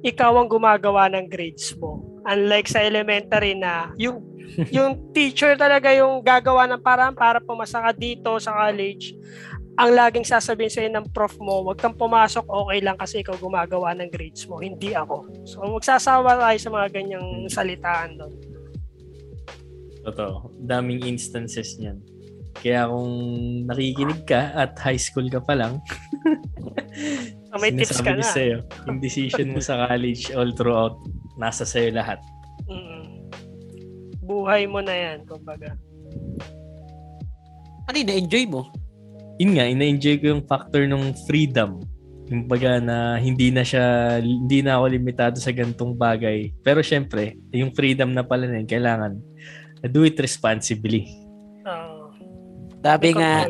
ikaw 0.00 0.32
ang 0.40 0.48
gumagawa 0.48 1.12
ng 1.12 1.28
grades 1.28 1.76
mo. 1.76 2.00
Unlike 2.24 2.72
sa 2.72 2.80
elementary 2.80 3.52
na 3.52 3.92
yung 4.00 4.24
yung 4.74 5.12
teacher 5.12 5.56
talaga 5.56 5.92
yung 5.92 6.20
gagawa 6.20 6.68
ng 6.68 6.80
paraan 6.80 7.16
para 7.16 7.40
pumasa 7.40 7.80
ka 7.80 7.92
dito 7.92 8.36
sa 8.40 8.52
college. 8.52 9.16
Ang 9.80 9.96
laging 9.96 10.28
sasabihin 10.28 10.68
sa'yo 10.68 10.90
ng 10.92 11.08
prof 11.16 11.40
mo, 11.40 11.64
wag 11.64 11.80
kang 11.80 11.96
pumasok, 11.96 12.44
okay 12.44 12.84
lang 12.84 12.96
kasi 13.00 13.24
ikaw 13.24 13.32
gumagawa 13.40 13.96
ng 13.96 14.12
grades 14.12 14.44
mo, 14.44 14.60
hindi 14.60 14.92
ako. 14.92 15.32
So, 15.48 15.64
magsasawa 15.64 16.36
tayo 16.36 16.58
sa 16.60 16.68
mga 16.68 16.88
ganyang 16.92 17.48
salitaan 17.48 18.20
doon. 18.20 18.34
Totoo. 20.04 20.52
Daming 20.60 21.08
instances 21.08 21.80
niyan. 21.80 22.11
Kaya 22.60 22.88
kung 22.90 23.12
nakikinig 23.66 24.22
ka 24.28 24.52
at 24.52 24.76
high 24.80 25.00
school 25.00 25.26
ka 25.32 25.40
pa 25.40 25.56
lang, 25.56 25.80
So, 27.52 27.60
may 27.60 27.68
tips 27.68 28.00
ka 28.00 28.16
na. 28.16 28.24
sa'yo, 28.24 28.64
yung 28.88 28.96
decision 28.96 29.52
mo 29.52 29.60
sa 29.60 29.84
college 29.84 30.32
all 30.32 30.56
throughout, 30.56 30.96
nasa 31.36 31.68
sa'yo 31.68 31.92
lahat. 31.92 32.16
Mm. 32.64 33.28
Buhay 34.24 34.64
mo 34.64 34.80
na 34.80 34.96
yan, 34.96 35.28
kumbaga. 35.28 35.76
Ano 37.92 37.96
yung 38.00 38.08
na-enjoy 38.08 38.44
mo? 38.48 38.72
Yun 39.36 39.52
nga, 39.52 39.68
ina-enjoy 39.68 40.16
ko 40.16 40.24
yung 40.32 40.44
factor 40.48 40.88
ng 40.88 41.12
freedom. 41.28 41.84
Yung 42.32 42.48
baga 42.48 42.80
na 42.80 43.20
hindi 43.20 43.52
na 43.52 43.60
siya, 43.60 44.16
hindi 44.24 44.64
na 44.64 44.80
ako 44.80 44.84
limitado 44.88 45.36
sa 45.36 45.52
gantong 45.52 45.92
bagay. 45.92 46.56
Pero 46.64 46.80
syempre, 46.80 47.36
yung 47.52 47.76
freedom 47.76 48.16
na 48.16 48.24
pala 48.24 48.48
na 48.48 48.64
yun, 48.64 48.68
kailangan 48.70 49.20
do 49.90 50.06
it 50.06 50.16
responsibly. 50.16 51.21
Sabi 52.82 53.08
nga, 53.14 53.46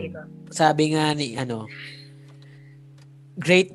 sabi 0.53 0.85
nga 0.93 1.16
ni 1.16 1.35
ano, 1.35 1.64
great 3.41 3.72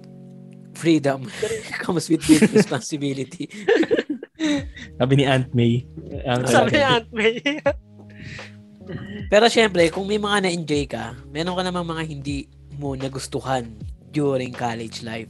freedom 0.77 1.25
comes 1.83 2.05
with 2.07 2.21
great 2.23 2.45
responsibility. 2.53 3.49
Sabi 4.97 5.13
ni 5.17 5.25
Aunt 5.25 5.49
May. 5.53 5.81
Ang 6.29 6.45
Sabi 6.45 6.77
ni 6.77 6.83
Aunt 6.85 7.09
May. 7.09 7.41
Pero 9.33 9.49
syempre, 9.49 9.89
kung 9.89 10.05
may 10.05 10.21
mga 10.21 10.45
na-enjoy 10.45 10.85
ka, 10.85 11.17
meron 11.33 11.57
ka 11.57 11.65
namang 11.65 11.89
mga 11.89 12.03
hindi 12.05 12.45
mo 12.77 12.93
nagustuhan 12.93 13.65
during 14.13 14.53
college 14.53 15.01
life. 15.01 15.27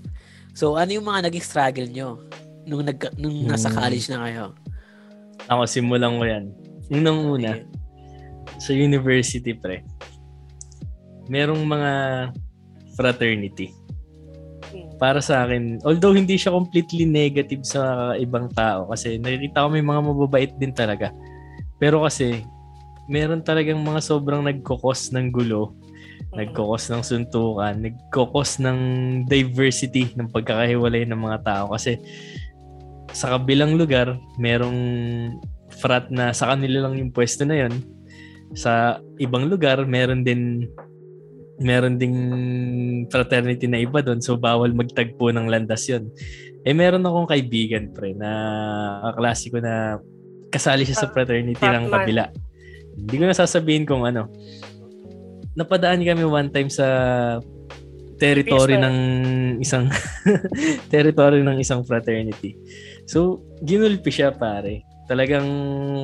So, 0.51 0.75
ano 0.75 0.91
yung 0.91 1.07
mga 1.07 1.31
naging 1.31 1.45
struggle 1.47 1.87
nyo 1.87 2.19
nung, 2.67 2.83
nag, 2.83 2.99
nung 3.15 3.47
nasa 3.47 3.71
Hmm. 3.71 3.79
college 3.79 4.07
na 4.11 4.19
kayo? 4.27 4.43
Ako, 5.47 5.63
simulan 5.65 6.19
ko 6.19 6.23
yan. 6.27 6.45
Unang 6.91 7.19
una, 7.27 7.51
sa 8.59 8.75
university, 8.75 9.55
pre, 9.55 9.81
merong 11.29 11.63
mga 11.63 11.91
fraternity. 12.97 13.71
Para 14.97 15.21
sa 15.21 15.45
akin, 15.45 15.79
although 15.85 16.17
hindi 16.17 16.35
siya 16.35 16.51
completely 16.51 17.05
negative 17.05 17.61
sa 17.61 18.13
ibang 18.17 18.49
tao 18.51 18.89
kasi 18.89 19.21
nakikita 19.21 19.63
ko 19.63 19.67
may 19.69 19.85
mga 19.85 20.01
mababait 20.01 20.51
din 20.57 20.73
talaga. 20.73 21.13
Pero 21.77 22.01
kasi, 22.01 22.41
meron 23.05 23.45
talagang 23.45 23.77
mga 23.77 24.01
sobrang 24.01 24.41
nagkokos 24.41 25.13
ng 25.13 25.29
gulo, 25.29 25.77
nagkokos 26.33 26.89
ng 26.89 27.05
suntukan, 27.05 27.77
nagkokos 27.77 28.57
ng 28.57 28.79
diversity 29.29 30.09
ng 30.17 30.33
pagkakahiwalay 30.33 31.05
ng 31.05 31.21
mga 31.21 31.39
tao 31.45 31.65
kasi 31.71 32.01
sa 33.15 33.37
kabilang 33.37 33.79
lugar, 33.79 34.19
merong 34.35 34.79
frat 35.79 36.09
na 36.11 36.35
sa 36.35 36.53
kanila 36.53 36.87
lang 36.87 36.99
yung 36.99 37.11
pwesto 37.13 37.47
na 37.47 37.65
yon. 37.65 37.73
Sa 38.55 38.99
ibang 39.19 39.47
lugar, 39.47 39.83
meron 39.87 40.23
din 40.23 40.67
meron 41.57 41.97
ding 41.97 42.17
fraternity 43.09 43.65
na 43.65 43.81
iba 43.81 44.01
doon 44.05 44.21
so 44.21 44.37
bawal 44.37 44.69
magtagpo 44.73 45.33
ng 45.33 45.49
landas 45.49 45.89
yon. 45.89 46.09
Eh 46.61 46.73
meron 46.73 47.05
akong 47.05 47.29
kaibigan 47.29 47.89
pre 47.93 48.13
na 48.13 48.29
kaklase 49.11 49.49
ko 49.49 49.57
na 49.57 49.97
kasali 50.53 50.85
siya 50.85 51.07
sa 51.07 51.11
fraternity 51.11 51.63
ng 51.63 51.89
kabila. 51.89 52.29
Hindi 52.97 53.15
ko 53.17 53.23
na 53.25 53.35
sasabihin 53.37 53.85
kung 53.85 54.05
ano. 54.05 54.29
Napadaan 55.57 56.05
kami 56.05 56.23
one 56.25 56.49
time 56.53 56.69
sa 56.69 56.85
territory 58.17 58.77
Peace, 58.77 58.85
ng 58.85 58.97
isang 59.61 59.85
territory 60.93 61.41
ng 61.45 61.57
isang 61.61 61.81
fraternity. 61.85 62.57
So, 63.05 63.41
ginulpi 63.61 64.09
siya 64.09 64.33
pare. 64.33 64.83
Talagang 65.07 65.47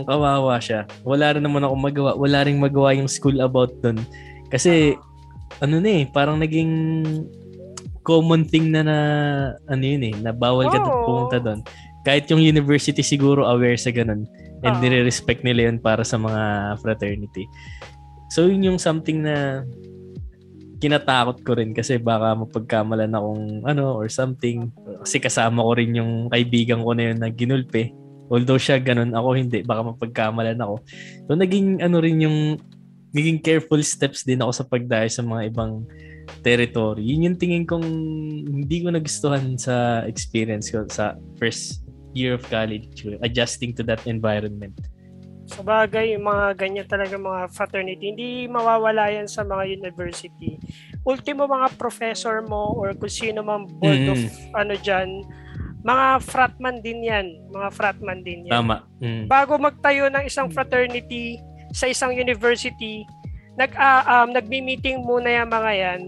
kawawa 0.08 0.62
siya. 0.64 0.88
Wala 1.04 1.36
rin 1.36 1.44
naman 1.44 1.66
ako 1.66 1.76
magawa. 1.76 2.12
Wala 2.16 2.40
rin 2.48 2.62
magawa 2.62 2.96
yung 2.96 3.10
school 3.12 3.44
about 3.44 3.74
dun. 3.84 4.00
Kasi, 4.48 4.96
ano 5.64 5.80
na 5.80 5.90
eh, 5.90 6.06
parang 6.12 6.36
naging 6.44 6.72
common 8.04 8.44
thing 8.44 8.76
na 8.76 8.84
na, 8.84 8.98
ano 9.72 9.84
yun 9.84 10.04
eh, 10.12 10.16
na 10.20 10.36
bawal 10.36 10.68
ka 10.68 10.76
Oo. 10.84 11.08
pumunta 11.08 11.40
doon. 11.40 11.64
Kahit 12.04 12.28
yung 12.28 12.44
university 12.44 13.00
siguro 13.00 13.48
aware 13.48 13.80
sa 13.80 13.96
ganun. 13.96 14.28
And 14.60 14.76
Oo. 14.76 14.82
nire-respect 14.84 15.48
nila 15.48 15.72
yun 15.72 15.80
para 15.80 16.04
sa 16.04 16.20
mga 16.20 16.76
fraternity. 16.84 17.48
So, 18.28 18.52
yun 18.52 18.76
yung 18.76 18.80
something 18.80 19.24
na 19.24 19.64
kinatakot 20.84 21.48
ko 21.48 21.56
rin 21.56 21.72
kasi 21.72 21.96
baka 21.96 22.36
mapagkamalan 22.36 23.16
akong 23.16 23.64
ano 23.64 23.96
or 23.96 24.12
something. 24.12 24.68
Kasi 25.00 25.24
kasama 25.24 25.64
ko 25.64 25.80
rin 25.80 25.96
yung 25.96 26.28
kaibigan 26.28 26.84
ko 26.84 26.92
na 26.92 27.08
yun 27.08 27.24
na 27.24 27.32
ginulpe. 27.32 27.96
Although 28.28 28.60
siya 28.60 28.84
ganun, 28.84 29.16
ako 29.16 29.40
hindi. 29.40 29.64
Baka 29.64 29.96
mapagkamalan 29.96 30.60
ako. 30.60 30.84
So, 31.32 31.40
naging 31.40 31.80
ano 31.80 32.04
rin 32.04 32.20
yung 32.20 32.60
naging 33.14 33.40
careful 33.40 33.80
steps 33.86 34.26
din 34.26 34.42
ako 34.42 34.52
sa 34.52 34.66
pagdayo 34.66 35.08
sa 35.08 35.22
mga 35.22 35.54
ibang 35.54 35.86
territory. 36.42 37.06
Yun 37.06 37.32
yung 37.32 37.38
tingin 37.38 37.64
kong 37.64 37.86
hindi 38.50 38.78
ko 38.82 38.90
nagustuhan 38.90 39.56
sa 39.56 40.04
experience 40.10 40.74
ko 40.74 40.84
sa 40.90 41.14
first 41.38 41.86
year 42.18 42.34
of 42.34 42.44
college. 42.50 43.06
Adjusting 43.22 43.78
to 43.78 43.86
that 43.86 44.02
environment. 44.10 44.74
Sa 45.46 45.62
bagay, 45.62 46.16
yung 46.16 46.26
mga 46.26 46.56
ganyan 46.56 46.88
talaga 46.88 47.20
mga 47.20 47.52
fraternity, 47.52 48.16
hindi 48.16 48.30
mawawala 48.48 49.12
yan 49.12 49.28
sa 49.28 49.44
mga 49.44 49.78
university. 49.78 50.58
Ultimo 51.04 51.46
mga 51.46 51.76
professor 51.76 52.40
mo 52.42 52.74
or 52.80 52.96
kung 52.96 53.12
sino 53.12 53.44
mang 53.44 53.68
board 53.78 54.08
of 54.08 54.22
ano 54.56 54.74
dyan, 54.80 55.22
mga 55.84 56.24
fratman 56.24 56.80
din 56.80 57.04
yan. 57.04 57.28
Mga 57.52 57.70
fratman 57.76 58.24
din 58.24 58.48
yan. 58.48 58.56
Tama. 58.56 58.88
Mm. 59.04 59.28
Bago 59.28 59.60
magtayo 59.60 60.08
ng 60.08 60.24
isang 60.24 60.48
fraternity 60.48 61.44
sa 61.74 61.90
isang 61.90 62.14
university, 62.14 63.04
nag 63.58 63.74
ah, 63.76 64.24
um, 64.24 64.34
nagmi-meeting 64.34 65.02
muna 65.02 65.30
yung 65.30 65.52
mga 65.52 65.72
yan 65.74 66.02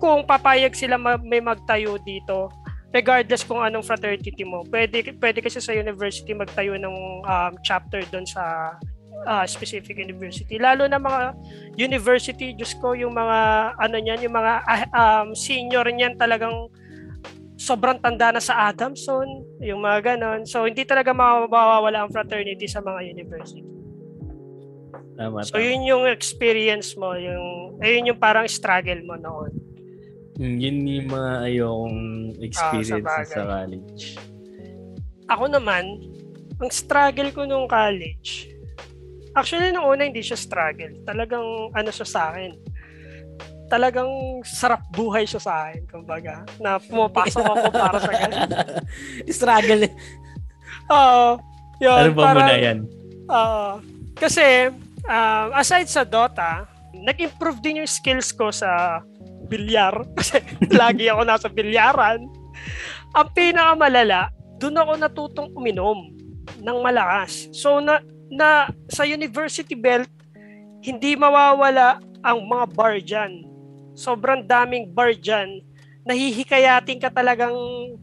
kung 0.00 0.24
papayag 0.24 0.72
sila 0.72 0.96
ma- 0.96 1.20
may 1.20 1.44
magtayo 1.44 2.00
dito 2.00 2.48
regardless 2.90 3.46
kung 3.46 3.62
anong 3.62 3.86
fraternity 3.86 4.42
mo. 4.42 4.66
Pwede 4.66 5.14
pwede 5.20 5.38
kasi 5.44 5.62
sa 5.62 5.76
university 5.76 6.32
magtayo 6.34 6.74
ng 6.74 6.96
um, 7.22 7.52
chapter 7.62 8.02
doon 8.10 8.26
sa 8.26 8.74
ah, 9.28 9.44
specific 9.44 10.00
university. 10.00 10.56
Lalo 10.56 10.88
na 10.88 11.00
mga 11.00 11.36
university, 11.76 12.56
Diyos 12.56 12.74
ko, 12.80 12.96
yung 12.96 13.14
mga 13.14 13.38
ano 13.76 13.96
niyan, 14.00 14.20
yung 14.26 14.34
mga 14.36 14.52
ah, 14.64 14.82
um, 15.22 15.36
senior 15.36 15.86
niyan 15.88 16.16
talagang 16.16 16.68
sobrang 17.60 18.00
tanda 18.00 18.32
na 18.32 18.40
sa 18.40 18.72
Adamson, 18.72 19.44
yung 19.60 19.84
mga 19.84 20.16
ganon. 20.16 20.48
So, 20.48 20.64
hindi 20.64 20.88
talaga 20.88 21.12
mawawala 21.12 22.08
ang 22.08 22.10
fraternity 22.10 22.64
sa 22.64 22.80
mga 22.80 23.04
university. 23.04 23.79
Tama. 25.20 25.44
So, 25.44 25.60
tama. 25.60 25.68
yun 25.68 25.84
yung 25.84 26.04
experience 26.08 26.96
mo, 26.96 27.12
yung, 27.12 27.76
ayun 27.84 28.08
yung 28.08 28.16
parang 28.16 28.48
struggle 28.48 29.04
mo 29.04 29.20
noon. 29.20 29.52
Mm, 30.40 30.56
yun 30.56 30.76
yung 30.88 31.08
mga 31.12 31.32
ayokong 31.44 32.00
experience 32.40 33.04
bagay. 33.04 33.28
sa 33.28 33.44
college. 33.44 34.02
Ako 35.28 35.44
naman, 35.44 35.84
ang 36.56 36.70
struggle 36.72 37.28
ko 37.36 37.44
nung 37.44 37.68
college, 37.68 38.48
actually, 39.36 39.68
nung 39.70 39.84
una, 39.84 40.08
hindi 40.08 40.24
siya 40.24 40.40
struggle. 40.40 41.04
Talagang, 41.04 41.44
ano 41.76 41.90
siya 41.92 42.08
sa 42.08 42.32
akin, 42.32 42.56
talagang 43.68 44.08
sarap 44.42 44.82
buhay 44.90 45.28
siya 45.28 45.38
sa 45.38 45.68
akin, 45.68 45.84
kumbaga, 45.86 46.48
na 46.56 46.80
pumapasok 46.80 47.44
ako 47.44 47.66
para 47.70 47.98
sa 48.00 48.12
ganun. 48.16 48.50
Struggle. 49.38 49.84
Oo. 50.88 51.38
yun, 51.78 51.92
Ano 51.94 52.12
ba 52.16 52.22
parang- 52.24 52.48
muna 52.48 52.56
yan? 52.56 52.78
Oo. 53.28 53.68
kasi, 54.18 54.72
um, 55.10 55.46
aside 55.58 55.90
sa 55.90 56.06
Dota, 56.06 56.70
nag-improve 56.94 57.58
din 57.58 57.82
yung 57.82 57.90
skills 57.90 58.30
ko 58.30 58.54
sa 58.54 59.02
bilyar. 59.50 60.06
Kasi 60.18 60.38
lagi 60.70 61.10
ako 61.10 61.26
nasa 61.26 61.50
bilyaran. 61.50 62.22
Ang 63.18 63.28
pinakamalala, 63.34 64.30
doon 64.62 64.78
ako 64.78 64.92
natutong 64.94 65.48
uminom 65.58 66.14
ng 66.62 66.78
malakas. 66.78 67.50
So, 67.50 67.82
na, 67.82 67.98
na 68.30 68.70
sa 68.86 69.02
University 69.02 69.74
Belt, 69.74 70.06
hindi 70.80 71.18
mawawala 71.18 71.98
ang 72.22 72.46
mga 72.46 72.64
bar 72.72 72.96
dyan. 73.02 73.44
Sobrang 73.98 74.46
daming 74.46 74.94
bar 74.94 75.12
dyan. 75.16 75.60
Nahihikayatin 76.08 76.96
ka 76.96 77.12
talagang, 77.12 77.52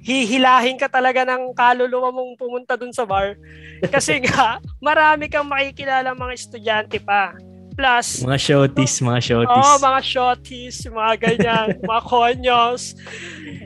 hihilahin 0.06 0.78
ka 0.78 0.86
talaga 0.86 1.26
ng 1.26 1.52
kaluluwa 1.58 2.14
mong 2.14 2.38
pumunta 2.38 2.78
dun 2.78 2.94
sa 2.94 3.04
bar. 3.04 3.34
Kasi 3.90 4.22
nga, 4.26 4.62
marami 4.78 5.28
kang 5.28 5.50
makikilala 5.50 6.14
mga 6.14 6.34
estudyante 6.38 6.98
pa. 7.02 7.34
Plus, 7.78 8.26
Mga 8.26 8.42
showties, 8.42 8.94
mga 9.06 9.22
showties. 9.22 9.54
Oo, 9.54 9.78
oh, 9.78 9.78
mga 9.78 10.02
shotties, 10.02 10.78
mga 10.90 11.14
ganyan, 11.22 11.68
mga 11.90 12.02
konyos. 12.10 12.98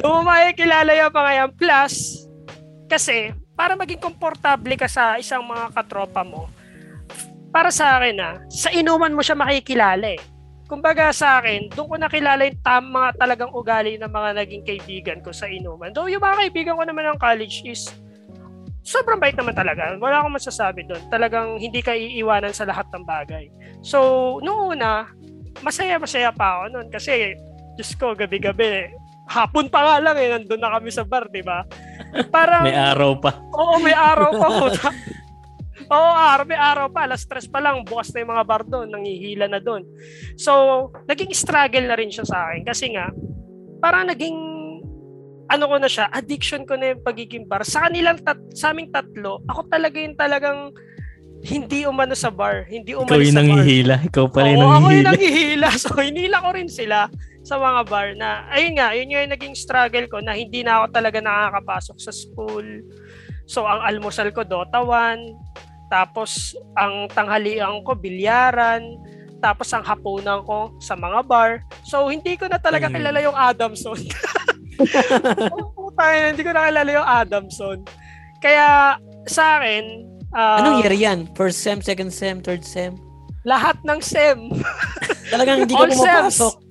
Doon 0.03 0.19
mo 0.19 0.21
makikilala 0.27 0.91
yung 0.99 1.15
mga 1.15 1.31
yan. 1.31 1.51
Plus, 1.55 2.27
kasi, 2.91 3.31
para 3.55 3.79
maging 3.79 4.03
komportable 4.03 4.75
ka 4.75 4.91
sa 4.91 5.15
isang 5.15 5.47
mga 5.47 5.71
katropa 5.71 6.27
mo, 6.27 6.51
para 7.55 7.71
sa 7.71 7.99
akin 7.99 8.15
ah, 8.19 8.35
sa 8.51 8.71
inuman 8.71 9.15
mo 9.15 9.23
siya 9.23 9.35
makikilala 9.35 10.15
eh. 10.15 10.19
Kumbaga 10.71 11.11
sa 11.11 11.43
akin, 11.43 11.67
doon 11.75 11.87
ko 11.91 11.95
nakilala 11.99 12.47
yung 12.47 12.63
tam, 12.63 12.95
mga 12.95 13.19
talagang 13.19 13.51
ugali 13.51 13.99
ng 13.99 14.07
mga 14.07 14.29
naging 14.39 14.63
kaibigan 14.63 15.19
ko 15.19 15.35
sa 15.35 15.51
inuman. 15.51 15.91
Though 15.91 16.07
yung 16.07 16.23
mga 16.23 16.47
kaibigan 16.47 16.79
ko 16.79 16.87
naman 16.87 17.11
ng 17.11 17.19
college 17.19 17.59
is 17.67 17.91
sobrang 18.79 19.19
bait 19.19 19.35
naman 19.35 19.51
talaga. 19.51 19.99
Wala 19.99 20.23
akong 20.23 20.39
masasabi 20.39 20.87
doon. 20.87 21.03
Talagang 21.11 21.59
hindi 21.59 21.83
ka 21.83 21.91
iiwanan 21.91 22.55
sa 22.55 22.63
lahat 22.63 22.87
ng 22.95 23.03
bagay. 23.03 23.51
So, 23.83 23.99
noong 24.39 24.79
una, 24.79 25.11
masaya-masaya 25.59 26.31
pa 26.31 26.63
ako 26.63 26.63
noon 26.71 26.87
kasi, 26.87 27.35
Diyos 27.75 27.91
ko, 27.99 28.15
gabi-gabi, 28.15 28.95
hapon 29.27 29.67
pa 29.67 29.83
nga 29.83 29.95
lang 29.99 30.15
eh, 30.23 30.31
nandun 30.31 30.59
na 30.59 30.71
kami 30.71 30.87
sa 30.87 31.03
bar, 31.03 31.27
di 31.27 31.43
ba? 31.43 31.67
Parang, 32.35 32.63
May 32.63 32.79
araw 32.79 33.19
pa. 33.19 33.43
oo, 33.59 33.75
may 33.83 33.91
araw 33.91 34.39
pa 34.39 34.47
Oo, 35.91 36.11
araw, 36.15 36.47
may 36.47 36.55
araw 36.55 36.87
pa, 36.87 37.03
alas 37.03 37.27
stress 37.27 37.51
pa 37.51 37.59
lang, 37.59 37.83
bukas 37.83 38.15
na 38.15 38.23
yung 38.23 38.31
mga 38.31 38.47
bar 38.47 38.63
doon, 38.63 38.87
nangihila 38.87 39.51
na 39.51 39.59
doon. 39.59 39.83
So, 40.39 40.87
naging 41.05 41.35
struggle 41.35 41.83
na 41.83 41.99
rin 41.99 42.07
siya 42.07 42.23
sa 42.23 42.47
akin 42.47 42.63
kasi 42.63 42.95
nga, 42.95 43.11
parang 43.83 44.07
naging 44.07 44.37
ano 45.51 45.67
ko 45.67 45.75
na 45.75 45.91
siya, 45.91 46.07
addiction 46.15 46.63
ko 46.63 46.79
na 46.79 46.95
yung 46.95 47.03
pagiging 47.03 47.43
bar. 47.43 47.67
Sa 47.67 47.83
kanilang 47.83 48.23
tat, 48.23 48.39
sa 48.55 48.71
aming 48.71 48.87
tatlo, 48.87 49.43
ako 49.51 49.67
talaga 49.67 49.99
yung 49.99 50.15
talagang 50.15 50.71
hindi 51.43 51.83
umano 51.83 52.15
sa 52.15 52.31
bar, 52.31 52.63
hindi 52.71 52.95
umano 52.95 53.11
Ikaw 53.11 53.19
yung 53.19 53.35
sa 53.35 53.43
bar. 53.43 53.49
nanghihila. 53.51 53.95
Ikaw 54.07 54.25
pa 54.31 54.39
rin 54.47 54.55
Oo, 54.55 54.71
ako 54.71 54.87
yung 54.95 55.07
nanghihila. 55.11 55.11
nanghihila. 55.11 55.69
So, 55.83 55.91
hinila 55.99 56.37
ko 56.39 56.49
rin 56.55 56.69
sila 56.71 57.11
sa 57.43 57.55
mga 57.59 57.81
bar 57.91 58.07
na, 58.15 58.47
ayun 58.47 58.79
nga, 58.79 58.95
yun 58.95 59.11
yung 59.11 59.27
naging 59.27 59.55
struggle 59.59 60.07
ko 60.07 60.23
na 60.23 60.39
hindi 60.39 60.63
na 60.63 60.79
ako 60.79 60.85
talaga 60.95 61.19
nakakapasok 61.19 61.97
sa 61.99 62.15
school. 62.15 62.67
So, 63.43 63.67
ang 63.67 63.83
almusal 63.83 64.31
ko, 64.31 64.47
Dota 64.47 64.79
1. 64.79 65.51
Tapos, 65.91 66.55
ang 66.79 67.11
tanghalian 67.11 67.83
ko, 67.83 67.91
bilyaran. 67.93 68.95
Tapos, 69.43 69.67
ang 69.75 69.83
hapunan 69.83 70.39
ko 70.47 70.71
sa 70.79 70.95
mga 70.95 71.19
bar. 71.27 71.51
So, 71.83 72.07
hindi 72.07 72.39
ko 72.39 72.47
na 72.47 72.55
talaga 72.55 72.87
Mm. 72.87 72.95
kilala 72.95 73.19
yung 73.19 73.35
Adamson. 73.35 73.99
oh, 75.53 75.67
puta, 75.75 76.31
hindi 76.31 76.41
ko 76.41 76.55
na 76.55 76.71
kilala 76.71 76.89
yung 76.89 77.03
Adamson. 77.03 77.77
Kaya, 78.39 78.95
sa 79.27 79.59
akin, 79.59 80.07
ah, 80.31 80.63
Anong 80.63 80.79
year 80.81 80.95
yan? 80.95 81.27
First 81.35 81.59
sem, 81.59 81.83
second 81.83 82.09
sem, 82.09 82.39
third 82.39 82.63
sem? 82.63 82.95
lahat 83.41 83.73
ng 83.81 83.97
SEM, 84.05 84.53
Talagang 85.33 85.65
hindi 85.65 85.73
ka 85.73 85.89
pumapasok. 85.89 86.61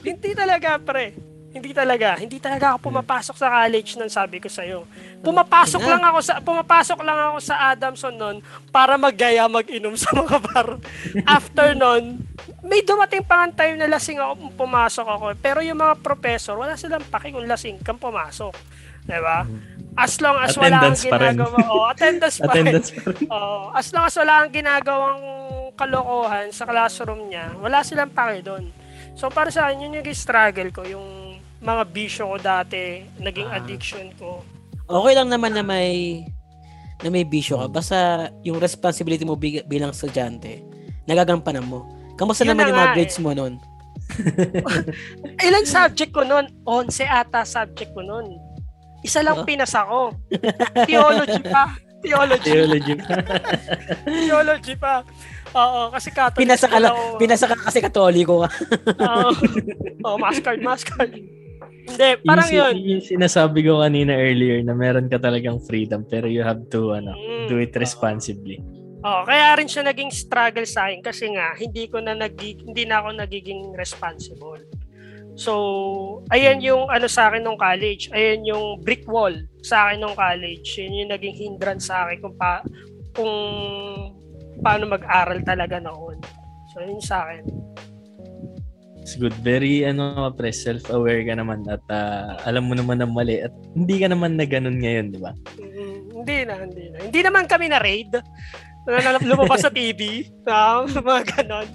Hindi 0.00 0.30
talaga, 0.32 0.80
pre. 0.80 1.12
Hindi 1.54 1.70
talaga. 1.70 2.18
Hindi 2.18 2.42
talaga 2.42 2.74
ako 2.74 2.90
pumapasok 2.90 3.34
sa 3.38 3.46
college 3.46 3.94
nun, 3.94 4.10
sabi 4.10 4.42
ko 4.42 4.50
sa'yo. 4.50 4.90
Pumapasok 5.22 5.86
Ina. 5.86 5.90
lang 5.94 6.02
ako 6.10 6.18
sa 6.18 6.34
pumapasok 6.42 6.98
lang 7.06 7.18
ako 7.30 7.38
sa 7.38 7.54
Adamson 7.70 8.14
nun 8.18 8.42
para 8.74 8.98
maggaya 8.98 9.46
mag-inom 9.46 9.94
sa 10.02 10.10
mga 10.18 10.42
bar. 10.50 10.82
After 11.22 11.78
nun, 11.78 12.26
may 12.66 12.82
dumating 12.82 13.22
pa 13.22 13.46
nga 13.46 13.62
time 13.62 13.78
na 13.78 13.86
lasing 13.86 14.18
ako 14.18 14.50
pumasok 14.58 15.06
ako. 15.06 15.24
Pero 15.38 15.62
yung 15.62 15.78
mga 15.78 15.94
professor, 16.02 16.58
wala 16.58 16.74
silang 16.74 17.06
paki 17.06 17.30
kung 17.30 17.46
lasing 17.46 17.78
kang 17.86 18.02
pumasok. 18.02 18.50
'Di 19.06 19.20
ba? 19.22 19.46
As 19.94 20.18
long 20.18 20.34
as 20.42 20.58
wala 20.58 20.90
kang 20.90 20.98
ginagawa, 20.98 21.54
oh, 21.70 21.86
attendance 21.86 22.42
pa 22.42 22.50
rin. 22.50 22.66
Attendance 22.66 22.90
pa 22.90 23.02
rin. 23.14 23.30
Oo. 23.30 23.70
as 23.70 23.86
long 23.94 24.10
as 24.10 24.14
wala 24.18 24.42
kang 24.42 24.52
ginagawang 24.58 25.22
kalokohan 25.78 26.50
sa 26.50 26.66
classroom 26.66 27.30
niya, 27.30 27.54
wala 27.62 27.86
silang 27.86 28.10
pake 28.10 28.42
doon. 28.42 28.74
So 29.14 29.30
para 29.30 29.54
sa 29.54 29.70
akin, 29.70 29.86
yun 29.86 30.02
yung 30.02 30.10
struggle 30.10 30.74
ko, 30.74 30.82
yung 30.82 31.23
mga 31.64 31.82
bisyo 31.88 32.22
ko 32.28 32.36
dati, 32.36 32.82
naging 33.18 33.48
Ah. 33.48 33.56
addiction 33.58 34.12
ko. 34.14 34.44
Okay 34.84 35.16
lang 35.16 35.32
naman 35.32 35.50
na 35.50 35.64
may 35.64 36.20
na 37.00 37.08
may 37.08 37.24
bisyo 37.24 37.58
ka. 37.58 37.66
Basta 37.70 37.96
yung 38.42 38.56
responsibility 38.58 39.24
mo 39.24 39.34
big- 39.34 39.64
bilang 39.64 39.90
estudyante, 39.90 40.60
nagagampanan 41.04 41.64
mo. 41.64 41.88
Kamusta 42.14 42.44
Yun 42.44 42.52
naman 42.52 42.62
na 42.62 42.70
yung 42.70 42.78
mga 42.78 42.84
nga 42.84 42.94
grades 42.94 43.18
eh. 43.18 43.22
mo 43.22 43.30
noon? 43.32 43.54
Ilang 45.40 45.66
subject 45.74 46.12
ko 46.12 46.22
noon? 46.22 46.46
11 46.62 47.02
ata 47.02 47.42
subject 47.42 47.90
ko 47.90 48.00
noon. 48.00 48.36
Isa 49.00 49.20
lang 49.20 49.40
Oh. 49.40 49.44
pinasa 49.44 49.84
ko. 49.84 50.12
Theology 50.88 51.42
pa. 51.42 51.74
Theology. 52.00 52.44
Theology. 52.46 52.94
Theology 54.28 54.74
pa. 54.76 55.00
Oo, 55.54 55.88
kasi 55.88 56.08
Catholic 56.10 56.40
Pinasa 56.40 56.66
ka 56.66 56.76
pinasa 57.16 57.44
ka 57.46 57.56
kasi 57.58 57.78
katoliko 57.80 58.44
ka. 58.44 58.48
Oo. 58.98 59.30
Oo, 60.04 60.16
mascard, 60.18 60.60
mascard. 60.60 61.12
Hindi, 61.84 62.08
parang 62.24 62.48
yung, 62.48 62.72
yun. 62.72 62.74
yung 62.96 63.02
sinasabi 63.04 63.60
ko 63.60 63.84
kanina 63.84 64.16
earlier 64.16 64.64
na 64.64 64.72
meron 64.72 65.06
ka 65.06 65.20
talagang 65.20 65.60
freedom 65.60 66.02
pero 66.08 66.24
you 66.24 66.40
have 66.40 66.64
to 66.72 66.96
ano, 66.96 67.12
Mm. 67.12 67.46
do 67.46 67.60
it 67.60 67.76
responsibly. 67.76 68.56
Oh, 69.04 69.20
kaya 69.28 69.52
rin 69.60 69.68
siya 69.68 69.84
naging 69.84 70.08
struggle 70.08 70.64
sa 70.64 70.88
akin 70.88 71.04
kasi 71.04 71.28
nga 71.28 71.52
hindi 71.60 71.92
ko 71.92 72.00
na 72.00 72.16
nagi, 72.16 72.56
hindi 72.56 72.88
na 72.88 73.04
ako 73.04 73.20
nagiging 73.20 73.76
responsible. 73.76 74.64
So, 75.36 75.52
ayan 76.32 76.64
yung 76.64 76.88
ano 76.88 77.04
sa 77.04 77.28
akin 77.28 77.44
nung 77.44 77.60
college, 77.60 78.08
ayan 78.14 78.48
yung 78.48 78.80
brick 78.80 79.04
wall 79.04 79.34
sa 79.60 79.90
akin 79.90 80.00
nung 80.00 80.16
college. 80.16 80.78
Yun 80.80 81.04
yung 81.04 81.10
naging 81.12 81.36
hindrance 81.36 81.92
sa 81.92 82.06
akin 82.08 82.22
kung 82.22 82.36
pa 82.38 82.64
kung 83.12 83.34
paano 84.62 84.88
mag-aral 84.88 85.42
talaga 85.44 85.82
noon. 85.82 86.16
So, 86.72 86.80
yun 86.80 87.02
sa 87.02 87.26
akin. 87.28 87.44
It's 89.04 89.20
good. 89.20 89.36
Very 89.44 89.84
ano, 89.84 90.32
pre, 90.32 90.48
self-aware 90.48 91.28
ka 91.28 91.36
naman 91.36 91.68
at 91.68 91.84
ah, 91.92 92.40
alam 92.48 92.64
mo 92.64 92.72
naman 92.72 93.04
ang 93.04 93.12
mali 93.12 93.36
at 93.44 93.52
hindi 93.76 94.00
ka 94.00 94.08
naman 94.08 94.40
na 94.40 94.48
ganun 94.48 94.80
ngayon, 94.80 95.12
di 95.12 95.20
ba? 95.20 95.36
Mm, 95.60 96.24
hindi 96.24 96.36
na, 96.48 96.54
hindi 96.56 96.84
na. 96.88 96.96
Hindi 97.04 97.20
naman 97.20 97.44
kami 97.44 97.68
na 97.68 97.84
raid. 97.84 98.16
Na, 98.88 99.04
na, 99.04 99.20
lumabas 99.20 99.60
sa 99.60 99.68
TV. 99.68 100.24
Ah, 100.48 100.88
mga 100.88 101.20
ganon. 101.36 101.68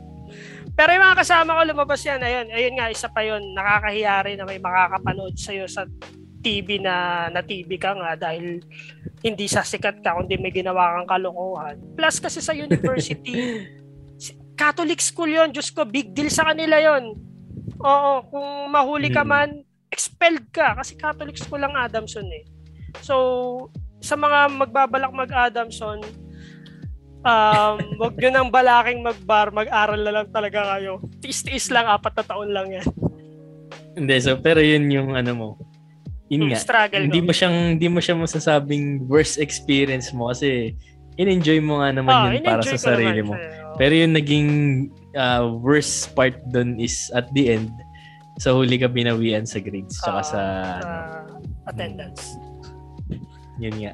Pero 0.74 0.90
yung 0.90 1.06
mga 1.06 1.22
kasama 1.22 1.54
ko 1.54 1.62
lumabas 1.70 2.02
yan. 2.02 2.18
Ayun, 2.18 2.48
ayun 2.50 2.74
nga, 2.82 2.90
isa 2.90 3.06
pa 3.14 3.22
yun. 3.22 3.46
Nakakahiya 3.54 4.26
rin 4.26 4.42
na 4.42 4.50
may 4.50 4.58
makakapanood 4.58 5.38
sa'yo 5.38 5.70
sa 5.70 5.86
TV 6.42 6.82
na 6.82 7.28
na 7.30 7.44
TV 7.44 7.76
ka 7.76 7.94
nga 7.94 8.16
dahil 8.16 8.64
hindi 9.20 9.46
sa 9.52 9.62
sikat 9.62 10.00
ka 10.00 10.16
kundi 10.16 10.40
may 10.40 10.50
ginawa 10.50 10.98
kang 10.98 11.10
kalokohan. 11.14 11.78
Plus 11.94 12.18
kasi 12.18 12.40
sa 12.42 12.58
university, 12.66 13.38
si- 13.38 13.79
Catholic 14.60 15.00
school 15.00 15.32
yon 15.32 15.50
Diyos 15.50 15.72
ko, 15.72 15.88
big 15.88 16.12
deal 16.12 16.28
sa 16.28 16.52
kanila 16.52 16.76
yon 16.76 17.16
Oo, 17.80 18.12
kung 18.28 18.48
mahuli 18.68 19.08
ka 19.08 19.24
Hmm. 19.24 19.32
man, 19.32 19.50
expelled 19.88 20.52
ka 20.52 20.76
kasi 20.76 21.00
Catholic 21.00 21.40
school 21.40 21.58
lang 21.58 21.72
Adamson 21.74 22.28
eh. 22.28 22.44
So, 23.00 23.16
sa 24.00 24.14
mga 24.14 24.52
magbabalak 24.52 25.16
mag-Adamson, 25.16 26.04
um, 27.22 27.78
wag 28.04 28.14
nyo 28.14 28.30
nang 28.30 28.52
balaking 28.52 29.00
mag-bar, 29.00 29.48
mag-aral 29.50 29.96
na 29.98 30.12
lang 30.14 30.28
talaga 30.28 30.76
kayo. 30.76 31.00
Tiis-tiis 31.18 31.72
lang, 31.72 31.88
apat 31.88 32.20
na 32.20 32.26
taon 32.26 32.52
lang 32.52 32.68
yan. 32.70 32.88
Hindi, 33.96 34.16
so 34.20 34.36
pero 34.36 34.60
yun 34.60 34.88
yung 34.88 35.16
ano 35.16 35.32
mo. 35.34 35.48
Yun 36.28 36.46
Hmm, 36.46 36.52
nga. 36.54 36.60
struggle 36.62 37.00
Hindi 37.02 37.20
ko. 37.20 37.26
mo 37.26 37.32
siyang 37.32 37.58
hindi 37.74 37.88
mo 37.88 38.00
siya 38.00 38.16
masasabing 38.16 39.08
worst 39.08 39.40
experience 39.40 40.12
mo 40.12 40.30
kasi 40.30 40.76
in-enjoy 41.16 41.58
mo 41.60 41.82
nga 41.82 41.90
naman 41.90 42.14
Ah, 42.14 42.30
yun 42.30 42.44
para 42.44 42.62
sa 42.62 42.78
sarili 42.78 43.20
naman 43.20 43.26
mo. 43.26 43.34
siya. 43.36 43.59
Pero 43.80 43.96
yung 43.96 44.14
naging 44.14 44.50
ah, 45.16 45.48
worst 45.48 46.12
part 46.12 46.36
doon 46.52 46.76
is 46.78 47.08
at 47.16 47.32
the 47.32 47.56
end 47.56 47.72
sa 48.40 48.52
huli 48.56 48.80
ka 48.80 48.88
binawian 48.88 49.44
sa 49.48 49.60
grades 49.60 50.00
tsaka 50.00 50.20
sa 50.24 50.32
sa 50.32 50.42
ano, 50.80 51.44
attendance. 51.68 52.40
yun 53.60 53.76
nga. 53.84 53.92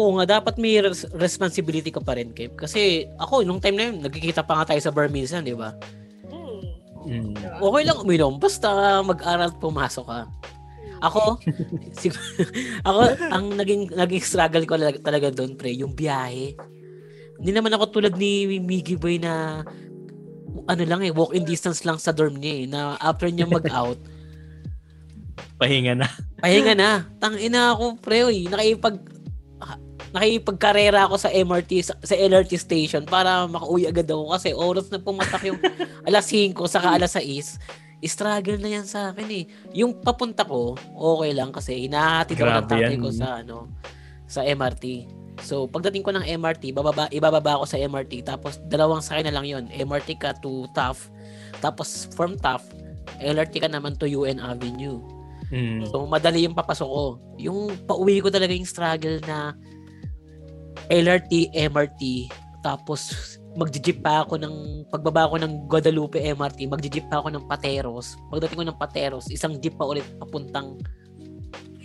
Oo 0.00 0.16
nga, 0.16 0.40
dapat 0.40 0.56
may 0.56 0.80
res- 0.80 1.04
responsibility 1.12 1.92
ka 1.92 2.00
pa 2.00 2.16
rin, 2.16 2.32
Kev. 2.32 2.56
Kasi 2.56 3.04
ako, 3.20 3.44
nung 3.44 3.60
time 3.60 3.76
na 3.76 3.84
yun, 3.92 4.00
nagkikita 4.00 4.40
pa 4.40 4.56
nga 4.56 4.72
tayo 4.72 4.80
sa 4.80 4.88
bar 4.88 5.12
minsan, 5.12 5.44
di 5.44 5.52
ba? 5.52 5.76
Hmm. 6.32 6.64
Mm. 7.04 7.36
Okay 7.60 7.82
lang 7.84 8.00
uminom, 8.00 8.40
basta 8.40 9.00
mag-aral 9.04 9.52
at 9.52 9.60
pumasok 9.60 10.06
ka. 10.08 10.20
Ako, 11.04 11.36
sig- 12.00 12.16
ako, 12.88 13.00
ang 13.28 13.44
naging, 13.60 13.92
naging 13.92 14.24
struggle 14.24 14.64
ko 14.64 14.80
talaga, 14.80 14.98
talaga 15.04 15.28
doon, 15.28 15.52
pre, 15.60 15.76
yung 15.76 15.92
biyahe. 15.92 16.56
Hindi 17.40 17.50
naman 17.56 17.72
ako 17.72 17.84
tulad 17.88 18.14
ni 18.20 18.60
Miggy 18.60 19.00
Boy 19.00 19.16
na 19.16 19.64
ano 20.68 20.82
lang 20.84 21.00
eh, 21.00 21.10
walk-in 21.10 21.48
distance 21.48 21.82
lang 21.88 21.96
sa 21.96 22.12
dorm 22.12 22.36
niya 22.36 22.54
eh, 22.54 22.64
na 22.68 22.80
after 23.00 23.32
niya 23.32 23.48
mag-out, 23.56 23.96
Pahinga 25.56 25.92
na. 25.92 26.08
pahinga 26.40 26.72
na. 26.72 27.04
Tangina 27.20 27.76
ako, 27.76 28.00
pre, 28.00 28.24
oy, 28.24 28.48
nakipag 28.48 28.96
nakipagkarera 30.10 31.06
ako 31.06 31.16
sa 31.22 31.30
MRT 31.30 31.86
sa, 31.86 31.94
sa 32.02 32.18
LRT 32.18 32.58
station 32.58 33.06
para 33.06 33.46
makauwi 33.46 33.86
agad 33.86 34.10
ako 34.10 34.34
kasi 34.34 34.48
oras 34.50 34.90
na 34.90 34.98
pumatak 34.98 35.38
yung 35.46 35.60
alas 36.08 36.26
5 36.26 36.50
saka 36.66 36.98
alas 36.98 37.14
6 37.14 38.02
struggle 38.02 38.58
na 38.58 38.74
yan 38.74 38.86
sa 38.90 39.14
akin 39.14 39.28
eh 39.30 39.44
yung 39.70 40.02
papunta 40.02 40.42
ko 40.42 40.74
okay 40.98 41.30
lang 41.30 41.54
kasi 41.54 41.86
hinahatid 41.86 42.42
ako 42.42 42.50
ng 42.50 42.66
tatay 42.66 42.96
ko 42.98 43.08
sa 43.14 43.38
ano 43.38 43.70
sa 44.26 44.42
MRT 44.42 44.84
so 45.40 45.66
pagdating 45.66 46.04
ko 46.04 46.12
ng 46.12 46.24
MRT 46.24 46.76
bababa 46.76 47.08
ibababa 47.10 47.60
ako 47.60 47.64
sa 47.66 47.80
MRT 47.80 48.24
tapos 48.24 48.60
dalawang 48.68 49.00
sakay 49.04 49.24
na 49.24 49.34
lang 49.34 49.48
yon 49.48 49.64
MRT 49.72 50.20
ka 50.20 50.36
to 50.38 50.68
TAF 50.76 51.10
tapos 51.64 52.08
from 52.14 52.36
TAF 52.36 52.64
LRT 53.20 53.64
ka 53.64 53.68
naman 53.68 53.96
to 53.96 54.06
UN 54.06 54.38
Avenue 54.38 55.00
Mm. 55.50 55.82
So, 55.90 56.06
madali 56.06 56.46
yung 56.46 56.54
papasok 56.54 56.88
ko. 56.88 57.04
Yung 57.36 57.74
pauwi 57.84 58.22
ko 58.22 58.30
talaga 58.30 58.54
yung 58.54 58.66
struggle 58.66 59.18
na 59.26 59.54
LRT, 60.90 61.54
MRT, 61.54 62.30
tapos 62.62 63.34
magji-jeep 63.58 63.98
pa 63.98 64.22
ako 64.22 64.38
ng, 64.38 64.86
pagbaba 64.94 65.26
ko 65.26 65.36
ng 65.42 65.66
Guadalupe 65.66 66.22
MRT, 66.22 66.70
magji-jeep 66.70 67.06
pa 67.10 67.18
ako 67.18 67.34
ng 67.34 67.44
Pateros. 67.50 68.14
Pagdating 68.30 68.58
ko 68.62 68.64
ng 68.66 68.78
Pateros, 68.78 69.26
isang 69.26 69.58
jeep 69.58 69.74
pa 69.74 69.90
ulit 69.90 70.06
papuntang 70.22 70.78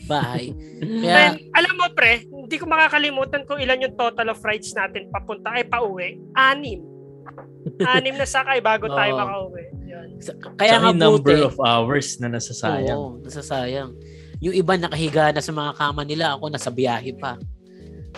bahay. 0.06 0.53
Kaya, 1.03 1.14
Then, 1.14 1.32
alam 1.51 1.74
mo 1.76 1.86
pre, 1.91 2.26
hindi 2.26 2.56
ko 2.56 2.66
makakalimutan 2.66 3.43
kung 3.43 3.60
ilan 3.60 3.86
yung 3.86 3.95
total 3.97 4.32
of 4.32 4.41
rides 4.41 4.72
natin 4.72 5.10
papunta 5.10 5.51
ay 5.51 5.66
pauwi. 5.66 6.22
Anim. 6.34 6.86
Anim 7.82 8.16
na 8.16 8.26
sakay 8.26 8.62
bago 8.62 8.86
tayo 8.88 9.12
Oo. 9.14 9.20
makauwi. 9.20 9.64
Yun. 9.86 10.08
kaya 10.58 10.82
nga 10.82 10.91
number 10.93 11.38
buti. 11.38 11.45
of 11.45 11.58
hours 11.62 12.18
na 12.18 12.30
nasasayang. 12.30 12.97
Oo, 12.97 13.18
nasasayang. 13.22 13.91
Yung 14.41 14.56
iba 14.56 14.74
nakahiga 14.76 15.32
na 15.32 15.41
sa 15.41 15.53
mga 15.53 15.72
kama 15.74 16.01
nila, 16.03 16.36
ako 16.36 16.49
nasa 16.49 16.70
biyahe 16.70 17.14
pa. 17.18 17.38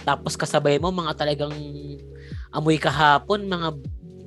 tapos 0.05 0.37
kasabay 0.37 0.77
mo 0.77 0.93
mga 0.93 1.17
talagang 1.17 1.51
amoy 2.53 2.77
kahapon, 2.77 3.49
mga 3.49 3.69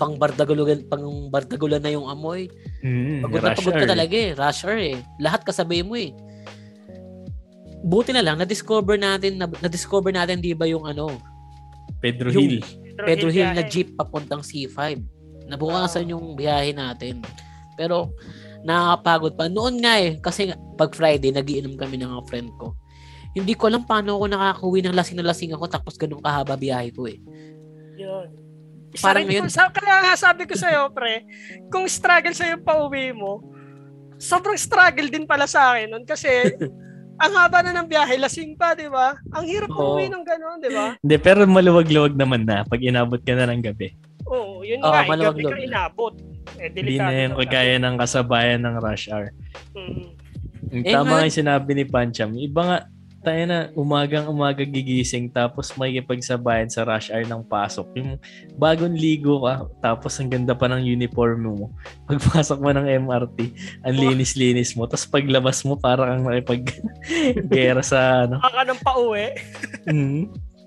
pang 0.01 0.17
bardagulugan, 0.17 0.81
pang 0.89 1.29
bardagulan 1.29 1.81
na 1.85 1.93
yung 1.93 2.09
amoy. 2.09 2.49
Mm, 2.81 3.21
Pagod 3.21 3.41
na 3.45 3.53
pagod 3.53 3.77
ka 3.77 3.85
talaga 3.85 4.17
eh. 4.17 4.33
Rush 4.33 4.65
hour 4.65 4.81
eh. 4.81 4.97
Lahat 5.21 5.45
kasabay 5.45 5.85
mo 5.85 5.93
eh. 5.93 6.17
Buti 7.81 8.13
na 8.13 8.21
lang, 8.21 8.37
na-discover 8.37 8.97
natin, 8.97 9.37
na- 9.37 9.61
na-discover 9.61 10.13
natin 10.13 10.39
di 10.39 10.53
ba 10.53 10.65
yung 10.65 10.85
ano, 10.85 11.17
Pedro 12.01 12.29
Yung- 12.29 12.41
Hill. 12.41 12.57
Pedro 13.01 13.29
Hill 13.29 13.53
na 13.53 13.65
biyahe. 13.65 13.73
jeep 13.73 13.97
papuntang 13.97 14.41
C5. 14.41 15.01
Nabukasan 15.49 16.09
yung 16.09 16.37
biyahe 16.37 16.73
natin. 16.73 17.25
Pero 17.75 18.13
nakakapagod 18.61 19.33
pa. 19.35 19.49
Noon 19.49 19.81
nga 19.81 19.97
eh, 19.97 20.17
kasi 20.17 20.49
pag 20.77 20.93
Friday, 20.93 21.33
nagiinom 21.33 21.77
kami 21.77 21.97
ng 21.97 22.09
mga 22.09 22.25
friend 22.29 22.51
ko. 22.57 22.77
Hindi 23.31 23.55
ko 23.55 23.69
alam 23.69 23.85
paano 23.85 24.17
ako 24.17 24.25
nakakauwi 24.29 24.81
ng 24.83 24.93
lasing 24.93 25.17
na 25.17 25.27
lasing 25.27 25.53
ako 25.55 25.65
tapos 25.67 25.97
ganun 25.97 26.21
kahaba 26.21 26.57
biyahe 26.57 26.91
ko 26.91 27.09
eh. 27.09 27.17
Yun. 27.97 28.29
Isa 28.91 29.07
Parang 29.07 29.23
yun. 29.25 29.47
sa, 29.47 29.71
kaya 29.71 30.03
nga 30.03 30.15
sabi 30.19 30.45
ko 30.45 30.59
sa'yo, 30.59 30.91
pre, 30.91 31.23
kung 31.71 31.87
struggle 31.87 32.35
sa'yo 32.35 32.59
yung 32.59 32.67
pauwi 32.67 33.15
mo, 33.15 33.39
sobrang 34.19 34.59
struggle 34.59 35.07
din 35.07 35.25
pala 35.25 35.47
sa 35.47 35.73
akin 35.73 35.89
nun 35.89 36.05
kasi 36.05 36.29
ang 37.21 37.33
haba 37.37 37.61
na 37.61 37.77
ng 37.77 37.89
biyahe, 37.89 38.17
lasing 38.17 38.57
pa, 38.57 38.73
di 38.73 38.89
ba? 38.89 39.13
Ang 39.37 39.45
hirap 39.45 39.69
Oo. 39.69 39.95
umuwi 39.95 40.09
ng 40.09 40.25
gano'n, 40.25 40.57
di 40.65 40.71
ba? 40.73 40.97
Hindi, 40.97 41.17
pero 41.21 41.45
maluwag-luwag 41.45 42.17
naman 42.17 42.49
na 42.49 42.65
pag 42.65 42.81
inabot 42.81 43.21
ka 43.21 43.37
na 43.37 43.45
ng 43.53 43.61
gabi. 43.61 43.93
Oo, 44.25 44.65
yun 44.65 44.81
Oo, 44.81 44.89
nga, 44.89 45.05
eh, 45.05 45.21
gabi 45.21 45.43
ka 45.45 45.57
inabot. 45.61 46.15
Eh, 46.57 46.73
Hindi 46.73 46.97
na 46.97 47.13
yung 47.13 47.37
kagaya 47.37 47.77
ng 47.77 47.97
kasabayan 48.01 48.65
ng 48.65 48.77
rush 48.81 49.13
hour. 49.13 49.29
Mm. 49.77 50.17
Eh, 50.71 50.83
tama 50.89 51.05
ngayon- 51.05 51.09
nga 51.13 51.27
yung 51.29 51.39
sinabi 51.45 51.71
ni 51.77 51.85
Pancham. 51.85 52.31
Iba 52.33 52.61
nga, 52.65 52.79
tayo 53.21 53.43
na 53.45 53.59
umagang 53.73 54.25
umaga 54.27 54.65
gigising 54.65 55.29
tapos 55.29 55.77
may 55.77 56.01
pagsabayan 56.01 56.67
sa 56.67 56.83
rush 56.83 57.09
hour 57.09 57.23
ng 57.23 57.45
pasok. 57.45 57.87
Yung 57.95 58.17
bagong 58.57 58.97
ligo 58.97 59.45
ka 59.45 59.69
tapos 59.79 60.17
ang 60.17 60.29
ganda 60.29 60.53
pa 60.53 60.67
ng 60.67 60.81
uniform 60.81 61.39
mo. 61.45 61.69
Pagpasok 62.09 62.59
mo 62.59 62.73
ng 62.73 62.89
MRT, 63.05 63.39
ang 63.85 63.95
Oh. 63.95 64.03
linis-linis 64.09 64.73
mo. 64.73 64.85
Tapos 64.85 65.05
paglabas 65.05 65.61
mo 65.63 65.77
parang 65.77 66.17
kang 66.17 66.27
nakipag-gera 66.27 67.85
sa 67.93 68.25
ano. 68.25 68.41
Baka 68.41 68.65
nang 68.65 68.81
pauwi. 68.81 69.37
Mhm. 69.85 70.23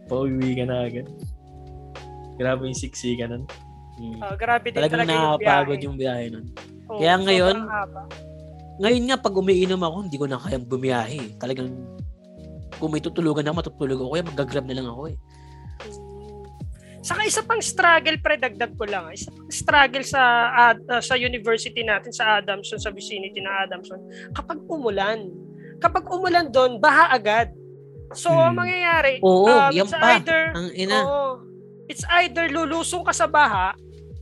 Pauwi 0.05 0.49
ka 0.53 0.63
na 0.63 0.85
agad. 0.85 1.07
Grabe 2.37 2.65
yung 2.65 2.77
siksi 2.77 3.17
ka 3.17 3.25
nun. 3.25 3.45
Mm. 3.93 4.17
Ah, 4.19 4.33
grabe 4.33 4.69
din 4.69 4.77
Talagang 4.77 5.05
talaga 5.05 5.13
yung 5.13 5.37
biyahe. 5.37 5.73
yung 5.79 5.97
biyahe 5.97 6.25
nun. 6.29 6.45
Oo, 6.89 6.97
Kaya 6.97 7.13
ngayon. 7.17 7.57
Ngayon 8.73 9.03
nga, 9.05 9.17
pag 9.21 9.37
umiinom 9.37 9.77
ako, 9.79 9.97
hindi 10.01 10.17
ko 10.17 10.25
na 10.25 10.41
kayang 10.41 10.65
bumiyahe. 10.65 11.37
Talagang, 11.37 11.69
kung 12.83 12.91
may 12.91 12.99
tutulugan 12.99 13.47
ako, 13.47 13.55
matutulog 13.63 13.99
ako. 14.03 14.11
Kaya 14.11 14.23
mag-grab 14.27 14.67
na 14.67 14.75
lang 14.75 14.87
ako 14.91 15.01
eh. 15.07 15.15
Mm. 15.87 16.43
Saka 16.99 17.21
isa 17.23 17.39
pang 17.43 17.59
struggle, 17.59 18.19
pre, 18.19 18.35
dagdag 18.35 18.75
ko 18.75 18.83
lang. 18.83 19.07
Isa 19.11 19.31
pang 19.31 19.47
struggle 19.47 20.03
sa 20.03 20.21
ad- 20.51 20.83
ah, 20.87 20.99
sa 20.99 21.15
university 21.15 21.79
natin, 21.79 22.11
sa 22.11 22.39
Adamson, 22.39 22.75
sa 22.75 22.91
vicinity 22.91 23.39
ng 23.39 23.55
Adamson. 23.63 23.99
Kapag 24.31 24.59
umulan. 24.67 25.31
Kapag 25.79 26.03
umulan 26.07 26.47
doon, 26.47 26.79
baha 26.79 27.11
agad. 27.11 27.51
So, 28.11 28.27
ang 28.29 28.55
Hmm. 28.55 28.67
mangyayari, 28.67 29.19
Oo, 29.19 29.47
um, 29.47 29.71
yan 29.71 29.83
it's 29.83 29.91
pa. 29.91 30.11
either, 30.13 30.41
Ang 30.53 30.67
ina, 30.75 30.97
oo, 31.01 31.27
it's 31.87 32.05
either 32.21 32.47
lulusong 32.47 33.03
ka 33.03 33.11
sa 33.11 33.27
baha 33.27 33.75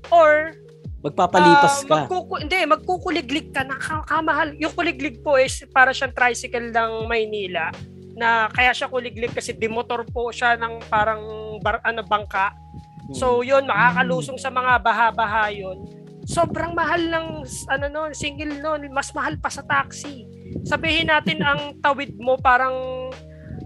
or 0.09 0.53
magpapalipas 1.01 1.82
Ah, 1.82 1.86
ka. 1.86 1.93
magkuku- 1.99 2.39
hindi, 2.39 2.62
magkukuliglig 2.64 3.49
ka 3.51 3.62
na 3.62 3.76
ka- 3.76 4.05
kamahal. 4.07 4.53
Yung 4.57 4.72
kuliglig 4.72 5.20
po 5.20 5.36
is 5.36 5.66
para 5.70 5.91
siyang 5.91 6.14
tricycle 6.14 6.70
ng 6.70 6.91
Maynila 7.05 7.70
na 8.16 8.51
kaya 8.51 8.76
siya 8.76 8.91
kuliglig 8.91 9.32
kasi 9.32 9.55
dimotor 9.55 10.03
po 10.09 10.30
siya 10.30 10.59
ng 10.59 10.88
parang 10.91 11.24
bar, 11.64 11.80
ano, 11.84 12.03
bangka. 12.03 12.51
Hmm. 12.51 13.16
So 13.16 13.41
yun, 13.41 13.68
makakalusong 13.68 14.39
sa 14.39 14.51
mga 14.51 14.80
baha-baha 14.84 15.51
yun. 15.51 15.88
Sobrang 16.28 16.78
mahal 16.78 17.01
ng 17.01 17.28
ano 17.72 17.86
no, 17.89 18.01
single 18.14 18.62
noon, 18.62 18.91
mas 18.93 19.09
mahal 19.12 19.36
pa 19.41 19.49
sa 19.49 19.66
taxi. 19.66 20.28
Sabihin 20.68 21.09
natin 21.09 21.41
ang 21.41 21.82
tawid 21.82 22.14
mo 22.20 22.38
parang 22.38 22.76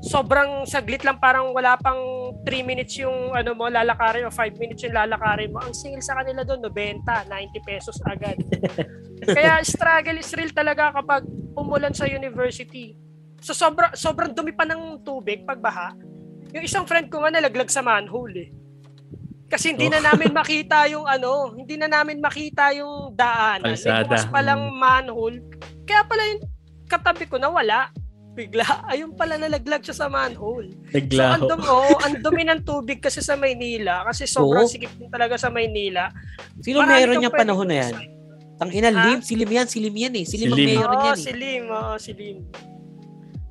sobrang 0.06 0.70
saglit 0.70 1.02
lang 1.02 1.18
parang 1.18 1.50
wala 1.50 1.74
pang 1.82 1.98
3 2.46 2.62
minutes 2.62 3.02
yung 3.02 3.34
ano 3.34 3.58
mo 3.58 3.66
lalakarin 3.66 4.30
o 4.30 4.32
5 4.32 4.62
minutes 4.62 4.86
yung 4.86 4.96
lalakarin 4.96 5.50
mo. 5.50 5.60
Ang 5.66 5.74
single 5.74 6.06
sa 6.06 6.22
kanila 6.22 6.46
doon 6.46 6.70
90, 6.70 7.02
90 7.04 7.68
pesos 7.68 7.98
agad. 8.06 8.38
Kaya 9.36 9.64
struggle 9.66 10.22
is 10.22 10.30
real 10.38 10.54
talaga 10.54 10.94
kapag 10.94 11.26
umulan 11.58 11.92
sa 11.96 12.06
university. 12.06 13.05
So 13.46 13.54
sobra, 13.54 13.94
sobrang 13.94 14.34
dumi 14.34 14.58
pa 14.58 14.66
ng 14.66 15.06
tubig 15.06 15.46
pag 15.46 15.62
baha. 15.62 15.94
Yung 16.50 16.66
isang 16.66 16.90
friend 16.90 17.14
ko 17.14 17.22
nga 17.22 17.30
nalaglag 17.30 17.70
sa 17.70 17.86
manhole 17.86 18.34
eh. 18.34 18.50
Kasi 19.46 19.70
hindi 19.70 19.86
na 19.86 20.02
namin 20.02 20.34
makita 20.34 20.90
yung 20.90 21.06
ano, 21.06 21.54
hindi 21.54 21.78
na 21.78 21.86
namin 21.86 22.18
makita 22.18 22.74
yung 22.74 23.14
daanan. 23.14 23.78
May 23.78 24.02
bukas 24.02 24.26
pa 24.26 24.42
lang 24.42 24.74
manhole. 24.74 25.46
Kaya 25.86 26.02
pala 26.10 26.26
yung 26.34 26.42
katabi 26.90 27.30
ko 27.30 27.38
nawala. 27.38 27.94
Bigla, 28.34 28.66
ayun 28.92 29.14
pala 29.14 29.38
nalaglag 29.38 29.86
siya 29.86 29.94
sa 29.94 30.08
manhole. 30.10 30.74
So, 31.14 31.22
ang 31.24 31.46
dumi, 31.46 31.66
oh, 31.70 31.96
ang 32.02 32.16
dumi 32.26 32.44
ng 32.50 32.66
tubig 32.66 32.98
kasi 32.98 33.22
sa 33.22 33.38
Maynila. 33.38 34.10
Kasi 34.10 34.26
sobrang 34.26 34.66
Oo. 34.66 34.74
sikip 34.74 34.90
din 34.98 35.08
talaga 35.14 35.38
sa 35.38 35.54
Maynila. 35.54 36.10
Sino 36.66 36.82
Marami 36.82 36.98
meron 36.98 37.16
pwedeng 37.22 37.38
panahon 37.38 37.68
na 37.70 37.78
yan? 37.86 37.94
Tang 38.58 38.72
ina, 38.74 38.90
Ha? 38.90 39.04
Lim, 39.14 39.20
si 39.22 39.38
Lim 39.38 39.52
yan, 39.54 39.68
si 39.70 39.78
Lim 39.80 39.96
yan 39.96 40.14
eh. 40.18 40.26
Si 40.26 40.36
Lim 40.42 40.52
ang 40.52 40.58
Si 40.58 40.66
Lim. 40.66 40.70
mayor 40.74 40.90
Oo, 40.90 41.00
niyan 41.00 41.16
si 41.16 41.30
eh. 41.30 41.36
Lim. 41.38 41.64
Oo, 41.70 41.94
si 41.96 42.12
Lim. 42.12 42.38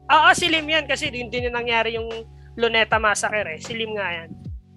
Oo, 0.04 0.28
si 0.36 0.46
Lim 0.48 0.68
yan 0.68 0.84
kasi 0.84 1.08
yun 1.08 1.32
din 1.32 1.48
yung 1.48 1.56
nangyari 1.56 1.96
yung 1.96 2.08
Luneta 2.54 3.00
Massacre 3.00 3.56
eh. 3.56 3.60
Si 3.60 3.72
Lim 3.72 3.96
nga 3.96 4.08
yan. 4.12 4.30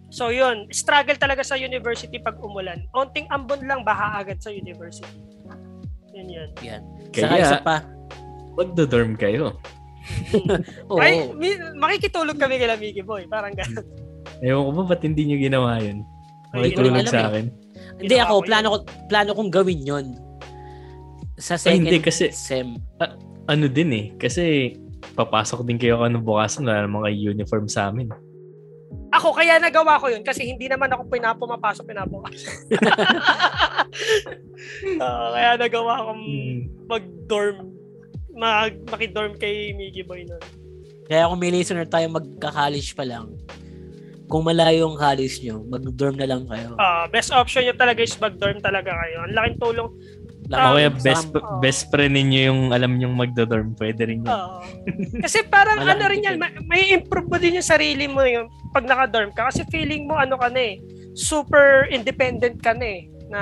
So 0.08 0.32
yun, 0.32 0.72
struggle 0.72 1.20
talaga 1.20 1.44
sa 1.44 1.60
university 1.60 2.16
pag 2.18 2.40
umulan. 2.40 2.88
Onting 2.96 3.28
ambon 3.28 3.68
lang, 3.68 3.84
baha 3.84 4.24
agad 4.24 4.40
sa 4.40 4.50
university. 4.50 5.20
Yun 6.16 6.28
yun. 6.32 6.50
Yan. 6.64 6.82
Saka 7.12 7.28
Kaya, 7.28 7.44
isa 7.44 7.58
pa. 7.60 7.76
magdodorm 8.56 9.20
kayo. 9.20 9.60
Oo. 10.90 10.98
Ay, 11.04 11.28
mi- 11.36 11.60
makikitulog 11.76 12.40
kami 12.40 12.56
kay 12.56 12.72
Miggy 12.80 13.04
Boy. 13.04 13.28
Parang 13.28 13.52
gano'n. 13.52 13.84
Ewan 14.40 14.64
ko 14.64 14.72
ba 14.80 14.96
ba't 14.96 15.02
hindi 15.04 15.28
nyo 15.28 15.38
ginawa 15.38 15.78
yun? 15.84 16.08
Ay, 16.56 16.72
Makitulog 16.72 16.94
alam 16.96 17.06
sa 17.06 17.20
eh. 17.20 17.28
akin. 17.28 17.46
Hindi 18.00 18.16
ako, 18.18 18.34
ko 18.34 18.46
plano 18.48 18.68
ko, 18.72 18.78
plano 19.12 19.32
kong 19.36 19.52
gawin 19.52 19.82
yon 19.84 20.06
Sa 21.36 21.60
Ay, 21.60 21.62
second 21.62 21.84
hindi 21.84 21.98
kasi 22.00 22.32
sem. 22.32 22.80
ano 23.46 23.66
din 23.68 23.90
eh. 23.92 24.06
Kasi 24.16 24.72
papasok 25.18 25.66
din 25.66 25.82
kayo 25.82 25.98
ano 26.00 26.22
wala 26.22 26.46
namang 26.86 27.10
kayo 27.10 27.34
uniform 27.34 27.66
sa 27.66 27.90
amin. 27.90 28.14
Ako, 29.08 29.34
kaya 29.34 29.58
nagawa 29.58 29.98
ko 29.98 30.12
yun 30.12 30.22
kasi 30.22 30.46
hindi 30.46 30.68
naman 30.68 30.92
ako 30.92 31.08
pinapumapasok, 31.10 31.84
pinapapasok. 31.90 32.54
Oo, 35.02 35.26
kaya 35.34 35.58
nagawa 35.58 35.94
kong 36.12 36.24
Hmm. 36.24 36.60
mag-dorm 36.86 37.58
mag 38.38 38.78
makidorm 38.86 39.34
kay 39.36 39.74
Miggy 39.74 40.06
Boy 40.06 40.22
nun. 40.22 40.44
Kaya 41.10 41.26
kung 41.26 41.40
may 41.42 41.50
listener 41.50 41.88
tayo 41.90 42.06
magka-college 42.14 42.94
pa 42.94 43.02
lang, 43.02 43.34
kung 44.28 44.44
malayo 44.44 44.92
ang 44.92 45.00
college 45.00 45.40
nyo, 45.42 45.64
mag-dorm 45.66 46.20
na 46.20 46.28
lang 46.28 46.44
kayo. 46.46 46.76
Ah, 46.78 47.08
best 47.08 47.32
option 47.32 47.64
nyo 47.64 47.74
talaga 47.74 48.04
is 48.04 48.14
mag-dorm 48.20 48.60
talaga 48.60 48.92
kayo. 48.92 49.24
Ang 49.24 49.34
laking 49.34 49.58
tulong. 49.58 49.90
Laki- 50.48 50.64
O 50.64 50.74
kaya 50.74 50.90
sa- 50.90 51.04
best 51.04 51.28
Oo. 51.34 51.60
best 51.60 51.82
friend 51.88 52.14
ninyo 52.14 52.42
yung 52.48 52.62
alam 52.72 52.96
nyong 52.96 53.14
magdodorm. 53.14 53.76
Pwede 53.76 54.08
rin 54.08 54.24
yun. 54.24 54.32
Oo. 54.32 54.64
Kasi 55.20 55.44
parang 55.44 55.84
ano 55.84 56.04
rin 56.08 56.24
yan, 56.24 56.36
may, 56.36 56.52
may 56.64 56.84
improve 56.92 57.28
mo 57.28 57.38
din 57.38 57.60
yung 57.60 57.68
sarili 57.68 58.08
mo 58.08 58.24
yung 58.24 58.48
pag 58.72 58.84
naka-dorm 58.84 59.32
ka. 59.32 59.52
Kasi 59.52 59.68
feeling 59.68 60.08
mo 60.08 60.16
ano 60.16 60.36
ka 60.36 60.48
na 60.48 60.62
eh, 60.66 60.80
super 61.14 61.86
independent 61.90 62.58
ka 62.58 62.72
na 62.72 62.88
eh 62.88 63.02
na 63.28 63.42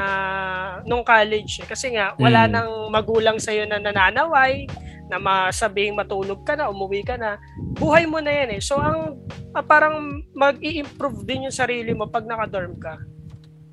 nung 0.84 1.06
college. 1.06 1.62
eh. 1.62 1.68
Kasi 1.68 1.94
nga, 1.94 2.18
wala 2.18 2.46
Mm. 2.46 2.52
nang 2.52 2.70
magulang 2.90 3.38
sa'yo 3.38 3.64
na 3.64 3.78
nananaway, 3.78 4.66
na 5.06 5.22
masabing 5.22 5.94
matulog 5.94 6.42
ka 6.42 6.58
na, 6.58 6.66
umuwi 6.66 7.06
ka 7.06 7.14
na. 7.14 7.38
Buhay 7.78 8.10
mo 8.10 8.18
na 8.18 8.34
yan 8.34 8.58
eh. 8.58 8.62
So, 8.62 8.76
ang 8.76 9.22
ah, 9.54 9.62
parang 9.62 10.02
mag-i-improve 10.34 11.22
din 11.24 11.46
yung 11.46 11.54
sarili 11.54 11.94
mo 11.94 12.10
pag 12.10 12.26
naka-dorm 12.26 12.74
ka. 12.76 12.98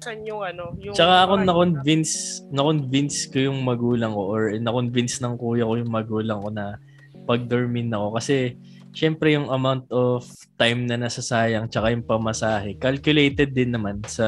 Saan 0.02 0.26
yung 0.26 0.42
ano? 0.42 0.74
Yung, 0.82 0.94
Tsaka 0.98 1.30
ako 1.30 1.46
na-convince, 1.46 2.42
na-convince 2.50 3.30
ko 3.30 3.38
yung 3.46 3.62
magulang 3.62 4.10
ko 4.10 4.22
or 4.34 4.50
na-convince 4.58 5.22
ng 5.22 5.38
kuya 5.38 5.62
ko 5.62 5.78
yung 5.78 5.92
magulang 5.94 6.42
ko 6.42 6.50
na 6.50 6.76
pag-dormin 7.22 7.94
ako 7.94 8.18
kasi 8.18 8.58
syempre 8.92 9.32
yung 9.32 9.48
amount 9.48 9.88
of 9.88 10.26
time 10.60 10.84
na 10.84 11.00
nasasayang 11.00 11.64
tsaka 11.70 11.94
yung 11.96 12.04
pamasahe 12.04 12.76
calculated 12.76 13.56
din 13.56 13.72
naman 13.72 14.04
sa 14.04 14.26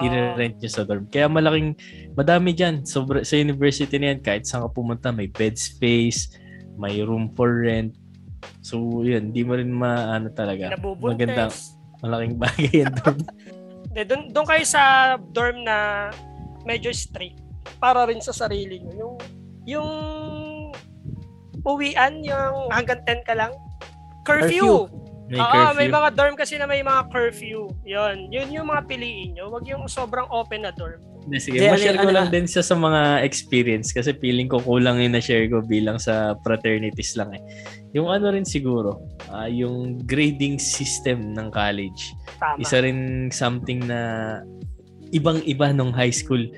Oo. 0.00 0.08
i-rent 0.08 0.56
nyo 0.56 0.70
sa 0.70 0.86
dorm. 0.86 1.04
Kaya 1.10 1.28
malaking 1.28 1.76
madami 2.16 2.56
diyan 2.56 2.88
sobra 2.88 3.20
sa 3.26 3.36
university 3.36 4.00
na 4.00 4.16
yan 4.16 4.20
kahit 4.24 4.48
saan 4.48 4.64
ka 4.64 4.70
pumunta 4.72 5.12
may 5.12 5.28
bed 5.28 5.58
space, 5.60 6.32
may 6.80 7.02
room 7.04 7.34
for 7.36 7.66
rent. 7.66 7.92
So 8.64 9.02
yun, 9.04 9.34
di 9.34 9.42
mo 9.44 9.58
rin 9.58 9.68
maano 9.68 10.30
talaga. 10.32 10.72
nabubuntes. 10.72 11.12
Magandang 11.12 11.54
malaking 12.00 12.36
bagay 12.38 12.86
dorm. 13.02 13.18
Hindi, 13.98 14.14
doon, 14.14 14.22
doon 14.30 14.46
kayo 14.46 14.62
sa 14.62 14.82
dorm 15.34 15.66
na 15.66 16.06
medyo 16.62 16.94
strict 16.94 17.42
para 17.82 18.06
rin 18.06 18.22
sa 18.22 18.30
sarili 18.30 18.78
nyo. 18.78 18.94
Yung, 18.94 19.18
yung 19.66 19.90
uwian, 21.66 22.22
yung 22.22 22.70
hanggang 22.70 23.02
10 23.02 23.26
ka 23.26 23.34
lang. 23.34 23.50
Curfew. 24.22 24.86
May 25.26 25.42
Oo, 25.42 25.50
curfew. 25.50 25.78
may 25.82 25.88
mga 25.90 26.08
dorm 26.14 26.38
kasi 26.38 26.62
na 26.62 26.70
may 26.70 26.86
mga 26.86 27.10
curfew. 27.10 27.66
Yun, 27.82 28.30
yun 28.30 28.46
yung 28.54 28.70
mga 28.70 28.86
piliin 28.86 29.34
nyo. 29.34 29.50
Wag 29.50 29.66
yung 29.66 29.90
sobrang 29.90 30.30
open 30.30 30.62
na 30.62 30.70
dorm. 30.70 31.02
Hindi, 31.28 31.44
Sige, 31.44 31.60
Hindi, 31.60 31.68
ma-share 31.76 32.00
ko 32.00 32.08
ano- 32.08 32.16
lang 32.16 32.28
din 32.32 32.46
siya 32.48 32.64
sa 32.64 32.72
mga 32.72 33.20
experience 33.20 33.92
kasi 33.92 34.16
feeling 34.16 34.48
ko 34.48 34.64
kulang 34.64 34.96
yung 35.04 35.12
na-share 35.12 35.44
ko 35.52 35.60
bilang 35.60 36.00
sa 36.00 36.32
fraternities 36.40 37.20
lang 37.20 37.36
eh. 37.36 37.42
Yung 37.92 38.08
ano 38.08 38.32
rin 38.32 38.48
siguro, 38.48 39.04
ah, 39.28 39.44
yung 39.44 40.00
grading 40.08 40.56
system 40.56 41.36
ng 41.36 41.52
college. 41.52 42.16
Tama. 42.40 42.64
Isa 42.64 42.80
rin 42.80 43.28
something 43.28 43.84
na 43.84 44.00
ibang-iba 45.12 45.68
nung 45.76 45.92
high 45.92 46.12
school. 46.12 46.48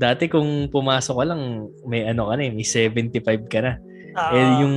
Dati 0.00 0.32
kung 0.32 0.72
pumasok 0.72 1.20
ka 1.20 1.24
lang, 1.28 1.68
may 1.84 2.08
ano 2.08 2.32
ka 2.32 2.40
na 2.40 2.42
eh, 2.48 2.52
may 2.56 2.64
75 2.64 3.52
ka 3.52 3.60
na. 3.60 3.76
Ah, 4.16 4.32
eh 4.32 4.64
yung 4.64 4.76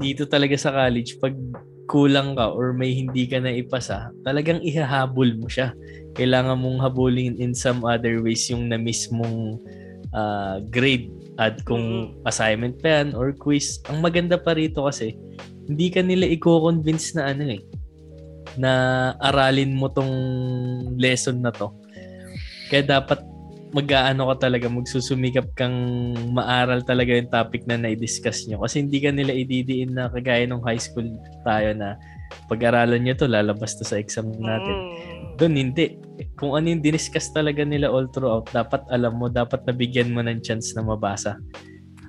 dito 0.00 0.24
talaga 0.24 0.56
sa 0.56 0.72
college, 0.72 1.20
pag 1.20 1.36
kulang 1.84 2.36
ka 2.38 2.48
or 2.52 2.72
may 2.72 2.94
hindi 2.96 3.28
ka 3.28 3.40
na 3.40 3.52
ipasa, 3.52 4.10
talagang 4.24 4.64
ihahabol 4.64 5.36
mo 5.36 5.48
siya. 5.50 5.76
Kailangan 6.14 6.60
mong 6.60 6.78
habulin 6.80 7.36
in 7.36 7.52
some 7.52 7.82
other 7.82 8.22
ways 8.22 8.46
yung 8.48 8.70
na 8.70 8.78
mismong 8.78 9.58
ah, 10.14 10.62
grade 10.70 11.10
at 11.36 11.58
kung 11.66 12.14
assignment 12.24 12.78
pa 12.78 13.02
yan 13.02 13.18
or 13.18 13.34
quiz. 13.34 13.82
Ang 13.90 14.00
maganda 14.00 14.38
pa 14.38 14.54
rito 14.54 14.86
kasi, 14.86 15.18
hindi 15.66 15.90
ka 15.90 16.04
nila 16.04 16.28
i-convince 16.30 17.18
na 17.18 17.34
ano 17.34 17.58
eh, 17.58 17.62
na 18.54 18.72
aralin 19.18 19.74
mo 19.74 19.90
tong 19.90 20.14
lesson 20.94 21.42
na 21.42 21.50
to. 21.50 21.74
Kaya 22.70 22.86
dapat 22.86 23.33
mag-aano 23.74 24.30
ka 24.30 24.46
talaga, 24.46 24.70
magsusumikap 24.70 25.50
kang 25.58 25.74
maaral 26.30 26.86
talaga 26.86 27.10
yung 27.10 27.26
topic 27.26 27.66
na 27.66 27.74
na-discuss 27.74 28.46
nyo. 28.46 28.62
Kasi 28.62 28.86
hindi 28.86 29.02
ka 29.02 29.10
nila 29.10 29.34
ididiin 29.34 29.98
na 29.98 30.06
kagaya 30.06 30.46
nung 30.46 30.62
high 30.62 30.78
school 30.78 31.10
tayo 31.42 31.74
na 31.74 31.98
pag-aralan 32.46 33.02
nyo 33.02 33.14
to, 33.18 33.26
lalabas 33.26 33.74
to 33.74 33.82
sa 33.82 33.98
exam 33.98 34.30
natin. 34.30 34.78
mm, 34.78 35.34
Doon 35.34 35.54
hindi. 35.58 35.98
Kung 36.38 36.54
ano 36.54 36.70
yung 36.70 36.86
diniscuss 36.86 37.34
talaga 37.34 37.66
nila 37.66 37.90
all 37.90 38.06
throughout, 38.14 38.46
dapat 38.54 38.86
alam 38.94 39.18
mo, 39.18 39.26
dapat 39.26 39.66
nabigyan 39.66 40.14
mo 40.14 40.22
ng 40.22 40.38
chance 40.38 40.70
na 40.78 40.86
mabasa. 40.86 41.34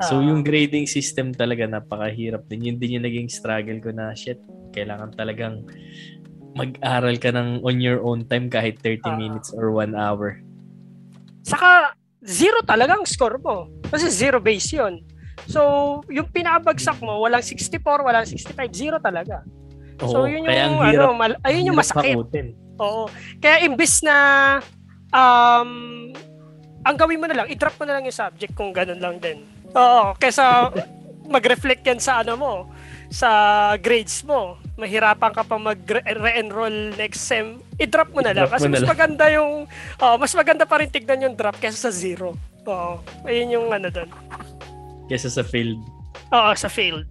So 0.05 0.21
ah, 0.21 0.21
yung 0.21 0.45
grading 0.45 0.85
system 0.85 1.33
talaga 1.33 1.65
napakahirap 1.65 2.45
din. 2.45 2.69
Yun 2.69 2.77
din 2.77 3.01
yung 3.01 3.05
naging 3.09 3.29
struggle 3.33 3.81
ko 3.81 3.89
na 3.89 4.13
shit, 4.13 4.37
kailangan 4.69 5.17
talagang 5.17 5.65
mag-aral 6.53 7.17
ka 7.17 7.33
ng 7.33 7.65
on 7.65 7.81
your 7.81 8.05
own 8.05 8.21
time 8.29 8.53
kahit 8.53 8.77
30 8.85 9.01
Ah. 9.09 9.17
minutes 9.17 9.49
or 9.55 9.73
1 9.73 9.97
hour. 9.97 10.44
Saka, 11.45 11.93
zero 12.25 12.65
talagang 12.65 13.05
score 13.05 13.37
mo. 13.37 13.69
Kasi 13.85 14.09
zero 14.09 14.41
base 14.41 14.81
yun. 14.81 15.05
So, 15.45 16.01
yung 16.09 16.25
pinabagsak 16.33 16.97
mo, 17.05 17.21
walang 17.21 17.45
64, 17.45 18.01
walang 18.01 18.25
65, 18.25 18.57
zero 18.73 18.97
talaga. 18.97 19.45
so, 20.01 20.25
Oo, 20.25 20.27
yun 20.27 20.41
yung, 20.41 20.81
ang 20.81 20.89
hirap, 20.89 21.05
ano, 21.05 21.13
mal- 21.13 21.41
ayun 21.45 21.69
yung 21.69 21.77
masakit. 21.77 22.17
Oo. 22.81 23.05
Kaya 23.37 23.61
imbis 23.61 24.01
na, 24.01 24.17
um, 25.13 25.69
ang 26.81 26.95
gawin 26.97 27.21
mo 27.21 27.29
na 27.29 27.43
lang, 27.43 27.47
i-drop 27.47 27.77
mo 27.77 27.85
na 27.85 27.97
lang 27.97 28.03
yung 28.09 28.17
subject 28.17 28.53
kung 28.57 28.73
ganun 28.73 28.99
lang 28.99 29.15
din. 29.21 29.45
Oo, 29.73 30.17
kesa 30.17 30.73
mag-reflect 31.35 31.81
yan 31.85 32.01
sa 32.01 32.21
ano 32.21 32.33
mo, 32.37 32.53
sa 33.09 33.29
grades 33.77 34.21
mo. 34.25 34.57
Mahirapan 34.75 35.31
ka 35.31 35.41
pa 35.41 35.55
mag-re-enroll 35.55 36.91
next 36.93 37.23
sem, 37.23 37.57
i-drop 37.75 38.11
mo 38.11 38.19
na 38.19 38.31
lang. 38.31 38.47
Kasi 38.47 38.67
mas 38.67 38.83
maganda 38.83 39.31
yung, 39.31 39.63
oo, 39.97 40.15
mas 40.19 40.35
maganda 40.35 40.67
pa 40.67 40.83
rin 40.83 40.91
tignan 40.91 41.23
yung 41.23 41.35
drop 41.35 41.55
kesa 41.57 41.79
sa 41.79 41.91
zero. 41.91 42.35
Oo, 42.63 42.99
ayun 43.23 43.55
yung 43.55 43.67
ano 43.69 43.87
doon. 43.87 44.09
Kesa 45.07 45.31
sa 45.31 45.41
field. 45.41 45.79
Oo, 46.29 46.51
sa 46.53 46.67
field. 46.67 47.07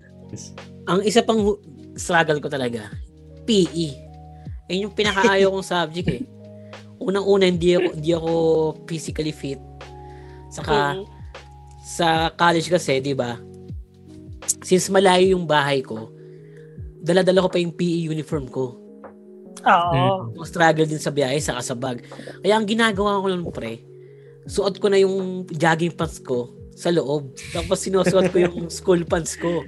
Ang 0.84 1.00
isa 1.02 1.24
pang 1.24 1.40
hu- 1.40 1.60
struggle 1.94 2.36
ko 2.36 2.48
talaga, 2.48 2.92
PE. 3.44 3.96
Ayun 4.66 4.88
yung 4.88 4.96
pinakaayaw 4.96 5.48
kong 5.48 5.64
subject 5.64 6.08
eh. 6.10 6.22
Unang-una, 7.00 7.44
hindi 7.44 7.72
ako, 7.72 7.88
hindi 7.92 8.10
ako 8.12 8.30
physically 8.84 9.32
fit. 9.32 9.60
Saka, 10.48 10.94
Mm. 10.94 11.04
sa 11.80 12.08
college 12.30 12.68
kasi, 12.68 12.96
di 12.98 13.12
ba, 13.12 13.36
since 14.60 14.88
malayo 14.88 15.32
yung 15.32 15.44
bahay 15.44 15.80
ko, 15.80 16.12
dala-dala 17.04 17.44
ko 17.44 17.48
pa 17.52 17.60
yung 17.60 17.76
PE 17.76 18.08
uniform 18.08 18.48
ko. 18.48 18.80
Oo. 19.64 20.32
Yung 20.32 20.48
struggle 20.48 20.88
din 20.88 21.00
sa 21.00 21.12
biyahe, 21.12 21.36
sa 21.40 21.76
bag. 21.76 22.00
Kaya 22.40 22.56
ang 22.56 22.64
ginagawa 22.64 23.20
ko 23.20 23.26
lang, 23.28 23.44
pre, 23.52 23.84
suot 24.48 24.80
ko 24.80 24.88
na 24.88 25.00
yung 25.00 25.44
jogging 25.52 25.92
pants 25.92 26.20
ko 26.20 26.52
sa 26.72 26.88
loob. 26.88 27.36
Tapos 27.52 27.80
sinusuot 27.84 28.32
ko 28.32 28.38
yung 28.40 28.66
school 28.80 29.04
pants 29.04 29.36
ko. 29.36 29.62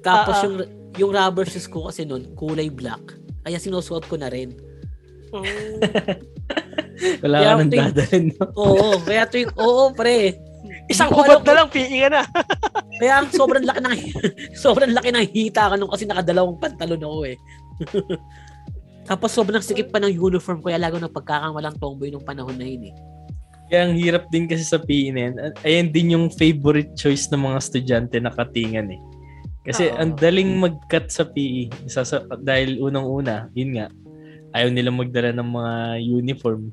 Tapos 0.00 0.40
ah. 0.40 0.44
yung 0.48 0.56
yung 0.94 1.10
rubber 1.10 1.46
shoes 1.48 1.66
ko 1.66 1.90
kasi 1.90 2.06
noon, 2.06 2.32
kulay 2.38 2.70
black. 2.70 3.02
Kaya 3.44 3.58
sinusuot 3.58 4.06
ko 4.08 4.16
na 4.16 4.30
rin. 4.30 4.54
Mm. 5.34 5.82
Wala 7.26 7.36
Kaya 7.42 7.50
ka 7.50 7.58
nang 7.58 7.72
dadalhin. 7.72 8.24
No? 8.38 8.44
Oo, 8.54 8.88
kaya 9.02 9.26
tuwing, 9.26 9.50
oo, 9.58 9.90
pre. 9.90 10.38
Isang 10.88 11.10
hubad 11.12 11.40
na 11.40 11.52
lang, 11.64 11.68
PE 11.72 11.96
ka 12.04 12.08
na. 12.12 12.22
Kaya 13.00 13.12
ang 13.20 13.28
sobrang 13.32 13.64
laki 13.64 13.80
ng 13.80 13.94
sobrang 14.64 14.92
laki 14.92 15.10
ng 15.10 15.26
hita 15.32 15.72
ko 15.72 15.74
nung 15.74 15.90
kasi 15.90 16.04
nakadalawang 16.04 16.60
pantalon 16.60 17.02
ako 17.02 17.18
eh. 17.26 17.36
Tapos 19.08 19.30
sobrang 19.32 19.60
sikip 19.60 19.92
pa 19.92 20.00
ng 20.00 20.12
uniform 20.12 20.64
ko 20.64 20.72
kaya 20.72 20.80
lalo 20.80 20.96
na 20.96 21.12
pagkakamalang 21.12 21.76
tomboy 21.76 22.08
nung 22.08 22.24
panahon 22.24 22.56
na 22.56 22.64
yun 22.64 22.88
eh. 22.88 22.94
Kaya 23.68 23.88
ang 23.88 23.96
hirap 23.96 24.28
din 24.28 24.44
kasi 24.44 24.64
sa 24.64 24.80
PE 24.80 25.08
na 25.12 25.20
yan. 25.28 25.34
Ayan 25.64 25.88
din 25.88 26.14
yung 26.16 26.26
favorite 26.28 26.92
choice 26.96 27.28
ng 27.32 27.40
mga 27.40 27.58
estudyante 27.60 28.16
na 28.20 28.32
katingan 28.32 28.92
eh. 28.92 29.00
Kasi 29.64 29.88
Oo. 29.88 29.96
ang 29.96 30.12
daling 30.12 30.60
mag-cut 30.60 31.08
sa 31.08 31.24
PE. 31.24 31.72
Isa 31.88 32.04
sa, 32.04 32.20
dahil 32.44 32.76
unang-una, 32.84 33.48
yun 33.56 33.80
nga, 33.80 33.88
ayaw 34.52 34.68
nilang 34.68 35.00
magdala 35.00 35.32
ng 35.32 35.48
mga 35.48 35.74
uniform. 36.04 36.68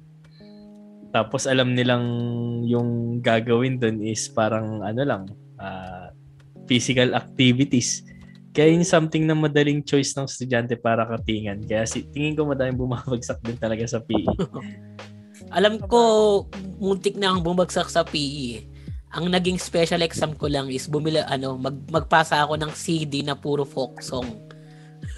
Tapos 1.11 1.43
alam 1.43 1.75
nilang 1.75 2.03
yung 2.63 3.19
gagawin 3.19 3.75
dun 3.77 3.99
is 3.99 4.31
parang 4.31 4.79
ano 4.79 5.01
lang, 5.03 5.23
ah, 5.59 6.11
physical 6.71 7.11
activities. 7.11 8.07
Kaya 8.51 8.75
yun 8.75 8.83
something 8.83 9.23
na 9.23 9.35
madaling 9.35 9.83
choice 9.83 10.11
ng 10.15 10.27
estudyante 10.27 10.75
para 10.75 11.07
katingan. 11.07 11.63
Kaya 11.63 11.87
si, 11.87 12.03
tingin 12.11 12.35
ko 12.35 12.47
madaming 12.47 12.79
bumabagsak 12.79 13.39
din 13.43 13.55
talaga 13.55 13.83
sa. 13.87 14.03
PE. 14.03 14.27
Alam 15.57 15.79
ko, 15.83 15.99
muntik 16.79 17.19
na 17.19 17.31
ang 17.31 17.43
bumagsak 17.43 17.87
sa 17.91 18.03
PE. 18.03 18.67
Ang 19.11 19.31
naging 19.31 19.59
special 19.59 20.03
exam 20.03 20.31
ko 20.35 20.47
lang 20.47 20.71
is 20.71 20.87
bumila, 20.87 21.27
ano, 21.27 21.59
mag, 21.59 21.75
magpasa 21.91 22.43
ako 22.43 22.55
ng 22.55 22.71
CD 22.71 23.23
na 23.23 23.35
puro 23.35 23.67
folk 23.67 23.99
song. 23.99 24.27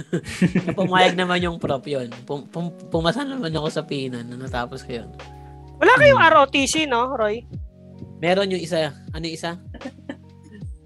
Pumayag 0.77 1.13
naman 1.13 1.45
yung 1.45 1.57
prop 1.61 1.85
yun. 1.85 2.09
Pum, 2.25 2.49
pum, 2.49 2.73
pumasa 2.89 3.21
naman 3.21 3.53
ako 3.53 3.67
sa 3.69 3.85
PE 3.85 4.09
na 4.09 4.25
natapos 4.25 4.81
ko 4.85 5.05
yun. 5.05 5.09
Wala 5.83 5.99
kayong 5.99 6.21
ROTC, 6.23 6.87
no, 6.87 7.11
Roy? 7.13 7.43
Meron 8.17 8.47
yung 8.47 8.63
isa, 8.63 8.95
ano 9.11 9.23
yung 9.27 9.35
isa? 9.35 9.59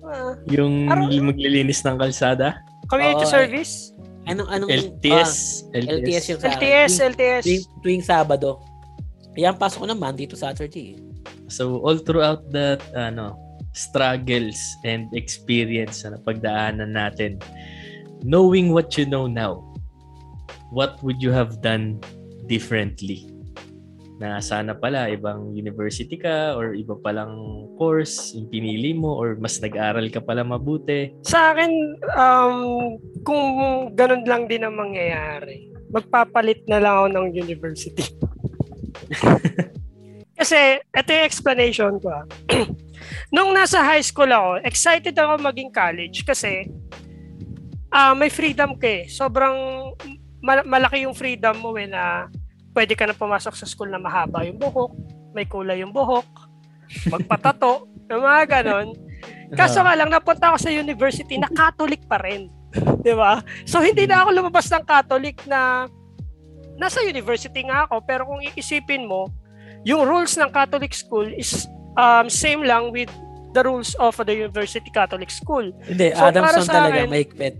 Ah, 0.01 0.33
Yung 0.49 0.89
Parang- 0.89 1.11
maglilinis 1.21 1.85
ng 1.85 2.01
kalsada. 2.01 2.57
community 2.87 3.21
Oo, 3.21 3.29
service? 3.29 3.93
Anong, 4.25 4.49
anong, 4.49 4.69
LTS. 4.73 5.31
ah, 5.69 5.77
LTS 5.77 6.25
yung 6.31 6.39
sa. 6.41 6.47
LTS, 6.49 6.89
Tuwing- 6.89 7.09
LTS. 7.11 7.43
Tuwing, 7.43 7.63
tuwing 7.83 8.01
Sabado. 8.01 8.51
Kaya 9.31 9.53
ang 9.53 9.59
pasok 9.59 9.83
ko 9.83 9.87
naman 9.87 10.17
dito 10.17 10.33
Saturday. 10.33 10.95
eh. 10.95 10.99
So 11.47 11.77
all 11.79 12.01
throughout 12.01 12.49
that 12.51 12.81
ano 12.91 13.37
struggles 13.71 14.57
and 14.81 15.05
experience 15.13 16.01
na 16.01 16.17
pagdaanan 16.17 16.91
natin, 16.91 17.37
knowing 18.23 18.73
what 18.73 18.97
you 18.97 19.05
know 19.05 19.29
now, 19.29 19.61
what 20.71 20.97
would 21.05 21.21
you 21.21 21.29
have 21.29 21.61
done 21.61 22.01
differently? 22.47 23.29
Na 24.17 24.41
sana 24.41 24.73
pala 24.73 25.13
ibang 25.13 25.53
university 25.53 26.17
ka 26.17 26.57
or 26.57 26.73
iba 26.73 26.97
palang 26.97 27.37
course 27.77 28.33
yung 28.33 28.49
pinili 28.49 28.97
mo 28.97 29.13
or 29.13 29.37
mas 29.37 29.61
nag-aral 29.61 30.09
ka 30.09 30.17
pala 30.17 30.41
mabuti. 30.41 31.13
Sa 31.21 31.53
akin, 31.53 31.71
um, 32.17 32.57
kung 33.21 33.43
ganun 33.93 34.25
lang 34.25 34.49
din 34.49 34.65
ang 34.65 34.73
mangyayari, 34.73 35.69
magpapalit 35.93 36.65
na 36.65 36.81
lang 36.81 36.93
ako 36.97 37.07
ng 37.13 37.27
university. 37.37 38.05
Kasi, 40.37 40.81
ito 40.81 41.09
yung 41.09 41.25
explanation 41.25 41.93
ko. 41.97 42.09
ah. 42.13 42.25
Nung 43.33 43.53
nasa 43.53 43.81
high 43.81 44.05
school 44.05 44.29
ako, 44.29 44.61
excited 44.61 45.15
ako 45.17 45.41
maging 45.41 45.69
college 45.73 46.23
kasi 46.25 46.69
ah 47.91 48.13
may 48.13 48.29
freedom 48.29 48.75
ka 48.77 48.87
eh. 48.87 49.03
Sobrang 49.07 49.55
mal- 50.43 50.67
malaki 50.67 51.07
yung 51.07 51.17
freedom 51.17 51.55
mo 51.57 51.73
eh 51.75 51.87
na 51.87 52.27
pwede 52.77 52.93
ka 52.93 53.09
na 53.09 53.17
pumasok 53.17 53.57
sa 53.57 53.65
school 53.65 53.89
na 53.89 53.97
mahaba 53.97 54.45
yung 54.45 54.61
buhok, 54.61 54.93
may 55.33 55.49
kulay 55.49 55.81
yung 55.81 55.89
buhok, 55.89 56.29
magpatato, 57.09 57.89
yung 58.13 58.21
mga 58.21 58.61
ganon. 58.61 58.93
Kaso 59.57 59.81
nga 59.81 59.97
lang, 59.97 60.13
napunta 60.13 60.53
ako 60.53 60.61
sa 60.61 60.69
university 60.69 61.41
na 61.41 61.49
Catholic 61.49 62.05
pa 62.05 62.21
rin. 62.21 62.53
Di 63.05 63.17
ba? 63.17 63.41
So, 63.65 63.81
hindi 63.81 64.05
na 64.05 64.21
ako 64.21 64.29
lumabas 64.37 64.69
ng 64.69 64.85
Catholic 64.85 65.41
na 65.49 65.89
nasa 66.77 67.01
university 67.01 67.65
nga 67.65 67.89
ako, 67.89 68.05
pero 68.05 68.29
kung 68.29 68.45
iisipin 68.45 69.09
mo, 69.09 69.25
yung 69.81 70.05
rules 70.05 70.37
ng 70.37 70.53
Catholic 70.53 70.93
school 70.93 71.25
is 71.33 71.65
um, 71.97 72.29
same 72.29 72.61
lang 72.61 72.93
with 72.93 73.09
the 73.57 73.65
rules 73.65 73.97
of 73.97 74.13
the 74.21 74.35
University 74.37 74.93
Catholic 74.93 75.33
School. 75.33 75.73
Hindi, 75.81 76.13
So, 76.13 76.29
Adamson 76.29 76.61
sa 76.61 76.85
talaga, 76.85 77.01
akin- 77.01 77.09
mahigpit. 77.09 77.55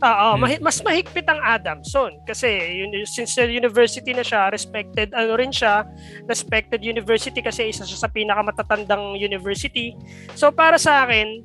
Oo, 0.00 0.28
Hmm. 0.32 0.40
mahi- 0.40 0.62
mas 0.64 0.80
mahigpit 0.80 1.28
ang 1.28 1.44
Adamson 1.44 2.16
kasi 2.24 2.48
yun, 2.48 2.88
since 3.04 3.36
the 3.36 3.44
university 3.44 4.16
na 4.16 4.24
siya, 4.24 4.48
respected 4.48 5.12
ano 5.12 5.36
rin 5.36 5.52
siya, 5.52 5.84
respected 6.24 6.80
university 6.80 7.44
kasi 7.44 7.68
isa 7.68 7.84
siya 7.84 8.00
sa 8.00 8.08
pinakamatatandang 8.08 9.14
university. 9.14 9.92
So 10.32 10.48
para 10.48 10.80
sa 10.80 11.04
akin, 11.04 11.44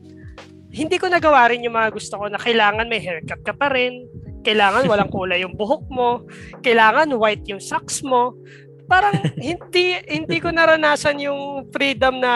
hindi 0.72 0.95
ko 0.95 1.12
nagawa 1.12 1.51
rin 1.51 1.64
yung 1.64 1.76
mga 1.76 1.91
gusto 1.91 2.16
ko 2.16 2.32
na 2.32 2.39
kailangan 2.39 2.88
may 2.88 2.99
haircut 2.99 3.43
ka 3.43 3.51
pa 3.51 3.68
rin, 3.68 4.08
kailangan 4.41 4.88
walang 4.88 5.12
kulay 5.16 5.43
yung 5.43 5.56
buhok 5.56 5.84
mo, 5.91 6.24
kailangan 6.62 7.12
white 7.12 7.43
yung 7.45 7.60
socks 7.60 7.99
mo. 8.01 8.39
Parang 8.88 9.20
hindi 9.36 9.99
hindi 10.08 10.38
ko 10.39 10.47
naranasan 10.47 11.20
yung 11.20 11.68
freedom 11.76 12.24
na 12.24 12.34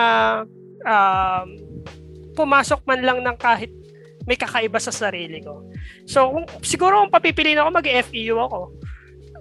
um, 0.83 1.47
pumasok 2.35 2.83
man 2.83 2.99
lang 3.03 3.19
ng 3.23 3.37
kahit 3.39 3.71
may 4.29 4.37
kakaiba 4.37 4.77
sa 4.77 4.93
sarili 4.93 5.41
ko. 5.41 5.65
So, 6.05 6.29
kung, 6.29 6.45
siguro 6.61 7.01
kung 7.01 7.09
papipiliin 7.09 7.57
ako, 7.57 7.69
mag-FEU 7.81 8.37
ako. 8.37 8.59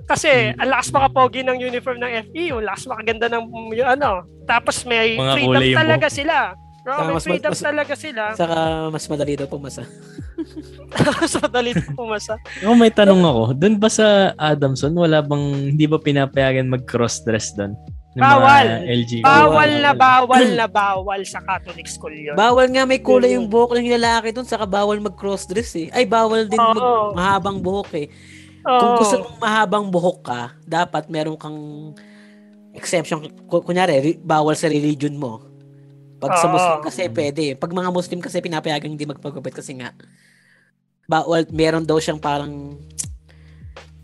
Kasi, 0.09 0.57
ang 0.57 0.73
lakas 0.73 0.89
makapogi 0.89 1.45
ng 1.45 1.61
uniform 1.61 2.01
ng 2.01 2.33
FEU, 2.33 2.65
ang 2.65 2.69
lakas 2.73 2.89
makaganda 2.89 3.29
ng 3.29 3.45
yung 3.77 3.91
ano. 4.01 4.25
Tapos 4.49 4.89
may 4.89 5.21
Mga 5.21 5.35
freedom 5.37 5.63
talaga 5.77 6.09
sila. 6.09 6.37
Bro, 6.81 6.97
Saka 6.97 7.05
may 7.05 7.13
mas- 7.13 7.27
freedom 7.29 7.53
mas- 7.53 7.67
talaga 7.69 7.95
sila. 8.01 8.23
Saka 8.33 8.57
mas 8.89 9.05
madali 9.05 9.37
daw 9.37 9.45
pumasa. 9.45 9.85
sa 11.29 11.45
dali 11.51 11.77
pumasa. 11.93 12.41
Oh, 12.65 12.73
may 12.73 12.89
tanong 12.89 13.21
ako. 13.21 13.43
Doon 13.53 13.77
ba 13.77 13.93
sa 13.93 14.33
Adamson, 14.41 14.97
wala 14.97 15.21
bang, 15.21 15.77
hindi 15.77 15.85
ba 15.85 16.01
pinapayagan 16.01 16.71
mag-cross-dress 16.71 17.53
doon? 17.61 17.77
Ng 18.19 18.21
mga 18.21 18.35
Bawal. 18.35 18.67
LGBT? 18.83 19.23
Bawal 19.23 19.71
na 19.79 19.93
bawal 19.95 20.45
na 20.53 20.67
bawal 20.67 21.21
sa 21.23 21.39
Catholic 21.39 21.87
school 21.87 22.11
yun. 22.11 22.35
Bawal 22.35 22.67
nga 22.67 22.83
may 22.83 22.99
kulay 22.99 23.39
yung 23.39 23.47
buhok 23.47 23.79
ng 23.79 23.95
lalaki 23.95 24.35
doon, 24.35 24.43
saka 24.43 24.67
bawal 24.67 24.99
mag-crossdress 24.99 25.79
eh. 25.79 25.87
Ay, 25.95 26.03
bawal 26.03 26.51
din 26.51 26.59
mag- 26.59 27.15
mahabang 27.15 27.63
buhok 27.63 27.95
eh. 27.95 28.11
Kung 28.61 28.91
Oo. 28.91 28.99
gusto 28.99 29.15
mong 29.23 29.39
mahabang 29.39 29.87
buhok 29.87 30.19
ka, 30.21 30.41
dapat 30.61 31.07
meron 31.07 31.39
kang 31.39 31.57
exemption. 32.75 33.23
Ku- 33.47 33.63
Kunyari, 33.63 33.95
ri- 33.97 34.19
bawal 34.19 34.59
sa 34.59 34.67
religion 34.67 35.15
mo. 35.15 35.47
Pag 36.19 36.35
sa 36.37 36.51
Oo. 36.51 36.59
Muslim 36.59 36.79
kasi 36.83 37.07
pwede. 37.09 37.55
Pag 37.55 37.71
mga 37.71 37.95
Muslim 37.95 38.19
kasi 38.19 38.43
pinapayagan 38.43 38.91
hindi 38.91 39.07
magpagupit 39.07 39.55
kasi 39.55 39.79
nga 39.79 39.95
bawal, 41.07 41.47
meron 41.49 41.87
daw 41.87 41.97
siyang 41.97 42.19
parang 42.19 42.75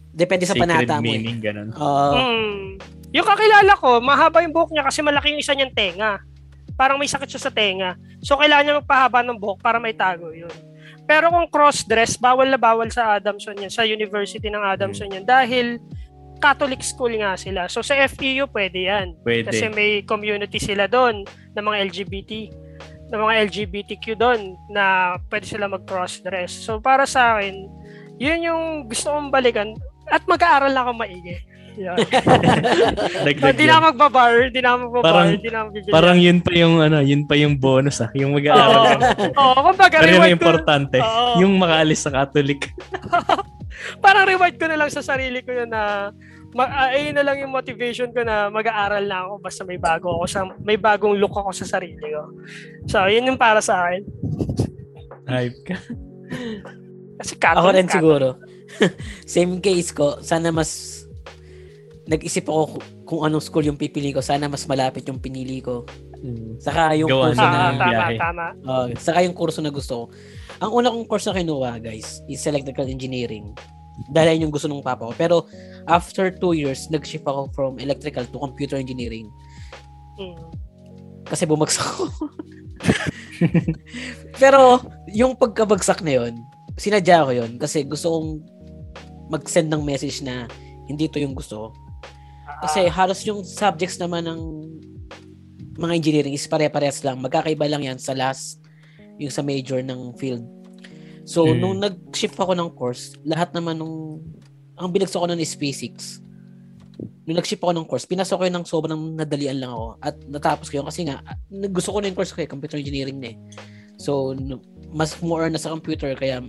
depende 0.08 0.46
sa 0.46 0.54
Sacred 0.54 0.62
panata 0.64 1.02
mo 1.02 1.10
eh. 1.10 1.18
meaning, 1.18 1.42
ganun. 1.42 1.68
Oo. 1.74 2.10
Mm. 2.14 2.64
Yung 3.14 3.22
kakilala 3.22 3.78
ko, 3.78 4.02
mahaba 4.02 4.42
yung 4.42 4.50
buhok 4.50 4.74
niya 4.74 4.82
kasi 4.82 4.98
malaki 4.98 5.30
yung 5.30 5.40
isa 5.40 5.54
niyang 5.54 5.70
tenga. 5.70 6.18
Parang 6.74 6.98
may 6.98 7.06
sakit 7.06 7.30
siya 7.30 7.46
sa 7.46 7.54
tenga. 7.54 7.94
So, 8.18 8.34
kailangan 8.34 8.66
niya 8.66 8.80
magpahaba 8.82 9.22
ng 9.22 9.38
buhok 9.38 9.62
para 9.62 9.78
may 9.78 9.94
tago 9.94 10.34
yun. 10.34 10.50
Pero 11.06 11.30
kung 11.30 11.46
cross-dress, 11.46 12.18
bawal 12.18 12.50
na 12.50 12.58
bawal 12.58 12.90
sa 12.90 13.14
Adamson 13.14 13.54
yan, 13.54 13.70
sa 13.70 13.86
university 13.86 14.50
ng 14.50 14.58
Adamson 14.58 15.14
yan. 15.14 15.22
Dahil 15.22 15.78
Catholic 16.42 16.82
school 16.82 17.14
nga 17.22 17.38
sila. 17.38 17.70
So, 17.70 17.86
sa 17.86 17.94
FEU, 17.94 18.50
pwede 18.50 18.90
yan. 18.90 19.14
Pwede. 19.22 19.46
Kasi 19.46 19.70
may 19.70 20.02
community 20.02 20.58
sila 20.58 20.90
doon 20.90 21.22
ng 21.54 21.64
mga 21.64 21.78
LGBT 21.86 22.32
ng 23.14 23.20
mga 23.20 23.34
LGBTQ 23.46 24.04
doon 24.16 24.58
na 24.72 25.14
pwede 25.30 25.46
sila 25.46 25.70
mag-cross-dress. 25.70 26.50
So, 26.66 26.82
para 26.82 27.06
sa 27.06 27.38
akin, 27.38 27.68
yun 28.18 28.42
yung 28.42 28.62
gusto 28.90 29.14
kong 29.14 29.30
balikan 29.30 29.76
at 30.10 30.26
mag-aaral 30.26 30.72
lang 30.74 30.88
ako 30.88 30.98
maigi. 30.98 31.36
Yeah. 31.74 31.98
Hindi 33.42 33.66
yun. 33.66 33.70
na 33.74 33.90
magbabar, 33.90 34.30
hindi 34.46 34.60
na 34.62 34.78
magbabar, 34.78 35.02
Parang- 35.02 35.34
hindi 35.34 35.50
na 35.50 35.58
ako 35.58 35.68
bibili. 35.74 35.90
Parang 35.90 36.18
yun 36.22 36.38
pa 36.38 36.52
yung 36.54 36.74
ano, 36.78 36.98
yun 37.02 37.22
pa 37.26 37.34
yung 37.34 37.54
bonus 37.58 37.98
ah, 37.98 38.10
yung 38.14 38.30
mag-aaral. 38.30 38.94
Oo, 39.34 39.42
Oo, 39.42 39.58
kumbaga 39.70 39.96
Pero 39.98 40.12
yung 40.14 40.30
importante, 40.30 40.98
Oo. 41.02 41.42
yung 41.42 41.52
makaalis 41.58 42.06
sa 42.06 42.14
Catholic. 42.14 42.70
parang 44.04 44.24
reward 44.24 44.54
ko 44.54 44.70
na 44.70 44.78
lang 44.78 44.88
sa 44.88 45.02
sarili 45.02 45.42
ko 45.42 45.50
yun 45.50 45.66
na 45.66 46.14
ma- 46.54 46.70
ah, 46.70 46.94
ayun 46.94 47.18
na 47.18 47.26
lang 47.26 47.42
yung 47.42 47.50
motivation 47.50 48.14
ko 48.14 48.22
na 48.22 48.46
mag-aaral 48.48 49.02
na 49.02 49.26
ako 49.26 49.32
basta 49.42 49.62
may 49.66 49.76
bago 49.76 50.14
ako 50.14 50.24
sa 50.30 50.40
may 50.62 50.78
bagong 50.78 51.18
look 51.18 51.34
ako 51.34 51.50
sa 51.50 51.66
sarili 51.66 51.98
ko. 52.00 52.22
So, 52.86 53.02
yun 53.10 53.26
yung 53.26 53.40
para 53.40 53.58
sa 53.58 53.82
akin. 53.84 54.02
Hype 55.26 55.58
ka. 55.66 55.76
Kasi 57.18 57.34
Catholic, 57.34 57.58
Ako 57.58 57.68
rin 57.68 57.86
Catholic. 57.86 57.94
siguro. 57.98 58.28
Same 59.26 59.58
case 59.58 59.90
ko. 59.90 60.18
Sana 60.20 60.50
mas 60.50 61.03
nag-isip 62.04 62.44
ako 62.44 62.62
ku- 62.68 62.84
kung 63.04 63.20
anong 63.22 63.40
school 63.40 63.64
yung 63.64 63.76
pipili 63.76 64.12
ko. 64.12 64.20
Sana 64.20 64.44
mas 64.44 64.64
malapit 64.64 65.04
yung 65.04 65.18
pinili 65.18 65.58
ko. 65.58 65.84
Saka 66.56 66.92
yung 66.94 67.08
Gawa 67.08 67.30
kurso 67.30 67.38
na 67.38 67.48
Ah, 67.48 67.56
tama, 67.70 67.84
biyahe. 67.84 68.16
tama. 68.16 68.44
oh, 68.64 68.84
saka 68.96 69.18
yung 69.20 69.32
kurso 69.32 69.60
na 69.60 69.68
gusto 69.68 69.92
ko. 69.94 70.04
Ang 70.58 70.70
una 70.72 70.88
kong 70.88 71.04
course 71.04 71.26
na 71.26 71.36
kinuha, 71.36 71.76
guys, 71.78 72.24
is 72.26 72.44
electrical 72.44 72.84
engineering. 72.84 73.52
Dahil 74.08 74.34
yun 74.34 74.48
yung 74.48 74.54
gusto 74.54 74.66
ng 74.66 74.80
papa 74.80 75.06
ko. 75.06 75.14
Pero 75.14 75.36
after 75.86 76.28
two 76.30 76.52
years, 76.52 76.88
nag-shift 76.88 77.22
ako 77.22 77.52
from 77.52 77.76
electrical 77.76 78.24
to 78.24 78.38
computer 78.38 78.74
engineering. 78.74 79.28
Mm. 80.16 80.34
Kasi 81.24 81.44
bumagsak 81.44 81.84
ako. 81.84 82.04
Pero 84.40 84.80
yung 85.08 85.34
pagkabagsak 85.34 86.00
na 86.00 86.20
yun, 86.20 86.32
sinadya 86.74 87.22
ko 87.22 87.32
yun 87.32 87.54
kasi 87.54 87.84
gusto 87.84 88.10
kong 88.10 88.28
mag-send 89.30 89.70
ng 89.70 89.82
message 89.82 90.20
na 90.20 90.44
hindi 90.84 91.06
to 91.06 91.18
yung 91.18 91.32
gusto 91.32 91.56
ko. 91.56 91.68
Kasi 92.44 92.88
halos 92.88 93.20
yung 93.24 93.40
subjects 93.44 93.96
naman 93.96 94.28
ng 94.28 94.40
mga 95.74 95.92
engineering 95.96 96.34
is 96.36 96.46
pare-parehas 96.46 97.02
lang. 97.02 97.18
Magkakaiba 97.18 97.66
lang 97.66 97.82
yan 97.82 97.98
sa 97.98 98.14
last, 98.14 98.62
yung 99.18 99.32
sa 99.32 99.42
major 99.42 99.82
ng 99.82 100.14
field. 100.20 100.44
So, 101.24 101.48
Mm. 101.48 101.58
nung 101.58 101.76
nag-shift 101.80 102.36
ako 102.36 102.52
ng 102.52 102.70
course, 102.76 103.16
lahat 103.24 103.50
naman 103.56 103.80
nung, 103.80 104.20
ang 104.76 104.92
binagsak 104.92 105.18
ko 105.18 105.26
nun 105.26 105.40
is 105.40 105.56
physics. 105.56 106.20
Nung 107.24 107.40
nag-shift 107.40 107.64
ako 107.64 107.72
ng 107.74 107.88
course, 107.88 108.04
pinasok 108.04 108.36
ko 108.38 108.44
yun 108.44 108.56
ng 108.60 108.66
sobrang 108.68 109.02
nadalian 109.16 109.58
lang 109.58 109.72
ako. 109.72 109.86
At 110.04 110.14
natapos 110.28 110.68
ko 110.68 110.78
yun 110.78 110.86
kasi 110.86 111.08
nga, 111.08 111.24
gusto 111.72 111.90
ko 111.90 111.98
na 111.98 112.12
yung 112.12 112.18
course 112.18 112.30
ko 112.36 112.44
eh, 112.44 112.48
computer 112.50 112.76
engineering 112.76 113.18
na 113.18 113.32
eh. 113.32 113.36
So, 113.96 114.36
mas 114.92 115.16
more 115.24 115.48
na 115.48 115.58
sa 115.58 115.72
computer, 115.72 116.12
kaya 116.14 116.44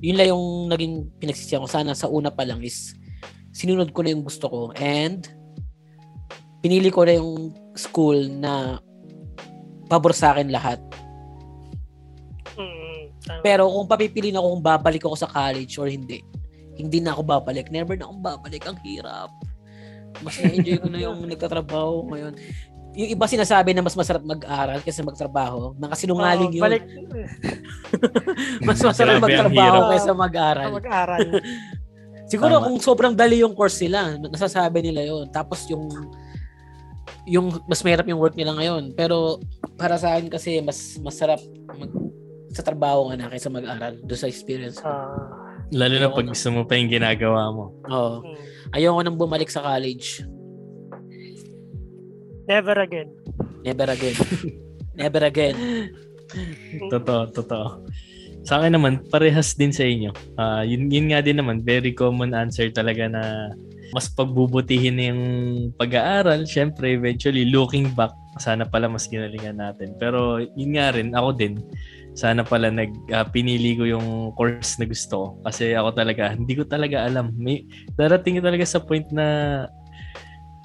yun 0.00 0.16
lang 0.16 0.32
yung 0.32 0.72
naging 0.72 1.12
pinagsisiyan 1.20 1.60
ko. 1.60 1.68
Sana 1.68 1.92
sa 1.92 2.08
una 2.08 2.32
pa 2.32 2.48
lang 2.48 2.64
is 2.64 2.96
sinunod 3.50 3.90
ko 3.90 4.02
na 4.02 4.14
yung 4.14 4.24
gusto 4.24 4.46
ko 4.46 4.60
and 4.78 5.30
pinili 6.60 6.92
ko 6.92 7.02
na 7.06 7.18
yung 7.18 7.54
school 7.74 8.28
na 8.28 8.78
pabor 9.90 10.14
sa 10.14 10.36
akin 10.36 10.52
lahat. 10.52 10.78
Mm. 12.54 13.10
Pero 13.42 13.66
kung 13.66 13.90
papipili 13.90 14.30
na 14.30 14.38
ako 14.38 14.48
kung 14.58 14.64
babalik 14.64 15.02
ako 15.02 15.16
sa 15.18 15.30
college 15.30 15.74
or 15.80 15.90
hindi, 15.90 16.22
hindi 16.78 16.98
na 17.02 17.12
ako 17.12 17.22
babalik. 17.26 17.68
Never 17.68 17.96
na 17.98 18.06
akong 18.06 18.22
babalik. 18.22 18.62
Ang 18.64 18.78
hirap. 18.86 19.30
Mas 20.20 20.36
na-enjoy 20.38 20.78
ko 20.80 20.88
na 20.88 21.00
yung 21.00 21.18
nagtatrabaho 21.30 22.06
ngayon. 22.12 22.34
Yung 22.98 23.10
iba 23.14 23.26
sinasabi 23.30 23.70
na 23.70 23.86
mas 23.86 23.94
masarap 23.94 24.22
mag-aral 24.26 24.82
kaysa 24.82 25.06
magtrabaho. 25.06 25.78
Mga 25.78 25.94
sinungaling 25.94 26.50
Oo, 26.50 26.56
yun. 26.58 26.64
Balik, 26.66 26.82
Mas 28.66 28.82
masarap 28.82 29.22
magtrabaho 29.22 29.94
kaysa 29.94 30.10
mag-aral. 30.10 30.74
mag-aral. 30.74 31.20
Siguro 32.30 32.62
Tama. 32.62 32.64
kung 32.70 32.78
sobrang 32.78 33.14
dali 33.18 33.42
yung 33.42 33.58
course 33.58 33.82
nila, 33.82 34.14
nasasabi 34.22 34.86
nila 34.86 35.02
yon. 35.02 35.26
Tapos 35.34 35.66
yung 35.66 35.90
yung 37.26 37.50
mas 37.66 37.82
mahirap 37.82 38.06
yung 38.06 38.22
work 38.22 38.38
nila 38.38 38.54
ngayon. 38.54 38.94
Pero 38.94 39.42
para 39.74 39.98
sa 39.98 40.14
akin 40.14 40.30
kasi 40.30 40.62
mas 40.62 40.94
masarap 41.02 41.42
mag 41.66 41.90
sa 42.50 42.62
trabaho 42.62 43.10
nga 43.10 43.18
na 43.18 43.30
kaysa 43.30 43.50
mag-aral 43.50 43.98
do 44.02 44.14
sa 44.14 44.30
experience 44.30 44.78
ko. 44.78 44.86
Ah, 44.86 45.58
Lalo 45.70 45.94
na 46.02 46.10
pag 46.10 46.26
gusto 46.26 46.50
mo 46.50 46.66
pa 46.66 46.74
yung 46.74 46.90
ginagawa 46.90 47.50
mo. 47.54 47.74
Oo. 47.86 48.26
mm. 48.26 48.74
Ayoko 48.74 49.00
nang 49.02 49.18
bumalik 49.18 49.50
sa 49.50 49.62
college. 49.62 50.22
Never 52.50 52.74
again. 52.82 53.10
Never 53.62 53.86
again. 53.86 54.18
Never 54.98 55.22
again. 55.22 55.56
Totoo, 56.90 57.30
totoo. 57.30 57.86
Sa 58.44 58.58
akin 58.60 58.72
naman, 58.76 59.04
parehas 59.12 59.52
din 59.54 59.70
sa 59.70 59.84
inyo. 59.84 60.10
Ah, 60.40 60.64
yun, 60.64 60.88
yun 60.88 61.12
nga 61.12 61.20
din 61.20 61.38
naman, 61.38 61.60
very 61.60 61.92
common 61.92 62.32
answer 62.32 62.72
talaga 62.72 63.06
na 63.06 63.52
mas 63.90 64.06
pagbubutihin 64.08 65.02
yung 65.02 65.22
pag-aaral. 65.74 66.46
Siyempre, 66.46 66.94
eventually, 66.94 67.46
looking 67.50 67.90
back, 67.92 68.14
sana 68.38 68.64
pala 68.64 68.86
mas 68.86 69.10
ginalingan 69.10 69.58
natin. 69.58 69.92
Pero 69.98 70.38
yun 70.40 70.78
nga 70.78 70.94
rin, 70.94 71.12
ako 71.12 71.30
din, 71.34 71.54
sana 72.14 72.42
pala 72.42 72.70
nag 72.70 72.90
ah, 73.14 73.26
pinili 73.26 73.76
ko 73.78 73.84
yung 73.86 74.34
course 74.34 74.78
na 74.78 74.86
gusto 74.86 75.14
ko. 75.14 75.26
Kasi 75.46 75.74
ako 75.74 75.94
talaga, 75.94 76.32
hindi 76.32 76.54
ko 76.54 76.64
talaga 76.64 77.04
alam. 77.06 77.34
May, 77.36 77.66
darating 77.98 78.40
talaga 78.40 78.64
sa 78.66 78.80
point 78.82 79.06
na 79.12 79.66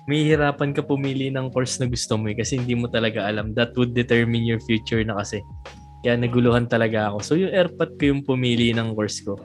may 0.05 0.21
hirapan 0.21 0.69
ka 0.69 0.86
pumili 0.86 1.34
ng 1.34 1.49
course 1.49 1.82
na 1.82 1.89
gusto 1.89 2.13
mo 2.13 2.30
eh, 2.30 2.38
kasi 2.38 2.61
hindi 2.61 2.78
mo 2.78 2.86
talaga 2.86 3.26
alam. 3.26 3.57
That 3.57 3.73
would 3.73 3.97
determine 3.97 4.45
your 4.45 4.61
future 4.61 5.01
na 5.01 5.17
kasi. 5.17 5.41
Kaya 6.06 6.22
naguluhan 6.22 6.70
talaga 6.70 7.10
ako. 7.10 7.18
So 7.26 7.34
yung 7.34 7.49
airpot 7.49 7.97
ko 7.97 8.14
yung 8.14 8.22
pumili 8.22 8.78
ng 8.78 8.93
course 8.93 9.26
ko. 9.26 9.41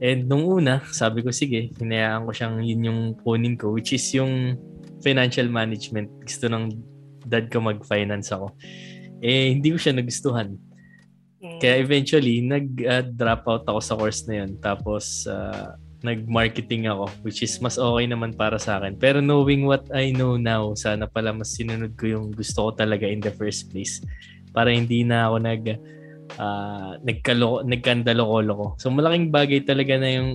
And 0.00 0.24
nung 0.24 0.48
una, 0.48 0.80
sabi 0.88 1.20
ko 1.20 1.28
sige, 1.28 1.68
hinayaan 1.76 2.24
ko 2.24 2.32
siyang 2.32 2.64
yun 2.64 2.88
yung 2.88 3.00
kunin 3.20 3.60
ko 3.60 3.76
which 3.76 3.92
is 3.92 4.08
yung 4.16 4.56
financial 5.04 5.52
management. 5.52 6.08
Gusto 6.24 6.48
ng 6.48 6.72
dad 7.28 7.52
ko 7.52 7.60
mag-finance 7.60 8.32
ako. 8.32 8.56
Eh 9.20 9.52
hindi 9.52 9.68
ko 9.68 9.76
siya 9.76 9.92
nagustuhan. 9.92 10.56
Mm. 11.42 11.58
Kaya 11.60 11.74
eventually, 11.82 12.38
nag-drop 12.40 13.42
out 13.50 13.64
ako 13.66 13.80
sa 13.82 13.94
course 13.98 14.24
na 14.30 14.46
yun. 14.46 14.56
Tapos, 14.62 15.26
uh, 15.26 15.74
nag-marketing 16.02 16.90
ako, 16.90 17.10
which 17.22 17.42
is 17.46 17.54
mas 17.62 17.78
okay 17.78 18.06
naman 18.06 18.34
para 18.34 18.58
sa 18.58 18.78
akin. 18.78 18.98
Pero 18.98 19.22
knowing 19.22 19.66
what 19.66 19.86
I 19.94 20.10
know 20.10 20.34
now, 20.34 20.74
sana 20.74 21.06
pala 21.06 21.30
mas 21.30 21.54
sinunod 21.54 21.94
ko 21.94 22.10
yung 22.10 22.34
gusto 22.34 22.68
ko 22.68 22.70
talaga 22.74 23.06
in 23.06 23.22
the 23.22 23.30
first 23.30 23.70
place. 23.70 24.02
Para 24.52 24.70
hindi 24.70 25.02
na 25.02 25.28
ako 25.28 25.36
nag 25.40 25.62
uh, 26.38 26.92
nagkalo 27.02 27.66
nagkandalo 27.66 28.22
ko. 28.28 28.66
So 28.78 28.92
malaking 28.92 29.32
bagay 29.32 29.64
talaga 29.64 29.98
na 29.98 30.10
yung 30.12 30.30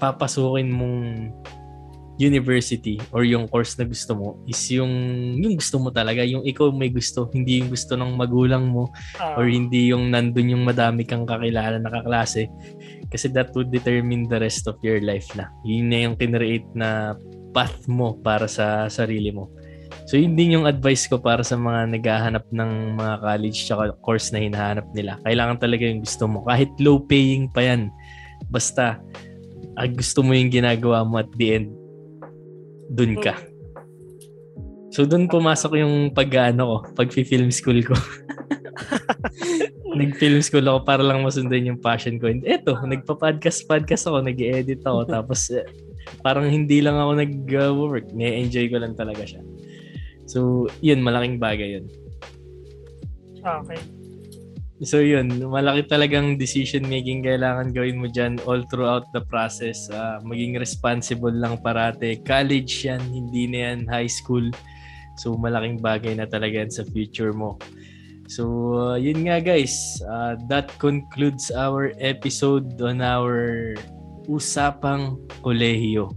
papasukin 0.00 0.72
mong 0.72 1.30
university 2.20 3.00
or 3.10 3.24
yung 3.24 3.48
course 3.48 3.74
na 3.80 3.88
gusto 3.88 4.12
mo 4.12 4.28
is 4.44 4.60
yung 4.68 4.92
yung 5.40 5.56
gusto 5.56 5.80
mo 5.80 5.88
talaga, 5.88 6.22
yung 6.22 6.44
ikaw 6.44 6.68
may 6.70 6.92
gusto, 6.92 7.26
hindi 7.32 7.58
yung 7.64 7.72
gusto 7.72 7.96
ng 7.96 8.12
magulang 8.14 8.68
mo 8.68 8.92
Ah, 9.16 9.34
or 9.40 9.48
hindi 9.48 9.90
yung 9.90 10.12
nandun 10.12 10.52
yung 10.52 10.64
madami 10.64 11.08
kang 11.08 11.24
kakilala 11.24 11.80
na 11.80 11.90
kaklase 11.90 12.46
kasi 13.08 13.26
that 13.32 13.50
would 13.56 13.72
determine 13.72 14.28
the 14.28 14.38
rest 14.38 14.68
of 14.68 14.76
your 14.84 15.00
life 15.00 15.26
na. 15.34 15.48
Yun 15.64 15.88
na 15.88 15.98
yung 16.08 16.16
kinreate 16.16 16.68
na 16.76 17.16
path 17.52 17.84
mo 17.88 18.16
para 18.20 18.48
sa 18.48 18.88
sarili 18.88 19.32
mo. 19.32 19.52
So 20.06 20.18
yun 20.18 20.34
din 20.34 20.58
yung 20.58 20.66
advice 20.66 21.06
ko 21.06 21.22
para 21.22 21.46
sa 21.46 21.54
mga 21.54 21.94
naghahanap 21.94 22.44
ng 22.50 22.98
mga 22.98 23.14
college 23.22 23.58
tsaka 23.64 23.94
course 24.02 24.34
na 24.34 24.42
hinahanap 24.42 24.86
nila. 24.92 25.16
Kailangan 25.22 25.62
talaga 25.62 25.86
yung 25.86 26.02
gusto 26.02 26.26
mo. 26.26 26.42
Kahit 26.42 26.74
low 26.82 26.98
paying 26.98 27.46
pa 27.48 27.62
yan. 27.62 27.88
Basta 28.50 28.98
ah, 29.78 29.88
gusto 29.88 30.26
mo 30.26 30.34
yung 30.34 30.50
ginagawa 30.50 31.06
mo 31.06 31.22
at 31.22 31.30
the 31.38 31.62
end, 31.62 31.70
dun 32.92 33.16
ka. 33.20 33.38
mm. 33.38 33.52
So 34.92 35.08
doon 35.08 35.24
pumasok 35.24 35.80
yung 35.80 36.12
pag-ano 36.12 36.62
ko, 36.68 36.76
pag-film 36.92 37.48
school 37.48 37.80
ko. 37.80 37.96
Nag-film 39.96 40.44
school 40.44 40.68
ako 40.68 40.84
para 40.84 41.00
lang 41.00 41.24
masundan 41.24 41.64
yung 41.64 41.80
passion 41.80 42.20
ko. 42.20 42.28
And 42.28 42.44
eto, 42.44 42.76
nagpa-podcast 42.76 43.64
podcast 43.64 44.04
ako, 44.04 44.20
nag-edit 44.20 44.84
ako 44.84 45.08
tapos 45.08 45.48
eh, 45.48 45.64
parang 46.20 46.44
hindi 46.44 46.84
lang 46.84 47.00
ako 47.00 47.24
nag-work. 47.24 48.12
May-enjoy 48.12 48.68
ko 48.68 48.84
lang 48.84 48.92
talaga 48.92 49.24
siya. 49.24 49.40
So, 50.32 50.64
yun, 50.80 51.04
malaking 51.04 51.36
bagay 51.36 51.76
yun. 51.76 51.86
Okay. 53.44 53.76
So 54.82 54.98
yun, 54.98 55.30
malaki 55.46 55.86
talagang 55.86 56.42
decision 56.42 56.82
making 56.90 57.22
kailangan 57.22 57.70
gawin 57.70 58.02
mo 58.02 58.10
dyan 58.10 58.42
all 58.50 58.66
throughout 58.66 59.06
the 59.14 59.22
process. 59.30 59.86
Ah, 59.94 60.18
maging 60.26 60.58
responsible 60.58 61.30
lang 61.30 61.62
parate. 61.62 62.18
College 62.26 62.90
yan, 62.90 62.98
hindi 63.14 63.46
na 63.46 63.70
yan 63.70 63.86
high 63.86 64.10
school. 64.10 64.42
So 65.22 65.38
malaking 65.38 65.78
bagay 65.78 66.18
na 66.18 66.26
talaga 66.26 66.66
yan 66.66 66.72
sa 66.74 66.82
future 66.82 67.30
mo. 67.30 67.62
So 68.26 68.42
uh, 68.74 68.96
yun 68.98 69.22
nga 69.22 69.38
guys, 69.38 70.02
uh, 70.02 70.34
that 70.50 70.74
concludes 70.82 71.54
our 71.54 71.94
episode 72.02 72.74
on 72.82 73.06
our 73.06 73.78
Usapang 74.26 75.14
Kolehiyo. 75.46 76.10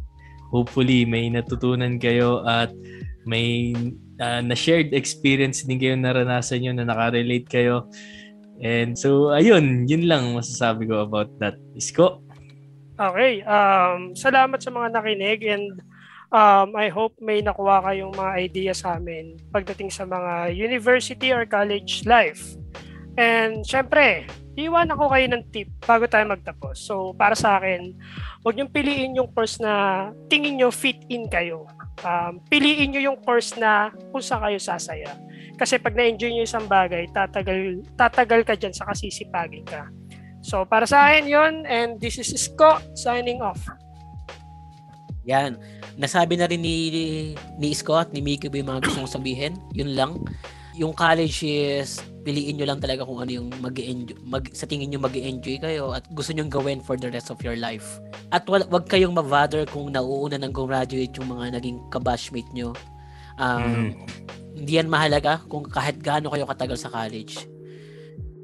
Hopefully 0.50 1.06
may 1.06 1.30
natutunan 1.30 2.02
kayo 2.02 2.42
at 2.50 2.74
may 3.30 3.78
uh, 4.20 4.42
na-shared 4.44 4.92
experience 4.96 5.64
din 5.64 5.80
kayo 5.80 5.96
naranasan 5.96 6.64
nyo 6.64 6.72
na 6.76 6.88
nakarelate 6.88 7.48
kayo. 7.48 7.88
And 8.64 8.96
so 8.96 9.36
ayun, 9.36 9.88
yun 9.88 10.08
lang 10.08 10.32
masasabi 10.36 10.88
ko 10.88 11.04
about 11.04 11.32
that. 11.44 11.60
Isko? 11.76 12.24
Okay. 12.96 13.44
Um, 13.44 14.16
salamat 14.16 14.64
sa 14.64 14.72
mga 14.72 14.96
nakinig 14.96 15.44
and 15.44 15.84
um, 16.32 16.72
I 16.80 16.88
hope 16.88 17.20
may 17.20 17.44
nakuha 17.44 17.84
kayong 17.84 18.16
mga 18.16 18.32
idea 18.40 18.72
sa 18.72 18.96
amin 18.96 19.36
pagdating 19.52 19.92
sa 19.92 20.08
mga 20.08 20.56
university 20.56 21.36
or 21.36 21.44
college 21.44 22.08
life. 22.08 22.56
And 23.20 23.64
syempre, 23.68 24.28
iwan 24.56 24.92
ako 24.92 25.12
kayo 25.12 25.28
ng 25.32 25.44
tip 25.52 25.68
bago 25.84 26.08
tayo 26.08 26.32
magtapos. 26.32 26.80
So 26.80 27.12
para 27.16 27.36
sa 27.36 27.60
akin, 27.60 27.96
huwag 28.44 28.56
niyong 28.56 28.72
piliin 28.72 29.20
yung 29.20 29.32
course 29.36 29.60
na 29.60 30.12
tingin 30.32 30.60
niyo 30.60 30.72
fit 30.72 31.00
in 31.12 31.28
kayo. 31.28 31.68
Um, 32.04 32.44
piliin 32.52 32.92
niyo 32.92 33.14
yung 33.14 33.20
course 33.24 33.56
na 33.56 33.94
kung 34.12 34.20
saan 34.20 34.44
kayo 34.44 34.60
sasaya. 34.60 35.16
Kasi 35.56 35.80
pag 35.80 35.96
na-enjoy 35.96 36.36
niyo 36.36 36.44
isang 36.44 36.68
bagay, 36.68 37.08
tatagal, 37.16 37.80
tatagal 37.96 38.44
ka 38.44 38.54
dyan 38.60 38.76
sa 38.76 38.84
kasisipagin 38.92 39.64
ka. 39.64 39.88
So 40.44 40.68
para 40.68 40.84
sa 40.86 41.10
akin 41.10 41.26
yon 41.26 41.54
and 41.66 41.98
this 41.98 42.20
is 42.20 42.30
Isko 42.36 42.84
signing 42.94 43.40
off. 43.40 43.64
Yan. 45.26 45.58
Nasabi 45.96 46.38
na 46.38 46.46
rin 46.46 46.62
ni, 46.62 46.92
ni 47.58 47.70
Scott, 47.74 48.14
ni 48.14 48.22
Mickey 48.22 48.52
ba 48.52 48.60
yung 48.62 48.70
mga 48.70 48.84
gusto 48.86 49.00
kong 49.02 49.16
sabihin? 49.16 49.54
Yun 49.74 49.96
lang. 49.96 50.12
Yung 50.76 50.92
college 50.92 51.44
is, 51.48 52.04
piliin 52.26 52.58
nyo 52.60 52.68
lang 52.68 52.82
talaga 52.82 53.06
kung 53.06 53.22
ano 53.22 53.32
yung 53.32 53.48
mag, 53.62 53.78
mag 54.26 54.44
sa 54.52 54.66
tingin 54.66 54.90
nyo 54.92 55.00
mag 55.00 55.14
enjoy 55.14 55.62
kayo 55.62 55.94
at 55.94 56.04
gusto 56.12 56.34
nyo 56.34 56.50
gawin 56.50 56.82
for 56.82 56.98
the 56.98 57.08
rest 57.08 57.30
of 57.30 57.40
your 57.46 57.56
life. 57.56 58.02
At 58.34 58.50
wag, 58.50 58.68
wag 58.74 58.90
kayong 58.90 59.14
ma-bother 59.14 59.64
kung 59.70 59.94
nauuna 59.94 60.42
nang 60.42 60.52
graduate 60.52 61.14
yung 61.16 61.32
mga 61.32 61.62
naging 61.62 61.80
kabashmate 61.94 62.50
nyo. 62.52 62.74
Um, 63.38 63.94
Hindi 64.56 64.80
yan 64.80 64.88
mahalaga 64.88 65.44
kung 65.52 65.68
kahit 65.68 66.00
gaano 66.00 66.32
kayo 66.32 66.48
katagal 66.48 66.88
sa 66.88 66.92
college. 66.92 67.46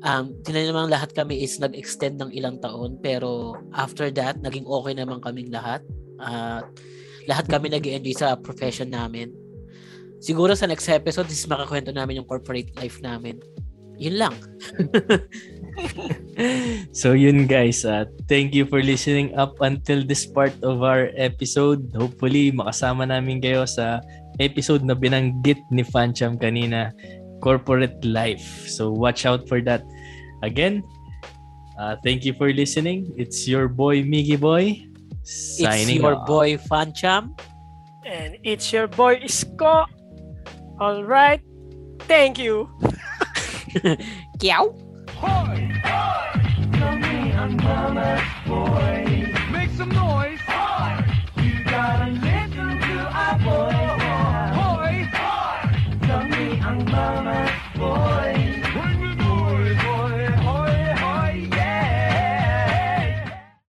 Um, 0.04 0.36
tinan 0.44 0.68
naman 0.74 0.92
lahat 0.92 1.16
kami 1.16 1.40
is 1.40 1.62
nag-extend 1.62 2.20
ng 2.20 2.32
ilang 2.36 2.60
taon 2.60 3.00
pero 3.00 3.56
after 3.72 4.12
that, 4.14 4.38
naging 4.44 4.68
okay 4.68 4.94
naman 4.94 5.24
kaming 5.24 5.50
lahat. 5.50 5.80
At 6.20 6.68
lahat 7.26 7.46
kami 7.48 7.72
nag 7.72 7.86
enjoy 7.86 8.14
sa 8.14 8.36
profession 8.38 8.92
namin. 8.92 9.32
Siguro 10.22 10.54
sa 10.54 10.70
next 10.70 10.86
episode 10.88 11.28
is 11.34 11.44
makakwento 11.50 11.90
namin 11.90 12.22
yung 12.22 12.30
corporate 12.30 12.70
life 12.78 13.02
namin. 13.02 13.42
Yun 13.98 14.16
lang. 14.22 14.36
So 16.92 17.14
yun 17.16 17.48
guys, 17.48 17.86
uh, 17.88 18.06
thank 18.28 18.52
you 18.52 18.66
for 18.68 18.84
listening 18.84 19.32
up 19.40 19.56
until 19.64 20.04
this 20.04 20.28
part 20.28 20.52
of 20.64 20.84
our 20.84 21.10
episode. 21.16 21.88
Hopefully 21.96 22.52
makasama 22.52 23.08
namin 23.08 23.40
kayo 23.40 23.64
sa 23.64 24.04
episode 24.42 24.84
na 24.84 24.98
binanggit 24.98 25.64
ni 25.72 25.86
Fancham 25.86 26.36
kanina, 26.36 26.92
corporate 27.40 27.98
life. 28.04 28.68
So 28.68 28.92
watch 28.92 29.24
out 29.24 29.48
for 29.48 29.64
that. 29.64 29.86
Again, 30.44 30.84
uh, 31.80 31.96
thank 32.04 32.26
you 32.28 32.34
for 32.36 32.52
listening. 32.52 33.14
It's 33.16 33.48
your 33.48 33.70
boy 33.72 34.04
Miggy 34.04 34.36
Boy 34.36 34.82
It's 35.24 35.62
signing 35.62 36.02
your 36.02 36.20
off. 36.20 36.28
boy 36.28 36.58
Fancham. 36.58 37.38
And 38.04 38.36
it's 38.44 38.74
your 38.74 38.90
boy 38.90 39.22
Isko. 39.24 39.88
All 40.82 41.04
right. 41.04 41.40
Thank 42.10 42.40
you. 42.40 42.68
Kiao. 44.40 44.74
Make 49.52 49.70
some 49.78 49.90
noise. 49.90 50.40
You 51.38 51.64
gotta 51.66 52.10
listen 52.14 52.80
to 52.82 52.98
our 53.14 53.38
voice. 53.46 54.56
Hoy. 54.58 55.08
Tell 56.08 56.24
me 56.28 56.60
I'm 56.60 56.84
mama's 56.86 57.52
boy. 57.78 58.41